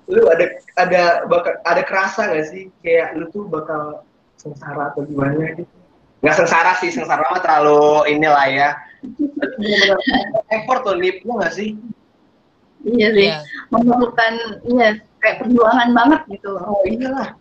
lu 0.04 0.28
ada 0.28 0.60
ada 0.76 1.24
bakal 1.24 1.56
ada 1.64 1.80
kerasa 1.80 2.28
gak 2.28 2.52
sih 2.52 2.68
kayak 2.84 3.16
lu 3.16 3.24
tuh 3.32 3.48
bakal 3.48 4.04
sengsara 4.36 4.92
atau 4.92 5.08
gimana 5.08 5.56
gitu? 5.56 5.64
Gak 6.20 6.36
sengsara 6.36 6.76
sih, 6.84 6.92
sengsara 6.92 7.24
mah 7.32 7.40
terlalu 7.40 8.12
inilah 8.12 8.44
ya. 8.52 8.68
Effort 10.52 10.80
tuh 10.84 10.96
Nip, 10.98 11.22
lu 11.24 11.40
gak 11.40 11.54
sih? 11.56 11.74
iya 12.86 13.08
sih. 13.10 13.26
Iya. 13.26 13.42
memerlukan 13.74 14.62
iya 14.70 14.88
kayak 15.18 15.42
perjuangan 15.42 15.90
banget 15.90 16.20
gitu 16.38 16.54
Oh 16.54 16.86
iyalah. 16.86 17.34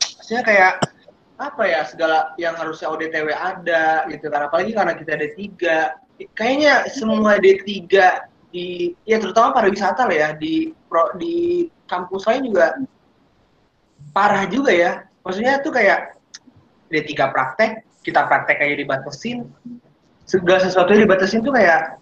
Maksudnya 0.00 0.42
kayak 0.48 0.72
apa 1.34 1.62
ya 1.66 1.80
segala 1.84 2.32
yang 2.40 2.56
harusnya 2.56 2.88
ODTW 2.88 3.28
ada 3.36 4.08
gitu 4.08 4.32
kan. 4.32 4.48
Apalagi 4.48 4.72
karena 4.72 4.96
kita 4.96 5.10
ada 5.20 5.28
tiga. 5.36 5.78
Kayaknya 6.38 6.88
semua 6.94 7.36
D3 7.42 7.68
di 8.54 8.94
ya 9.04 9.18
terutama 9.18 9.50
pariwisata 9.50 10.06
lah 10.06 10.14
ya 10.14 10.28
di 10.38 10.70
pro, 10.86 11.10
di 11.18 11.66
kampus 11.90 12.24
lain 12.30 12.48
juga 12.48 12.80
parah 14.16 14.48
juga 14.48 14.72
ya. 14.72 15.04
Maksudnya 15.26 15.60
tuh 15.60 15.74
kayak 15.74 16.16
D3 16.88 17.12
praktek 17.34 17.84
kita 18.04 18.24
praktek 18.24 18.60
aja 18.62 18.76
dibatasin 18.78 19.48
segala 20.24 20.58
sesuatu 20.60 20.96
yang 20.96 21.08
dibatasin 21.08 21.44
tuh 21.44 21.52
kayak 21.52 22.00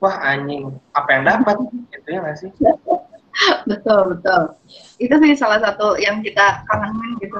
wah 0.00 0.16
anjing 0.24 0.74
apa 0.96 1.08
yang 1.12 1.24
dapat? 1.28 1.56
Gitu 1.92 2.08
ya 2.08 2.18
nggak 2.24 2.36
sih? 2.40 2.50
Betul 3.70 4.10
betul. 4.10 4.58
Itu 4.98 5.14
sih 5.22 5.38
salah 5.38 5.62
satu 5.62 5.94
yang 6.02 6.18
kita 6.20 6.66
kangenin 6.66 7.14
gitu. 7.22 7.38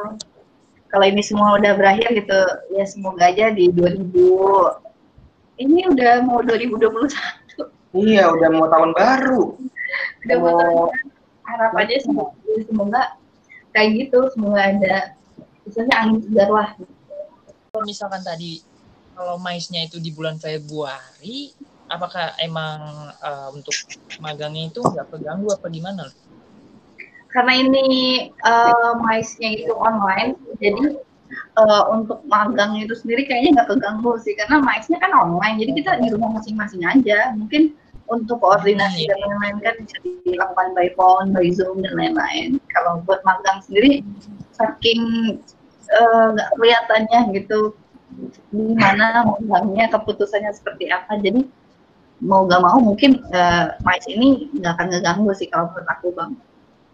Kalau 0.90 1.06
ini 1.06 1.18
semua 1.18 1.58
udah 1.58 1.74
berakhir 1.74 2.14
gitu 2.14 2.40
ya 2.74 2.86
semoga 2.86 3.26
aja 3.26 3.50
di 3.50 3.70
2000 3.74 4.06
ini 5.60 5.86
udah 5.90 6.24
mau 6.24 6.40
2021 6.40 7.10
iya 7.94 8.30
udah 8.30 8.48
mau 8.54 8.66
tahun 8.70 8.90
baru. 8.94 9.42
Udah 10.22 10.36
mau 10.38 10.54
mau 10.54 10.86
harapannya 11.42 11.98
semoga, 11.98 12.30
semoga 12.62 13.02
kayak 13.74 13.88
gitu 13.98 14.30
semoga 14.30 14.60
ada 14.70 15.18
misalnya 15.66 15.94
angin 15.98 16.22
segar 16.22 16.48
lah. 16.54 16.70
Kalau 17.74 17.82
misalkan 17.82 18.22
tadi 18.22 18.62
kalau 19.14 19.36
maisnya 19.36 19.84
itu 19.84 19.98
di 20.00 20.10
bulan 20.14 20.36
Februari, 20.40 21.52
apakah 21.90 22.34
emang 22.40 23.10
eh, 23.20 23.48
untuk 23.54 23.74
magangnya 24.22 24.70
itu 24.70 24.80
nggak 24.80 25.08
keganggu 25.10 25.48
apa 25.54 25.66
gimana? 25.70 26.04
karena 27.30 27.52
ini 27.62 27.86
eh 28.30 28.92
maisnya 29.06 29.48
itu 29.54 29.72
online 29.78 30.34
jadi 30.58 30.98
eh, 31.58 31.84
untuk 31.94 32.26
magang 32.26 32.74
itu 32.78 32.94
sendiri 32.94 33.26
kayaknya 33.26 33.62
nggak 33.62 33.68
keganggu 33.70 34.18
sih 34.18 34.34
karena 34.34 34.58
maisnya 34.62 34.98
kan 34.98 35.14
online 35.14 35.62
jadi 35.62 35.72
kita 35.78 35.90
di 36.02 36.08
rumah 36.10 36.38
masing-masing 36.38 36.82
aja 36.82 37.34
mungkin 37.38 37.74
untuk 38.10 38.42
koordinasi 38.42 39.06
Hmm, 39.06 39.10
dan 39.14 39.18
lain-lain 39.22 39.56
kan 39.62 39.74
bisa 39.86 39.96
dilakukan 40.26 40.74
by 40.74 40.90
phone, 40.98 41.30
by 41.30 41.46
zoom 41.54 41.78
dan 41.78 41.94
lain-lain. 41.94 42.58
Kalau 42.74 43.06
buat 43.06 43.22
magang 43.22 43.62
sendiri 43.62 44.02
saking 44.50 45.38
nggak 46.34 46.50
kelihatannya 46.58 47.30
gitu 47.38 47.70
di 48.50 48.74
mana 48.74 49.22
magangnya 49.40 49.86
keputusannya 49.94 50.50
seperti 50.54 50.90
apa. 50.90 51.16
Jadi 51.18 51.46
mau 52.20 52.44
gak 52.44 52.60
mau 52.60 52.76
mungkin 52.82 53.16
eh, 53.32 53.66
mais 53.80 54.04
ini 54.04 54.50
nggak 54.52 54.72
akan 54.76 54.86
ngeganggu 54.92 55.32
sih 55.32 55.48
kalau 55.48 55.72
menurut 55.72 55.88
aku 55.88 56.06
bang. 56.12 56.32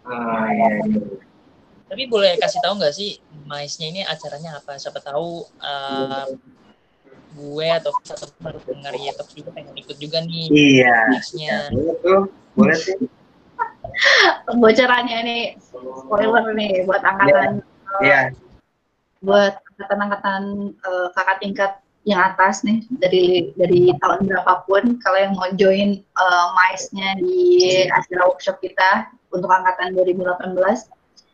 Ah, 0.07 0.47
iya, 0.49 0.67
iya. 0.87 1.01
Tapi 1.87 2.03
boleh 2.07 2.35
kasih 2.39 2.59
tahu 2.63 2.79
nggak 2.79 2.95
sih 2.95 3.19
maisnya 3.47 3.87
ini 3.91 4.01
acaranya 4.07 4.59
apa? 4.59 4.79
Siapa 4.79 4.99
tahu 5.03 5.43
eh, 5.59 6.27
gue 7.37 7.67
atau 7.69 7.91
satu 8.07 8.31
baru 8.39 8.57
dengar 8.65 8.95
ya 8.97 9.11
tapi 9.13 9.43
juga 9.43 9.51
pengen 9.53 9.75
ikut 9.77 9.97
juga 9.99 10.23
nih 10.23 10.47
Iya. 10.47 10.95
maisnya. 11.11 11.57
Boleh 11.75 11.95
tuh, 11.99 12.21
boleh 12.55 12.77
sih. 12.79 12.97
Bocorannya 14.47 15.19
nih 15.27 15.41
spoiler 16.03 16.45
nih 16.55 16.87
buat 16.87 17.03
angkatan 17.03 17.61
Iya. 17.99 18.21
buat 19.19 19.57
angkatan-angkatan 19.77 20.73
eh, 20.73 21.07
kakak 21.13 21.37
tingkat 21.39 21.71
yang 22.07 22.23
atas 22.23 22.63
nih 22.63 22.81
dari 23.03 23.51
dari 23.59 23.91
tahun 23.99 24.31
berapapun 24.31 24.95
kalau 25.03 25.19
yang 25.19 25.35
mau 25.35 25.51
join 25.59 25.99
uh, 26.15 26.55
MICE-nya 26.55 27.19
di 27.19 27.83
acara 27.91 28.31
workshop 28.31 28.63
kita 28.63 29.11
untuk 29.35 29.51
angkatan 29.51 29.91
2018 29.91 30.55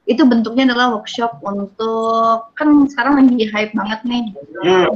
itu 0.09 0.21
bentuknya 0.25 0.73
adalah 0.73 0.97
workshop 0.97 1.37
untuk 1.45 2.49
kan 2.57 2.89
sekarang 2.89 3.21
lagi 3.21 3.45
hype 3.53 3.73
banget 3.77 4.01
nih 4.01 4.33
hmm. 4.65 4.89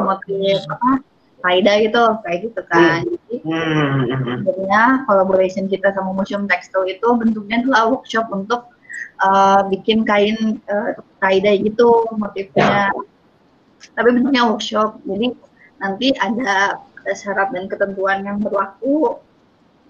motif 0.00 0.64
apa 0.72 1.04
Faida 1.44 1.72
gitu 1.84 2.02
kayak 2.24 2.38
gitu 2.48 2.60
kan 2.72 3.04
hmm. 3.04 3.20
jadi 3.28 3.36
hmm. 4.16 4.40
sebenarnya 4.48 4.82
collaboration 5.04 5.68
kita 5.68 5.92
sama 5.92 6.16
Museum 6.16 6.48
Textile 6.48 6.88
itu 6.88 7.08
bentuknya 7.20 7.60
adalah 7.60 7.92
workshop 7.92 8.32
untuk 8.32 8.72
uh, 9.22 9.60
bikin 9.68 10.04
kain 10.04 10.60
uh, 10.68 10.92
gitu 11.60 12.06
motifnya. 12.16 12.92
Tapi 13.96 14.08
bentuknya 14.12 14.48
workshop 14.48 15.00
jadi 15.04 15.36
nanti 15.80 16.12
ada 16.16 16.80
syarat 17.12 17.52
dan 17.54 17.68
ketentuan 17.70 18.24
yang 18.26 18.38
berlaku. 18.42 19.20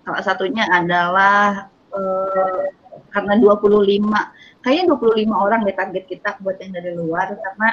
Salah 0.06 0.22
satunya 0.22 0.66
adalah 0.70 1.70
uh, 1.94 2.64
karena 3.10 3.34
25 3.40 4.62
kayaknya 4.62 4.84
25 4.94 5.30
orang 5.30 5.60
deh 5.62 5.76
target 5.76 6.04
kita 6.10 6.38
buat 6.42 6.58
yang 6.58 6.74
dari 6.74 6.92
luar 6.94 7.34
karena 7.38 7.68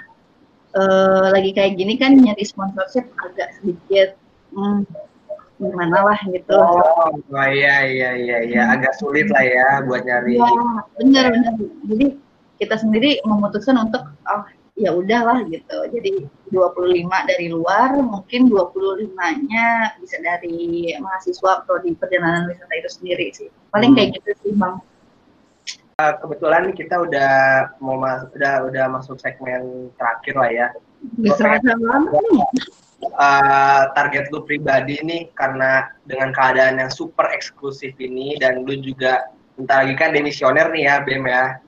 uh, 0.78 1.26
lagi 1.34 1.52
kayak 1.54 1.78
gini 1.78 1.98
kan 1.98 2.18
nyari 2.18 2.46
sponsorship 2.46 3.10
agak 3.22 3.54
sedikit. 3.62 4.18
Hmm, 4.54 4.86
gimana 5.62 5.98
lah 6.02 6.20
gitu. 6.30 6.54
Oh, 6.58 7.14
oh 7.14 7.48
iya 7.50 7.86
iya 7.86 8.10
iya 8.18 8.38
iya 8.44 8.62
agak 8.74 8.98
sulit 8.98 9.30
lah 9.30 9.44
ya 9.44 9.68
buat 9.86 10.04
nyari. 10.04 10.38
Ya, 10.42 10.50
benar 11.00 11.26
benar. 11.32 11.54
Jadi 11.88 12.08
kita 12.58 12.76
sendiri 12.80 13.22
memutuskan 13.26 13.78
untuk 13.78 14.04
oh 14.28 14.44
ya 14.74 14.90
udahlah 14.94 15.46
gitu. 15.50 15.78
Jadi 15.94 16.26
25 16.50 17.30
dari 17.30 17.48
luar, 17.50 17.94
mungkin 17.98 18.50
25-nya 18.50 19.98
bisa 20.02 20.18
dari 20.22 20.94
mahasiswa 20.98 21.66
atau 21.66 21.78
di 21.82 21.94
perjalanan 21.98 22.50
wisata 22.50 22.74
itu 22.78 22.90
sendiri 22.90 23.28
sih. 23.34 23.50
Paling 23.70 23.94
hmm. 23.94 23.98
kayak 23.98 24.10
gitu 24.18 24.32
sih, 24.42 24.52
Bang. 24.58 24.82
Uh, 26.02 26.14
kebetulan 26.26 26.74
kita 26.74 27.06
udah 27.06 27.34
mau 27.78 28.02
mas 28.02 28.26
udah 28.34 28.66
udah 28.66 28.90
masuk 28.90 29.14
segmen 29.22 29.94
terakhir 29.94 30.34
lah 30.34 30.50
ya. 30.50 30.68
Bisa 31.22 31.62
Uh, 33.12 33.92
target 33.94 34.32
lu 34.32 34.44
pribadi 34.48 35.00
nih 35.04 35.30
karena 35.36 35.92
dengan 36.08 36.32
keadaan 36.32 36.80
yang 36.80 36.92
super 36.92 37.28
eksklusif 37.30 37.94
ini 38.00 38.40
dan 38.40 38.64
lu 38.64 38.80
juga 38.80 39.28
bentar 39.60 39.86
lagi 39.86 39.96
kan 40.00 40.16
demisioner 40.16 40.72
nih 40.72 40.84
ya 40.88 40.96
Bem 41.04 41.24
ya. 41.28 41.60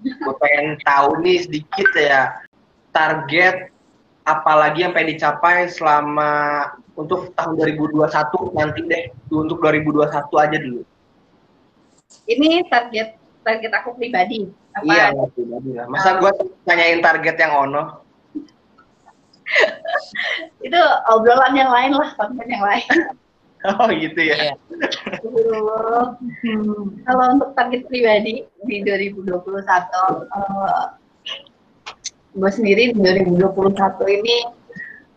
Gue 0.00 0.34
pengen 0.42 0.76
tahu 0.84 1.24
nih 1.24 1.46
sedikit 1.46 1.88
ya 1.96 2.44
target 2.92 3.70
apalagi 4.26 4.84
yang 4.84 4.92
pengen 4.92 5.16
dicapai 5.16 5.70
selama 5.72 6.30
untuk 6.98 7.32
tahun 7.32 7.56
2021 7.56 8.06
nanti 8.52 8.80
deh 8.84 9.04
untuk 9.32 9.58
2021 9.64 10.10
aja 10.44 10.56
dulu. 10.60 10.82
Ini 12.28 12.68
target 12.68 13.16
target 13.42 13.72
aku 13.72 13.96
pribadi. 13.96 14.46
Apa? 14.70 14.86
iya 14.86 15.06
pribadi 15.32 15.70
lah. 15.74 15.86
Masa 15.88 16.20
gue 16.20 16.30
tanyain 16.68 17.00
target 17.00 17.36
yang 17.40 17.70
ono 17.70 18.09
itu 20.66 20.80
obrolan 21.10 21.54
yang 21.56 21.70
lain 21.70 21.92
lah 21.96 22.10
konten 22.16 22.46
yang 22.46 22.64
lain. 22.64 22.86
Oh 23.60 23.84
gitu 23.92 24.16
ya? 24.16 24.56
Hmm. 26.40 26.96
kalau 27.04 27.24
untuk 27.36 27.52
target 27.52 27.84
pribadi 27.92 28.48
di 28.64 28.76
2021 28.88 29.36
uh, 29.36 30.96
gue 32.40 32.50
sendiri 32.50 32.96
di 32.96 32.98
2021 33.04 34.16
ini 34.16 34.36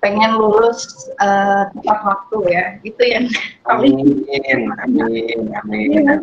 pengen 0.03 0.35
lulus 0.35 1.07
uh, 1.23 1.71
tepat 1.71 1.99
waktu 2.03 2.37
ya. 2.51 2.63
Itu 2.83 3.03
yang 3.07 3.31
paling 3.63 4.27
amin 4.27 4.59
amin 4.83 5.39
amin. 5.63 5.89
Ya, 6.03 6.19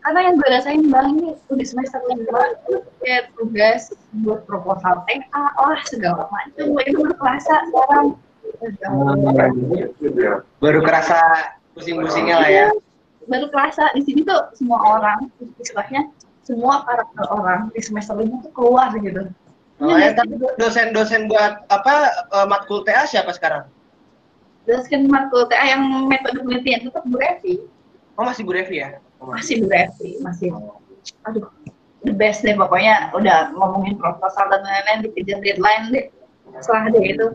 karena 0.00 0.20
yang 0.26 0.34
gue 0.40 0.48
rasain 0.48 0.82
bang 0.88 1.06
ini 1.16 1.28
udah 1.52 1.66
semester 1.66 2.00
lima 2.08 2.42
kayak 3.04 3.28
tugas 3.36 3.92
buat 4.24 4.40
proposal 4.48 5.04
TA 5.04 5.44
lah 5.56 5.80
segala 5.84 6.24
macam 6.32 6.50
itu 6.56 6.72
baru 6.72 7.14
kerasa 7.20 7.54
sekarang 7.68 8.06
baru 10.58 10.80
kerasa 10.80 11.18
pusing-pusingnya 11.76 12.36
lah 12.40 12.50
ya 12.50 12.66
baru 13.28 13.46
kerasa 13.52 13.92
di 13.92 14.02
sini 14.02 14.24
tuh 14.24 14.40
semua 14.56 14.80
orang 14.98 15.28
istilahnya 15.60 16.08
semua 16.42 16.82
karakter 16.88 17.26
orang 17.30 17.68
di 17.76 17.80
semester 17.84 18.16
lima 18.16 18.40
tuh 18.42 18.52
keluar 18.56 18.90
gitu 18.96 19.28
Oh, 19.80 19.96
ya, 19.96 20.12
tapi 20.12 20.36
dosen-dosen 20.60 21.24
buat 21.32 21.64
apa 21.72 22.28
uh, 22.36 22.44
matkul 22.44 22.84
TA 22.84 23.08
siapa 23.08 23.32
sekarang? 23.32 23.64
Dosen 24.68 25.08
matkul 25.08 25.48
TA 25.48 25.72
yang 25.72 26.04
metode 26.04 26.36
penelitian 26.44 26.84
tetap 26.84 27.00
Bu 27.08 27.16
Revi. 27.16 27.64
Oh 28.20 28.28
masih 28.28 28.44
Bu 28.44 28.52
Revi 28.52 28.84
ya? 28.84 29.00
Masih 29.20 29.64
Bu 29.64 29.68
masih. 30.24 30.48
Aduh, 31.28 31.48
the 32.04 32.12
best 32.16 32.44
deh 32.44 32.56
pokoknya 32.56 33.12
udah 33.12 33.52
ngomongin 33.56 33.96
proposal 34.00 34.48
dan 34.48 34.64
lain-lain 34.64 35.08
dikejar 35.08 35.38
deadline 35.44 35.84
deh. 35.92 36.06
Setelah 36.60 36.92
deh 36.92 37.04
itu, 37.04 37.26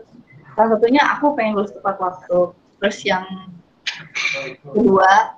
salah 0.54 0.68
satunya 0.76 1.02
aku 1.14 1.34
pengen 1.38 1.58
lulus 1.58 1.74
tepat 1.74 1.96
waktu. 2.02 2.54
Terus 2.82 2.98
yang 3.06 3.24
kedua, 4.74 5.34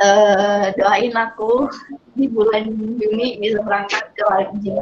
uh, 0.00 0.64
doain 0.76 1.14
aku 1.16 1.68
di 2.16 2.26
bulan 2.28 2.68
Juni 3.00 3.40
bisa 3.40 3.60
berangkat 3.64 4.12
ke 4.16 4.22
Leipzig 4.28 4.74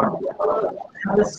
harus 1.07 1.31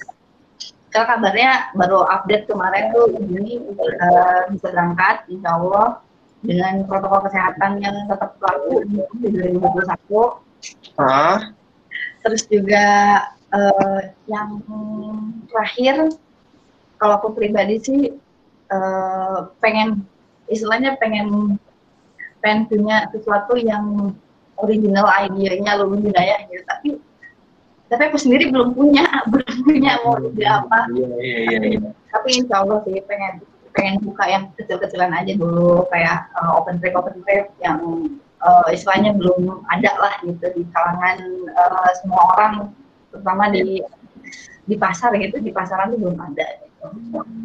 kalau 0.89 1.05
kabarnya 1.05 1.69
baru 1.77 2.01
update 2.09 2.49
kemarin 2.49 2.89
tuh 2.95 3.13
Juni 3.13 3.61
uh, 3.77 4.49
bisa 4.49 4.67
berangkat 4.73 5.27
insya 5.29 5.59
Allah 5.59 5.87
dengan 6.39 6.87
protokol 6.87 7.27
kesehatan 7.27 7.83
yang 7.83 7.95
tetap 8.07 8.39
berlaku 8.39 8.87
di 9.19 9.27
2021 9.59 9.59
uh. 10.99 11.39
terus 12.23 12.43
juga 12.47 12.87
uh, 13.51 14.01
yang 14.27 14.63
terakhir 15.51 16.15
kalau 16.99 17.13
aku 17.19 17.29
pribadi 17.35 17.75
sih 17.79 18.01
uh, 18.71 19.51
pengen 19.59 20.03
istilahnya 20.47 20.95
pengen 20.99 21.59
pengen 22.39 22.71
punya 22.71 23.07
sesuatu 23.11 23.59
yang 23.59 24.15
original 24.59 25.07
idenya 25.27 25.79
lu 25.79 25.95
budaya 25.95 26.43
gitu 26.47 26.63
tapi 26.67 26.89
tapi 27.89 28.01
aku 28.05 28.17
sendiri 28.21 28.53
belum 28.53 28.77
punya 28.77 29.05
belum 29.31 29.55
punya 29.65 29.91
mau 30.05 30.15
jadi 30.19 30.43
apa 30.61 30.79
iya, 30.93 31.07
iya, 31.19 31.37
iya, 31.43 31.59
iya. 31.75 31.89
tapi 32.13 32.27
insya 32.39 32.63
Allah 32.63 32.79
sih 32.85 33.01
pengen 33.07 33.43
pengen 33.75 34.01
buka 34.01 34.23
yang 34.25 34.43
kecil-kecilan 34.57 35.13
aja 35.13 35.33
dulu 35.37 35.85
kayak 35.93 36.29
uh, 36.37 36.57
open 36.57 36.81
trip 36.81 36.95
open 36.97 37.21
trip 37.25 37.49
yang 37.61 37.79
uh, 38.41 38.67
istilahnya 38.71 39.13
belum 39.15 39.63
ada 39.69 39.91
lah 39.99 40.13
gitu 40.25 40.45
di 40.55 40.63
kalangan 40.73 41.17
uh, 41.53 41.89
semua 42.01 42.21
orang 42.35 42.53
terutama 43.13 43.49
di 43.49 43.81
di 44.69 44.75
pasar 44.77 45.13
gitu 45.17 45.41
di 45.41 45.49
pasaran 45.49 45.93
tuh 45.93 45.99
belum 46.01 46.17
ada 46.17 46.45
gitu. 46.61 46.85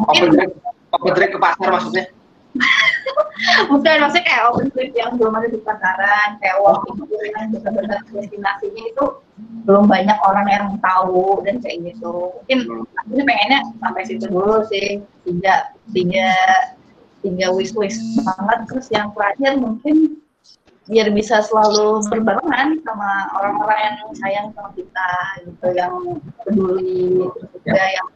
open 0.08 0.28
trip 0.36 0.50
open 0.92 1.12
trip 1.16 1.30
ke 1.32 1.38
pasar 1.40 1.68
maksudnya 1.72 2.04
bukan 3.68 3.96
maksudnya 4.00 4.24
kayak 4.24 4.42
open 4.50 4.68
trip 4.72 4.90
yang 4.96 5.16
belum 5.16 5.34
ada 5.36 5.48
di 5.52 5.60
pasaran 5.60 6.28
kayak 6.40 6.56
walking 6.62 6.96
tour 6.96 7.22
yang 7.22 7.52
benar-benar 7.52 8.00
destinasinya 8.10 8.82
itu 8.88 9.04
belum 9.64 9.84
banyak 9.88 10.18
orang 10.24 10.46
yang 10.48 10.66
tahu 10.80 11.42
dan 11.42 11.58
kayak 11.60 11.92
gitu. 11.92 12.30
Mungkin 12.44 12.58
aku 13.00 13.10
pengennya 13.24 13.60
sampai 13.80 14.02
situ 14.06 14.26
dulu 14.28 14.62
sih 14.68 15.02
tiga 15.26 15.74
tiga 15.92 16.30
tiga 17.24 17.46
wish 17.52 17.74
list 17.74 18.00
banget. 18.22 18.58
Terus 18.70 18.86
yang 18.92 19.10
terakhir 19.16 19.56
mungkin 19.58 20.20
biar 20.84 21.08
bisa 21.16 21.40
selalu 21.40 22.04
berbarengan 22.12 22.76
sama 22.84 23.32
orang-orang 23.40 23.80
yang 23.80 23.96
sayang 24.20 24.46
sama 24.52 24.68
kita 24.76 25.10
gitu 25.48 25.66
yang 25.72 25.96
peduli 26.44 27.24
terus 27.32 27.48
juga 27.56 27.84
yang 27.88 28.08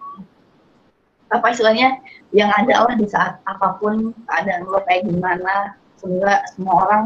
apa 1.28 1.46
istilahnya 1.52 2.00
yang 2.32 2.48
ada 2.52 2.88
lah 2.88 2.94
di 2.96 3.06
saat 3.08 3.40
apa 3.44 3.76
pun 3.80 4.12
keadaan 4.28 4.68
lo 4.68 4.80
kayak 4.84 5.08
gimana 5.08 5.76
semoga 6.00 6.44
semua 6.54 6.74
orang 6.88 7.02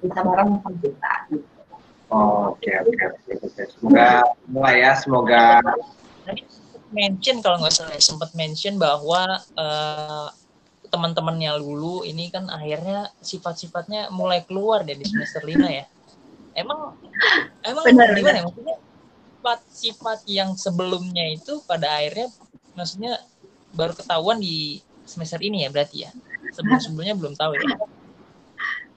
bisa 0.00 0.20
bareng 0.20 0.60
sama 0.60 0.70
kita 0.80 1.12
gitu. 1.32 1.46
Oke 2.10 2.70
oke 2.74 3.02
oke. 3.16 3.32
Semoga 3.78 4.26
mulai 4.50 4.84
ya 4.84 4.92
semoga. 4.98 5.62
mention 6.90 7.38
kalau 7.38 7.62
nggak 7.62 7.70
salah 7.70 7.94
sempat 8.02 8.34
mention 8.34 8.74
bahwa 8.74 9.38
uh, 9.54 10.26
teman-temannya 10.90 11.54
Lulu 11.62 12.02
ini 12.02 12.34
kan 12.34 12.50
akhirnya 12.50 13.14
sifat-sifatnya 13.22 14.10
mulai 14.10 14.42
keluar 14.42 14.82
dari 14.82 15.06
semester 15.06 15.46
lima 15.46 15.70
ya. 15.70 15.86
Emang 16.58 16.98
emang 17.62 17.84
benar, 17.86 18.10
gimana 18.10 18.42
ya 18.42 18.44
maksudnya 18.44 18.76
sifat-sifat 19.38 20.18
yang 20.26 20.50
sebelumnya 20.58 21.30
itu 21.30 21.62
pada 21.62 21.94
akhirnya 21.94 22.26
maksudnya 22.74 23.22
baru 23.74 23.92
ketahuan 23.94 24.38
di 24.42 24.80
semester 25.06 25.38
ini 25.42 25.66
ya 25.66 25.70
berarti 25.70 26.06
ya? 26.06 26.10
Sebelum-sebelumnya 26.54 27.14
belum 27.18 27.34
tahu 27.38 27.52
ya? 27.56 27.76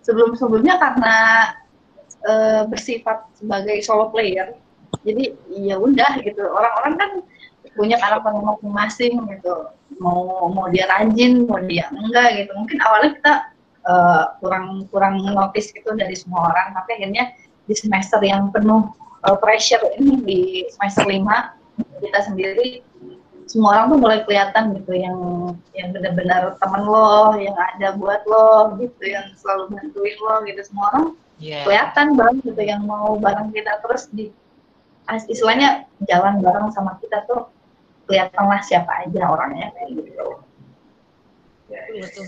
Sebelum-sebelumnya 0.03 0.75
karena 0.81 1.15
e, 2.25 2.33
bersifat 2.67 3.29
sebagai 3.37 3.79
solo 3.85 4.09
player 4.09 4.57
jadi 5.01 5.33
ya 5.49 5.75
udah 5.81 6.21
gitu. 6.21 6.43
Orang-orang 6.45 6.93
kan 7.01 7.11
punya 7.73 7.97
karakter 7.97 8.29
masing-masing 8.29 9.17
gitu. 9.33 9.53
Mau 9.97 10.49
mau 10.53 10.69
dia 10.69 10.85
rajin 10.85 11.49
mau 11.49 11.57
dia 11.65 11.89
enggak 11.89 12.45
gitu. 12.45 12.51
Mungkin 12.53 12.77
awalnya 12.85 13.11
kita 13.17 13.33
uh, 13.87 14.23
kurang 14.39 14.87
kurang 14.89 15.21
notice 15.23 15.73
gitu 15.73 15.89
dari 15.97 16.15
semua 16.15 16.51
orang 16.51 16.77
tapi 16.77 17.01
akhirnya 17.01 17.33
di 17.67 17.75
semester 17.75 18.19
yang 18.23 18.51
penuh 18.51 18.91
uh, 19.27 19.37
pressure 19.39 19.81
ini 19.99 20.19
di 20.23 20.41
semester 20.71 21.07
lima 21.07 21.55
kita 21.99 22.19
sendiri 22.27 22.83
semua 23.49 23.69
orang 23.75 23.85
tuh 23.91 23.99
mulai 23.99 24.19
kelihatan 24.23 24.63
gitu 24.79 24.93
yang 24.95 25.17
yang 25.75 25.89
benar-benar 25.91 26.55
temen 26.57 26.83
lo 26.85 27.35
yang 27.37 27.55
ada 27.55 27.95
buat 27.97 28.21
lo 28.27 28.77
gitu 28.79 29.03
yang 29.03 29.31
selalu 29.37 29.73
bantuin 29.73 30.17
lo 30.19 30.35
gitu 30.47 30.61
semua 30.63 30.85
orang 30.93 31.05
yeah. 31.41 31.63
kelihatan 31.67 32.15
banget 32.15 32.53
gitu 32.53 32.61
yang 32.63 32.81
mau 32.87 33.15
bareng 33.19 33.51
kita 33.51 33.79
terus 33.83 34.07
di 34.13 34.31
istilahnya 35.27 35.83
jalan 36.07 36.39
bareng 36.39 36.71
sama 36.71 36.95
kita 37.03 37.27
tuh 37.27 37.51
kelihatanlah 38.07 38.61
siapa 38.63 38.91
aja 39.07 39.21
orangnya 39.27 39.71
kayak 39.75 39.89
gitu. 39.99 40.27
Ya, 41.71 41.81
betul. 41.91 42.27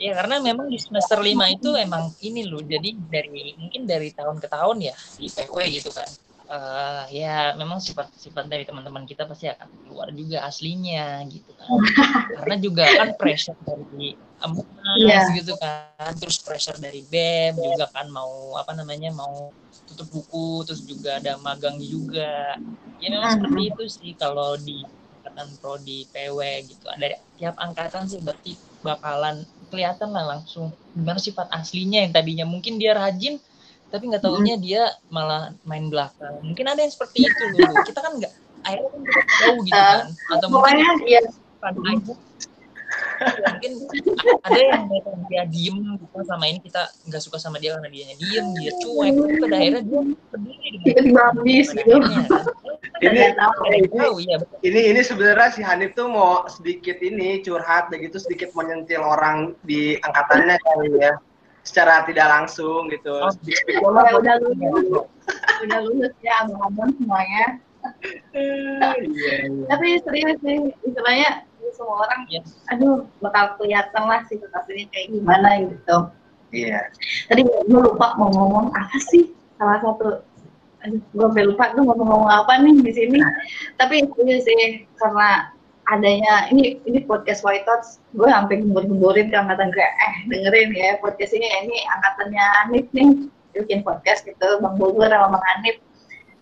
Ya 0.00 0.16
karena 0.16 0.40
memang 0.40 0.72
di 0.72 0.80
semester 0.80 1.20
lima 1.20 1.52
itu 1.52 1.76
emang 1.76 2.08
ini 2.24 2.48
loh, 2.48 2.64
jadi 2.64 2.96
dari 2.96 3.52
mungkin 3.60 3.84
dari 3.84 4.08
tahun 4.16 4.40
ke 4.40 4.48
tahun 4.48 4.80
ya 4.80 4.94
di 5.20 5.28
PW 5.28 5.56
gitu 5.76 5.92
kan. 5.92 6.08
Uh, 6.50 7.06
ya 7.14 7.54
memang 7.54 7.78
sifat-sifat 7.78 8.50
dari 8.50 8.66
teman-teman 8.66 9.06
kita 9.06 9.22
pasti 9.22 9.46
akan 9.46 9.70
keluar 9.86 10.10
juga 10.10 10.42
aslinya 10.42 11.22
gitu 11.30 11.46
kan. 11.54 11.78
karena 12.42 12.56
juga 12.58 12.82
kan 12.90 13.14
pressure 13.14 13.54
dari 13.62 14.18
amunas 14.42 14.98
yeah. 14.98 15.30
gitu 15.38 15.54
kan, 15.62 16.10
terus 16.18 16.42
pressure 16.42 16.74
dari 16.82 17.06
BEM 17.06 17.54
juga 17.54 17.86
kan 17.94 18.10
mau 18.10 18.58
apa 18.58 18.74
namanya 18.74 19.14
mau 19.14 19.54
tutup 19.86 20.10
buku, 20.10 20.66
terus 20.66 20.82
juga 20.82 21.22
ada 21.22 21.38
magang 21.38 21.78
juga. 21.78 22.58
Ya 22.98 23.08
memang 23.14 23.38
seperti 23.38 23.62
itu 23.70 23.84
sih 23.86 24.12
kalau 24.18 24.58
di 24.58 24.82
angkatan 25.22 25.48
pro 25.62 25.78
di 25.78 26.02
PW 26.10 26.38
gitu. 26.66 26.84
Dari 26.98 27.14
tiap 27.38 27.54
angkatan 27.62 28.10
sih 28.10 28.18
berarti 28.18 28.58
bakalan 28.82 29.46
kelihatan 29.70 30.10
lah 30.10 30.34
langsung 30.36 30.74
gimana 30.98 31.22
sifat 31.22 31.46
aslinya 31.54 32.02
yang 32.02 32.10
tadinya 32.10 32.46
mungkin 32.48 32.80
dia 32.80 32.96
rajin 32.96 33.38
tapi 33.90 34.06
nggak 34.06 34.22
tahunya 34.22 34.56
dia 34.62 34.82
malah 35.10 35.50
main 35.66 35.90
belakang. 35.90 36.38
Mungkin 36.46 36.64
ada 36.70 36.80
yang 36.80 36.94
seperti 36.94 37.26
itu 37.26 37.42
loh 37.58 37.82
kita 37.82 37.98
kan 37.98 38.12
nggak 38.22 38.32
akhirnya 38.62 38.88
kan 38.88 39.00
kita 39.02 39.22
tahu 39.26 39.54
gitu 39.66 39.74
ah, 39.76 39.90
kan. 39.90 40.06
Atau 40.38 40.46
mungkin 40.48 40.76
ya. 40.78 41.20
aja. 41.60 42.14
Mungkin 43.20 43.72
ada 44.46 44.60
yang 44.62 44.82
dia 45.26 45.42
diem 45.50 45.76
gitu 45.98 46.18
sama 46.22 46.44
ini 46.46 46.58
kita 46.62 46.86
nggak 47.10 47.22
suka 47.22 47.36
sama 47.42 47.58
dia 47.58 47.74
karena 47.74 47.90
dia 47.90 48.14
diem 48.14 48.46
dia 48.56 48.70
cuek. 48.78 49.10
Tapi 49.10 49.34
pada 49.42 49.56
akhirnya 49.58 49.82
dia 49.82 50.00
peduli 50.30 50.68
dengan 50.86 51.06
babis 51.10 51.68
gitu. 51.74 51.94
ini 53.00 53.32
ini, 53.32 54.36
ini 54.60 54.80
ini 54.92 55.00
sebenarnya 55.02 55.50
si 55.56 55.60
Hanif 55.66 55.96
tuh 55.98 56.06
mau 56.06 56.44
sedikit 56.46 57.00
ini 57.02 57.42
curhat 57.42 57.90
begitu 57.90 58.22
sedikit 58.22 58.52
menyentil 58.54 59.02
orang 59.02 59.56
di 59.64 59.98
angkatannya 60.04 60.56
kali 60.62 60.88
ya 61.00 61.16
secara 61.62 62.02
tidak 62.08 62.26
langsung 62.26 62.88
gitu. 62.88 63.14
Oh, 63.80 63.90
udah, 63.92 64.16
udah 64.16 64.34
lulus, 64.42 65.06
udah 65.66 65.78
lulus 65.84 66.14
ya 66.24 66.44
abang-abang 66.44 66.90
semuanya. 66.96 67.46
Iya, 68.36 69.08
iya. 69.08 69.34
Tapi 69.72 69.86
serius 70.04 70.36
sih, 70.44 70.68
istilahnya 70.84 71.48
semua 71.74 72.06
orang 72.06 72.20
yes. 72.28 72.60
aduh 72.68 73.06
bakal 73.24 73.56
kelihatan 73.56 74.04
lah 74.04 74.20
sih 74.26 74.36
aslinya 74.36 74.86
kayak 74.92 75.08
gimana 75.14 75.48
gitu 75.64 75.96
iya 76.50 76.84
yeah. 76.84 76.84
tadi 77.30 77.42
gue 77.46 77.80
lupa 77.80 78.18
mau 78.18 78.28
ngomong 78.28 78.74
apa 78.74 78.98
sih 79.00 79.30
salah 79.56 79.78
satu 79.80 80.20
aduh 80.80 81.00
gue 81.00 81.24
sampai 81.30 81.44
lupa 81.46 81.64
tuh 81.76 81.84
mau 81.84 81.96
ngomong 81.96 82.28
apa 82.28 82.52
nih 82.64 82.74
di 82.84 82.92
sini 82.92 83.18
tapi 83.76 84.04
itu 84.04 84.20
sih 84.44 84.84
karena 84.98 85.52
adanya 85.90 86.46
ini 86.54 86.78
ini 86.86 87.02
podcast 87.04 87.42
White 87.42 87.66
Thoughts. 87.66 87.98
Gue 88.14 88.30
sampai 88.30 88.62
gembur-gemburin 88.62 89.28
ke 89.28 89.36
angkatan 89.36 89.74
kayak 89.74 89.92
eh 89.98 90.14
dengerin 90.30 90.70
ya 90.72 90.96
podcast 91.02 91.34
ini 91.34 91.46
ini 91.66 91.76
angkatannya 91.98 92.44
Anip 92.66 92.86
nih. 92.94 93.08
Bikin 93.50 93.82
podcast 93.82 94.22
gitu 94.22 94.62
Bang 94.62 94.78
Bogor 94.78 95.10
sama 95.10 95.34
Bang 95.34 95.44
Anip 95.58 95.82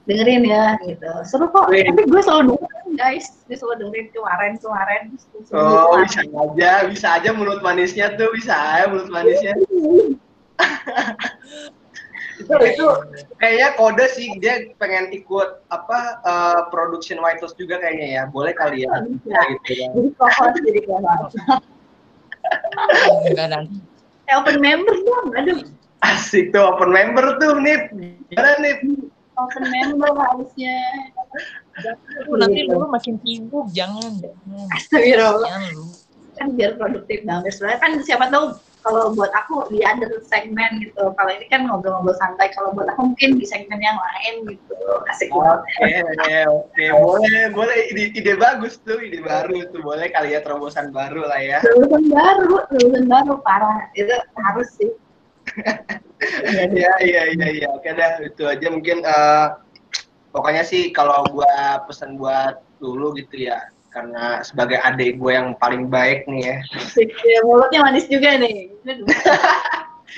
dengerin 0.05 0.45
ya 0.45 0.77
gitu. 0.85 1.09
Seru 1.25 1.49
kok. 1.49 1.73
Wih. 1.73 1.85
tapi 1.89 2.05
gue 2.05 2.21
selalu 2.21 2.57
dengerin 2.57 2.91
guys. 3.01 3.27
Gue 3.49 3.57
selalu 3.57 3.77
dengerin 3.89 4.07
kemarin 4.13 4.53
kemarin. 4.61 5.03
Oh 5.57 5.97
bisa 6.05 6.21
aja 6.29 6.73
bisa 6.89 7.09
aja 7.17 7.31
mulut 7.33 7.65
manisnya 7.65 8.13
tuh 8.21 8.29
bisa 8.37 8.53
ya 8.53 8.85
mulut 8.93 9.09
manisnya 9.09 9.57
itu 12.39 12.53
itu 12.55 12.87
kayaknya 13.43 13.69
kode 13.75 14.07
sih 14.15 14.29
dia 14.39 14.71
pengen 14.79 15.11
ikut 15.11 15.67
apa 15.75 15.99
uh, 16.23 16.61
production 16.71 17.19
White 17.19 17.43
House 17.43 17.59
juga 17.59 17.83
kayaknya 17.83 18.07
ya. 18.09 18.23
Boleh 18.31 18.55
kali 18.55 18.87
ya, 18.87 19.03
gitu 19.11 19.27
ya. 19.29 19.43
Jadi 19.93 20.11
kohos 20.15 20.55
jadi 20.63 20.81
kohos 20.87 21.33
enggak 23.29 23.49
nanti 23.53 23.77
open 24.33 24.57
member 24.63 24.95
dong 25.05 25.29
aduh. 25.37 25.61
Asik 26.07 26.55
tuh 26.55 26.63
open 26.63 26.95
member 26.95 27.37
tuh 27.43 27.59
nih 27.59 27.91
gimana 28.31 28.55
nih 28.63 28.75
open 29.35 29.65
member 29.67 30.15
harusnya. 30.15 30.79
Nanti 32.31 32.61
lu 32.71 32.87
makin 32.87 33.19
sibuk 33.23 33.67
jangan 33.75 34.23
jangan 34.23 34.67
Astagfirullah 34.79 35.51
kan 36.39 36.55
biar 36.55 36.79
produktif 36.79 37.27
banget. 37.27 37.51
Sebenarnya 37.51 37.81
kan 37.83 37.93
siapa 38.07 38.31
tahu 38.31 38.55
kalau 38.83 39.13
buat 39.15 39.33
aku 39.35 39.69
di 39.71 39.83
ada 39.83 40.07
segmen 40.27 40.83
gitu. 40.83 41.13
Kalau 41.15 41.31
ini 41.31 41.47
kan 41.51 41.67
ngobrol-ngobrol 41.67 42.17
santai 42.17 42.51
kalau 42.55 42.73
buat 42.73 42.89
aku 42.93 43.13
mungkin 43.15 43.39
di 43.39 43.47
segmen 43.47 43.79
yang 43.83 43.99
lain 43.99 44.55
gitu. 44.55 44.79
Asik 45.11 45.35
oke 45.35 45.55
oke 45.79 46.37
oke. 46.49 46.85
Boleh 46.95 47.41
boleh. 47.53 47.79
Ide, 47.95 48.15
ide 48.17 48.33
bagus 48.39 48.79
tuh 48.83 48.99
ide 49.03 49.21
baru 49.21 49.69
tuh. 49.71 49.83
Boleh 49.83 50.09
kali 50.15 50.35
ya 50.37 50.41
terobosan 50.41 50.95
baru 50.95 51.27
lah 51.27 51.41
ya. 51.41 51.59
Terobosan 51.63 52.05
baru 52.11 52.53
terobosan 52.71 53.05
baru. 53.07 53.35
Parah. 53.43 53.91
Itu 53.95 54.15
harus 54.39 54.69
sih. 54.79 54.91
Iya 56.59 56.93
iya 57.09 57.23
iya 57.33 57.47
iya 57.49 57.69
oke 57.73 57.89
dah 57.95 58.21
itu 58.21 58.43
aja 58.45 58.67
mungkin 58.69 59.07
uh, 59.07 59.59
pokoknya 60.35 60.67
sih 60.67 60.91
kalau 60.91 61.25
gua 61.31 61.83
pesan 61.87 62.19
buat 62.19 62.59
dulu 62.83 63.15
gitu 63.17 63.49
ya 63.49 63.71
karena 63.89 64.45
sebagai 64.45 64.79
adik 64.85 65.17
gue 65.17 65.33
yang 65.33 65.57
paling 65.57 65.89
baik 65.89 66.29
nih 66.29 66.43
ya. 66.45 66.57
Ya, 67.01 67.41
mulutnya 67.45 67.81
manis 67.85 68.07
juga 68.07 68.37
nih. 68.37 68.73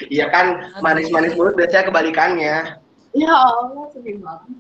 Iya 0.07 0.31
kan 0.31 0.71
manis-manis 0.81 1.35
mulut 1.35 1.59
biasanya 1.59 1.91
kebalikannya. 1.91 2.57
Ya 3.11 3.33
Allah 3.35 3.85
sedih 3.91 4.23
banget. 4.23 4.55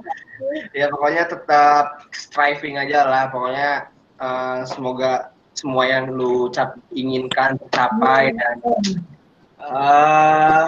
ya 0.78 0.86
pokoknya 0.86 1.26
tetap 1.26 2.06
striving 2.14 2.78
aja 2.78 3.04
lah 3.04 3.24
pokoknya 3.28 3.90
uh, 4.22 4.62
semoga 4.62 5.34
semua 5.52 5.84
yang 5.90 6.14
lu 6.14 6.48
cap 6.54 6.78
inginkan 6.94 7.58
tercapai 7.58 8.32
dan 8.38 8.56
Uh, 9.62 10.66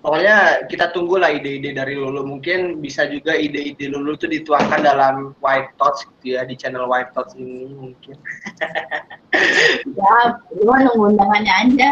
pokoknya 0.00 0.66
kita 0.66 0.92
tunggulah 0.92 1.30
ide-ide 1.32 1.76
dari 1.76 1.96
Lulu. 1.96 2.24
Mungkin 2.24 2.80
bisa 2.80 3.06
juga 3.08 3.36
ide-ide 3.36 3.92
Lulu 3.92 4.16
itu 4.16 4.26
dituangkan 4.26 4.80
dalam 4.84 5.36
White 5.40 5.76
Thoughts 5.76 6.04
gitu 6.04 6.36
ya 6.36 6.44
di 6.44 6.56
channel 6.56 6.88
White 6.88 7.12
Thoughts 7.12 7.36
ini 7.36 7.72
mungkin. 7.72 8.16
ya, 10.00 10.16
lu 10.56 10.72
nunggu 10.72 11.16
undangannya 11.16 11.52
aja. 11.52 11.90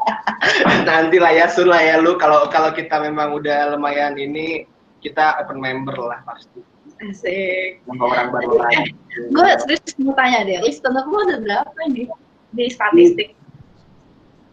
Nanti 0.88 1.16
lah 1.20 1.32
ya 1.36 1.46
Sun 1.52 1.68
lah 1.68 1.80
ya 1.80 2.00
lu 2.00 2.16
kalau 2.16 2.48
kalau 2.48 2.72
kita 2.72 2.96
memang 3.00 3.36
udah 3.36 3.76
lumayan 3.76 4.16
ini 4.16 4.64
kita 5.04 5.40
open 5.44 5.60
member 5.60 5.96
lah 5.96 6.20
pasti. 6.24 6.60
Asik. 7.00 7.80
Orang 7.88 8.28
baru 8.28 8.60
lagi. 8.60 8.92
Gue 9.32 9.48
serius 9.64 9.96
mau 10.04 10.12
tanya 10.12 10.44
deh, 10.44 10.60
listener 10.60 11.00
lu 11.08 11.16
ada 11.24 11.36
berapa 11.40 11.80
nih 11.88 12.08
di 12.52 12.64
statistik? 12.68 13.39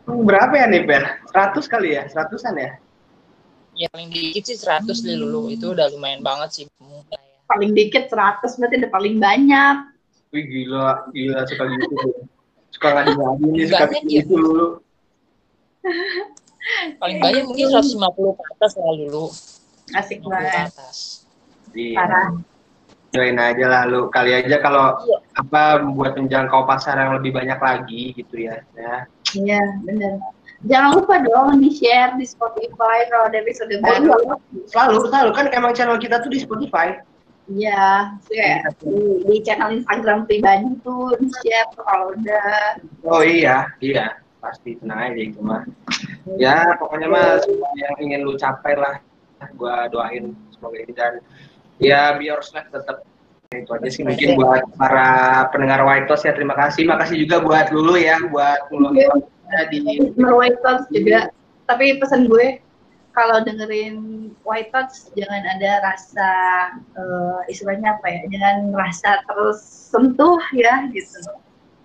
Berapa 0.08 0.54
ya 0.56 0.66
nih 0.72 0.84
Ben? 0.88 1.04
100 1.36 1.68
kali 1.68 2.00
ya? 2.00 2.08
Seratusan 2.08 2.56
ya? 2.56 2.72
Ya 3.78 3.88
paling 3.92 4.10
dikit 4.10 4.48
sih 4.48 4.58
100 4.58 4.88
hmm. 4.88 5.20
dulu. 5.20 5.42
Itu 5.52 5.76
udah 5.76 5.92
lumayan 5.92 6.24
banget 6.24 6.50
sih. 6.64 6.66
Paling 7.48 7.72
dikit 7.76 8.08
100 8.10 8.44
berarti 8.58 8.76
udah 8.80 8.92
paling 8.92 9.16
banyak. 9.20 9.76
Wih 10.32 10.44
gila, 10.44 11.08
gila 11.12 11.40
suka 11.48 11.64
gitu. 11.72 11.96
suka 12.68 12.88
nggak 12.94 13.06
dimarahin 13.16 13.48
nih, 13.56 13.66
suka 13.72 13.86
gitu 14.12 14.36
dulu. 14.36 14.68
paling 17.00 17.18
banyak 17.24 17.48
mungkin 17.48 17.72
150 17.72 17.96
ke 18.36 18.44
atas 18.60 18.72
lah 18.76 18.96
dulu. 18.96 19.26
Asik 19.96 20.20
banget. 20.24 20.72
Iya. 21.72 21.96
Parah. 21.96 22.28
Join 23.16 23.40
aja 23.40 23.66
lah 23.72 23.84
lu. 23.88 24.12
Kali 24.12 24.36
aja 24.36 24.60
kalau 24.60 25.00
iya. 25.00 25.18
apa 25.40 25.80
buat 25.96 26.20
menjangkau 26.20 26.68
pasar 26.68 27.00
yang 27.00 27.16
lebih 27.16 27.32
banyak 27.32 27.60
lagi 27.60 28.12
gitu 28.20 28.36
ya. 28.36 28.60
ya 28.76 29.08
Iya, 29.38 29.62
benar. 29.86 30.14
Jangan 30.66 30.90
lupa 30.98 31.22
dong 31.22 31.62
di 31.62 31.70
share 31.70 32.18
di 32.18 32.26
Spotify 32.26 33.06
kalau 33.14 33.30
ada 33.30 33.38
episode 33.38 33.78
baru. 33.78 34.42
Selalu, 34.66 35.06
selalu 35.14 35.30
kan 35.38 35.46
emang 35.54 35.78
channel 35.78 36.02
kita 36.02 36.18
tuh 36.26 36.34
di 36.34 36.42
Spotify. 36.42 36.98
Iya, 37.48 38.18
kayak 38.28 38.76
di, 38.84 39.24
di 39.24 39.36
channel 39.46 39.80
Instagram 39.80 40.26
pribadi 40.26 40.68
tuh 40.82 41.14
di 41.22 41.30
share 41.46 41.70
kalau 41.78 42.18
udah. 42.18 42.82
Oh 43.06 43.22
iya, 43.22 43.70
iya 43.80 44.18
pasti 44.42 44.78
tenang 44.82 45.14
aja 45.14 45.22
itu 45.22 45.40
mah. 45.40 45.64
Ya 46.42 46.74
pokoknya 46.78 47.08
mah 47.10 47.28
semua 47.46 47.70
yang 47.78 47.96
ingin 48.02 48.22
lu 48.26 48.34
capai 48.36 48.74
lah, 48.76 48.96
gua 49.56 49.88
doain 49.88 50.34
semoga 50.54 50.78
ini 50.82 50.94
dan 50.94 51.14
ya 51.78 52.18
biar 52.18 52.42
tetap 52.42 53.06
itu 53.48 53.72
aja 53.72 53.88
sih 53.88 54.04
mungkin 54.04 54.36
buat 54.36 54.64
para 54.76 55.08
pendengar 55.56 55.80
White 55.88 56.12
Talks 56.12 56.28
ya 56.28 56.36
terima 56.36 56.52
kasih 56.60 56.84
makasih 56.84 57.24
juga 57.24 57.40
buat 57.40 57.72
dulu 57.72 57.96
ya 57.96 58.20
buat 58.28 58.60
Iya. 58.68 59.08
ngulangin 59.08 60.12
di 60.12 60.24
White 60.28 60.60
Thoughts 60.60 60.86
juga. 60.92 61.32
Tapi 61.68 61.96
pesan 62.00 62.28
gue 62.28 62.60
kalau 63.16 63.40
dengerin 63.44 64.30
White 64.44 64.76
Thoughts 64.76 65.08
jangan 65.16 65.48
ada 65.48 65.72
rasa 65.80 66.30
eh, 67.00 67.40
istilahnya 67.48 67.96
apa 67.96 68.08
ya? 68.12 68.22
Jangan 68.28 68.58
rasa 68.76 69.24
tersentuh 69.32 70.40
ya 70.52 70.88
gitu. 70.92 71.32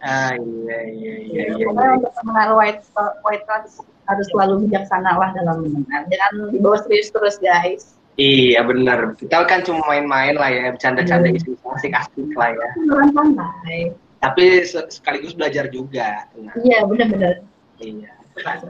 ah 0.03 0.35
iya 0.35 0.79
iya 0.91 1.15
iya 1.31 1.45
iya 1.63 1.67
untuk 1.71 2.11
mendengar 2.27 2.59
White 2.59 2.83
White 3.23 3.47
Thoughts 3.47 3.87
harus 4.11 4.27
selalu 4.35 4.67
bijaksana 4.67 5.15
lah 5.15 5.31
dalam 5.31 5.63
mendengar. 5.63 6.11
Jangan 6.11 6.51
dibawa 6.51 6.83
serius 6.83 7.15
terus 7.15 7.39
guys. 7.39 7.95
Iya 8.17 8.61
benar. 8.63 9.17
Kita 9.17 9.45
kan 9.45 9.61
cuma 9.63 9.81
main-main 9.87 10.37
lah 10.37 10.49
ya 10.49 10.73
bercanda-canda 10.73 11.33
isi 11.33 11.57
asik-asik 11.57 12.33
lah 12.35 12.53
ya. 12.53 12.69
Santai. 13.13 13.93
tapi 14.23 14.63
se- 14.63 14.87
sekaligus 14.87 15.35
belajar 15.35 15.67
juga 15.67 16.23
nah, 16.39 16.55
Iya 16.55 16.87
benar-benar. 16.87 17.43
iya. 17.83 18.15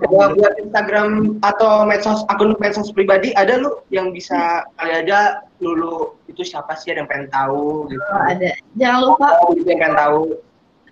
Buat, 0.08 0.34
buat 0.34 0.54
Instagram 0.58 1.38
atau 1.38 1.84
medsos 1.86 2.24
akun 2.26 2.56
medsos 2.58 2.88
pribadi 2.90 3.30
ada 3.36 3.60
lu 3.62 3.78
yang 3.92 4.10
bisa 4.10 4.66
kali 4.74 4.90
aja 4.90 5.44
lulu 5.60 6.18
itu 6.26 6.42
siapa 6.42 6.74
sih? 6.74 6.90
Ada 6.90 7.04
yang 7.04 7.10
pengen 7.12 7.28
tahu? 7.30 7.86
gitu. 7.86 8.00
Oh, 8.00 8.22
ada. 8.26 8.50
Jangan 8.74 9.00
lupa. 9.06 9.26
Oh, 9.44 9.52
gitu 9.54 9.68
yang 9.70 9.80
pengen 9.86 9.94
tahu. 10.00 10.20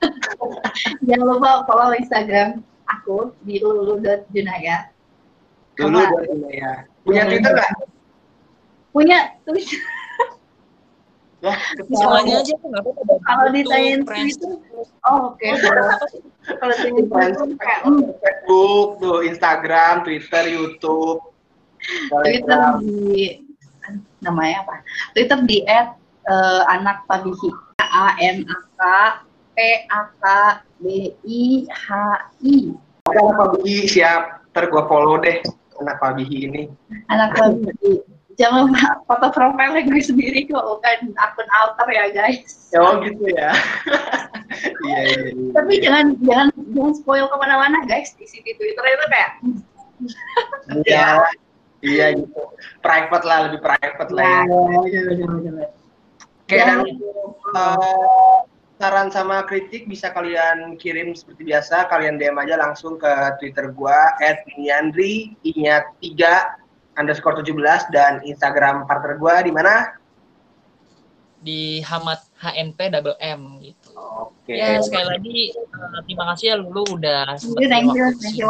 Jangan 1.08 1.26
lupa 1.26 1.50
follow 1.66 1.90
Instagram 1.96 2.48
aku 2.86 3.32
di 3.42 3.58
lulu.junaya. 3.58 4.92
dulu 5.74 5.96
Sama- 5.96 6.10
buat 6.12 6.52
ya 6.52 6.72
punya 7.02 7.22
Twitter 7.26 7.50
nggak 7.56 7.70
Punya 8.90 9.18
tulis 9.46 9.66
Wah, 11.40 11.56
Semuanya 11.88 12.44
aja 12.44 12.52
tuh 12.52 12.68
nggak 12.68 12.84
apa-apa. 12.84 13.14
kalau 13.24 13.48
Itu 13.48 13.56
ditanyain. 13.56 14.00
Twitter, 14.04 14.52
oh 15.08 15.32
oke. 15.32 15.48
Kalau 16.60 16.74
kayak 16.76 17.80
hmm, 17.80 18.12
Facebook, 18.20 18.86
tuh 19.00 19.18
Instagram, 19.24 20.04
Twitter, 20.04 20.44
YouTube, 20.52 21.20
Twitter 22.12 22.60
di 22.84 23.40
namanya 24.20 24.68
apa? 24.68 24.84
Twitter 25.16 25.40
di 25.48 25.64
at 25.64 25.96
eh, 26.28 26.62
anak 26.68 27.08
pabihi 27.08 27.48
A 27.88 28.20
N 28.20 28.44
A 28.44 28.56
K 28.76 28.80
P 29.56 29.58
A 29.88 30.00
K 30.20 30.24
B 30.84 31.08
I 31.24 31.64
H 31.72 31.88
I 32.44 32.76
Oke, 33.08 33.16
anak 33.16 33.36
Pabihi 33.40 33.88
siap. 33.88 34.44
Ntar 34.52 34.68
gua 34.68 34.84
follow 34.84 35.16
deh 35.16 35.40
anak 35.80 35.96
Pabihi 36.04 36.52
ini. 36.52 36.68
anak 37.08 37.32
pabihi. 37.32 38.19
Jangan 38.38 38.70
foto 39.08 39.26
profilnya 39.34 39.82
gue 39.82 40.02
sendiri 40.02 40.46
kok 40.46 40.62
bukan 40.62 40.98
akun 41.18 41.48
alter 41.50 41.88
ya 41.90 42.04
guys. 42.14 42.70
Oh 42.76 43.00
gitu 43.02 43.24
ya. 43.34 43.50
Iya 44.50 44.98
iya. 45.06 45.30
iya. 45.30 45.50
Tapi 45.54 45.72
jangan 45.78 46.06
jangan 46.26 46.48
jangan 46.74 46.92
spoil 46.98 47.30
ke 47.30 47.36
mana-mana 47.38 47.86
guys 47.86 48.10
di 48.18 48.26
sini 48.26 48.50
Twitter 48.58 48.82
itu 48.82 49.06
kayak 49.06 49.30
Iya. 50.84 51.06
Iya 51.80 52.06
gitu. 52.18 52.42
Private 52.84 53.24
lah, 53.24 53.38
lebih 53.48 53.60
private 53.64 54.10
lah 54.12 54.24
ya. 54.26 54.42
Oke, 56.50 56.56
dan 56.58 56.82
eh, 56.82 58.36
saran 58.76 59.08
sama 59.08 59.46
kritik 59.46 59.86
bisa 59.88 60.12
kalian 60.12 60.76
kirim 60.76 61.16
seperti 61.16 61.46
biasa. 61.46 61.88
Kalian 61.88 62.20
DM 62.20 62.36
aja 62.36 62.60
langsung 62.60 63.00
ke 63.00 63.08
Twitter 63.40 63.72
gua 63.72 64.12
@niandri 64.58 65.38
inya 65.46 65.80
3 66.02 66.59
underscore 67.00 67.40
17 67.40 67.56
dan 67.88 68.20
Instagram 68.22 68.84
partner 68.84 69.16
gua 69.16 69.40
di 69.40 69.50
mana? 69.50 70.00
di 71.40 71.80
Hamat 71.80 72.20
HNP 72.36 72.78
double 72.92 73.16
M 73.16 73.64
gitu. 73.64 73.96
Oke. 73.96 74.52
Ya 74.52 74.76
sekali 74.84 75.06
lagi 75.08 75.38
eh, 75.56 76.00
terima 76.04 76.24
kasih 76.32 76.46
ya 76.52 76.56
Lulu 76.60 77.00
udah 77.00 77.40
Thank 77.40 77.40
sempat 77.40 77.60
you, 77.64 77.68
thank 77.72 77.88
you, 77.96 78.04
waktu 78.04 78.20
thank 78.20 78.36
you? 78.36 78.48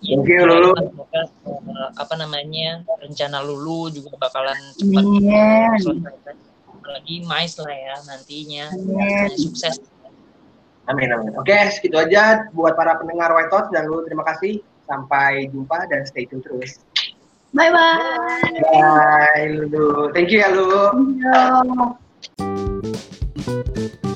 Iya, 0.00 0.14
Thank 0.16 0.28
you, 0.32 0.42
Lulu. 0.48 0.70
Semoga, 0.72 1.22
eh, 1.28 1.88
apa 2.00 2.14
namanya 2.16 2.80
rencana 2.96 3.44
Lulu 3.44 3.92
juga 3.92 4.16
bakalan 4.16 4.56
cepat 4.80 5.04
Amin. 5.04 5.76
selesai. 5.84 6.34
Apalagi 6.72 7.16
Mais 7.28 7.52
lah 7.60 7.76
ya 7.76 7.94
nantinya 8.08 8.64
Amin. 8.72 9.36
sukses. 9.36 9.76
Amin 10.88 11.12
amin. 11.12 11.34
Oke, 11.36 11.52
segitu 11.76 11.98
aja 12.00 12.46
buat 12.56 12.72
para 12.78 12.96
pendengar 12.96 13.34
White 13.36 13.52
Talks 13.52 13.68
dan 13.74 13.84
lu 13.90 14.00
terima 14.08 14.24
kasih. 14.24 14.64
Sampai 14.86 15.50
jumpa 15.50 15.90
dan 15.90 16.06
stay 16.06 16.30
tune 16.30 16.40
terus. 16.40 16.78
Bye 17.56 17.72
bye. 17.72 18.52
Bye, 18.70 19.48
Lulu. 19.48 20.12
Thank 20.12 20.30
you 20.30 20.44
ya, 20.44 20.52
Lulu. 20.52 20.92
Thank 22.36 24.04
you. 24.04 24.12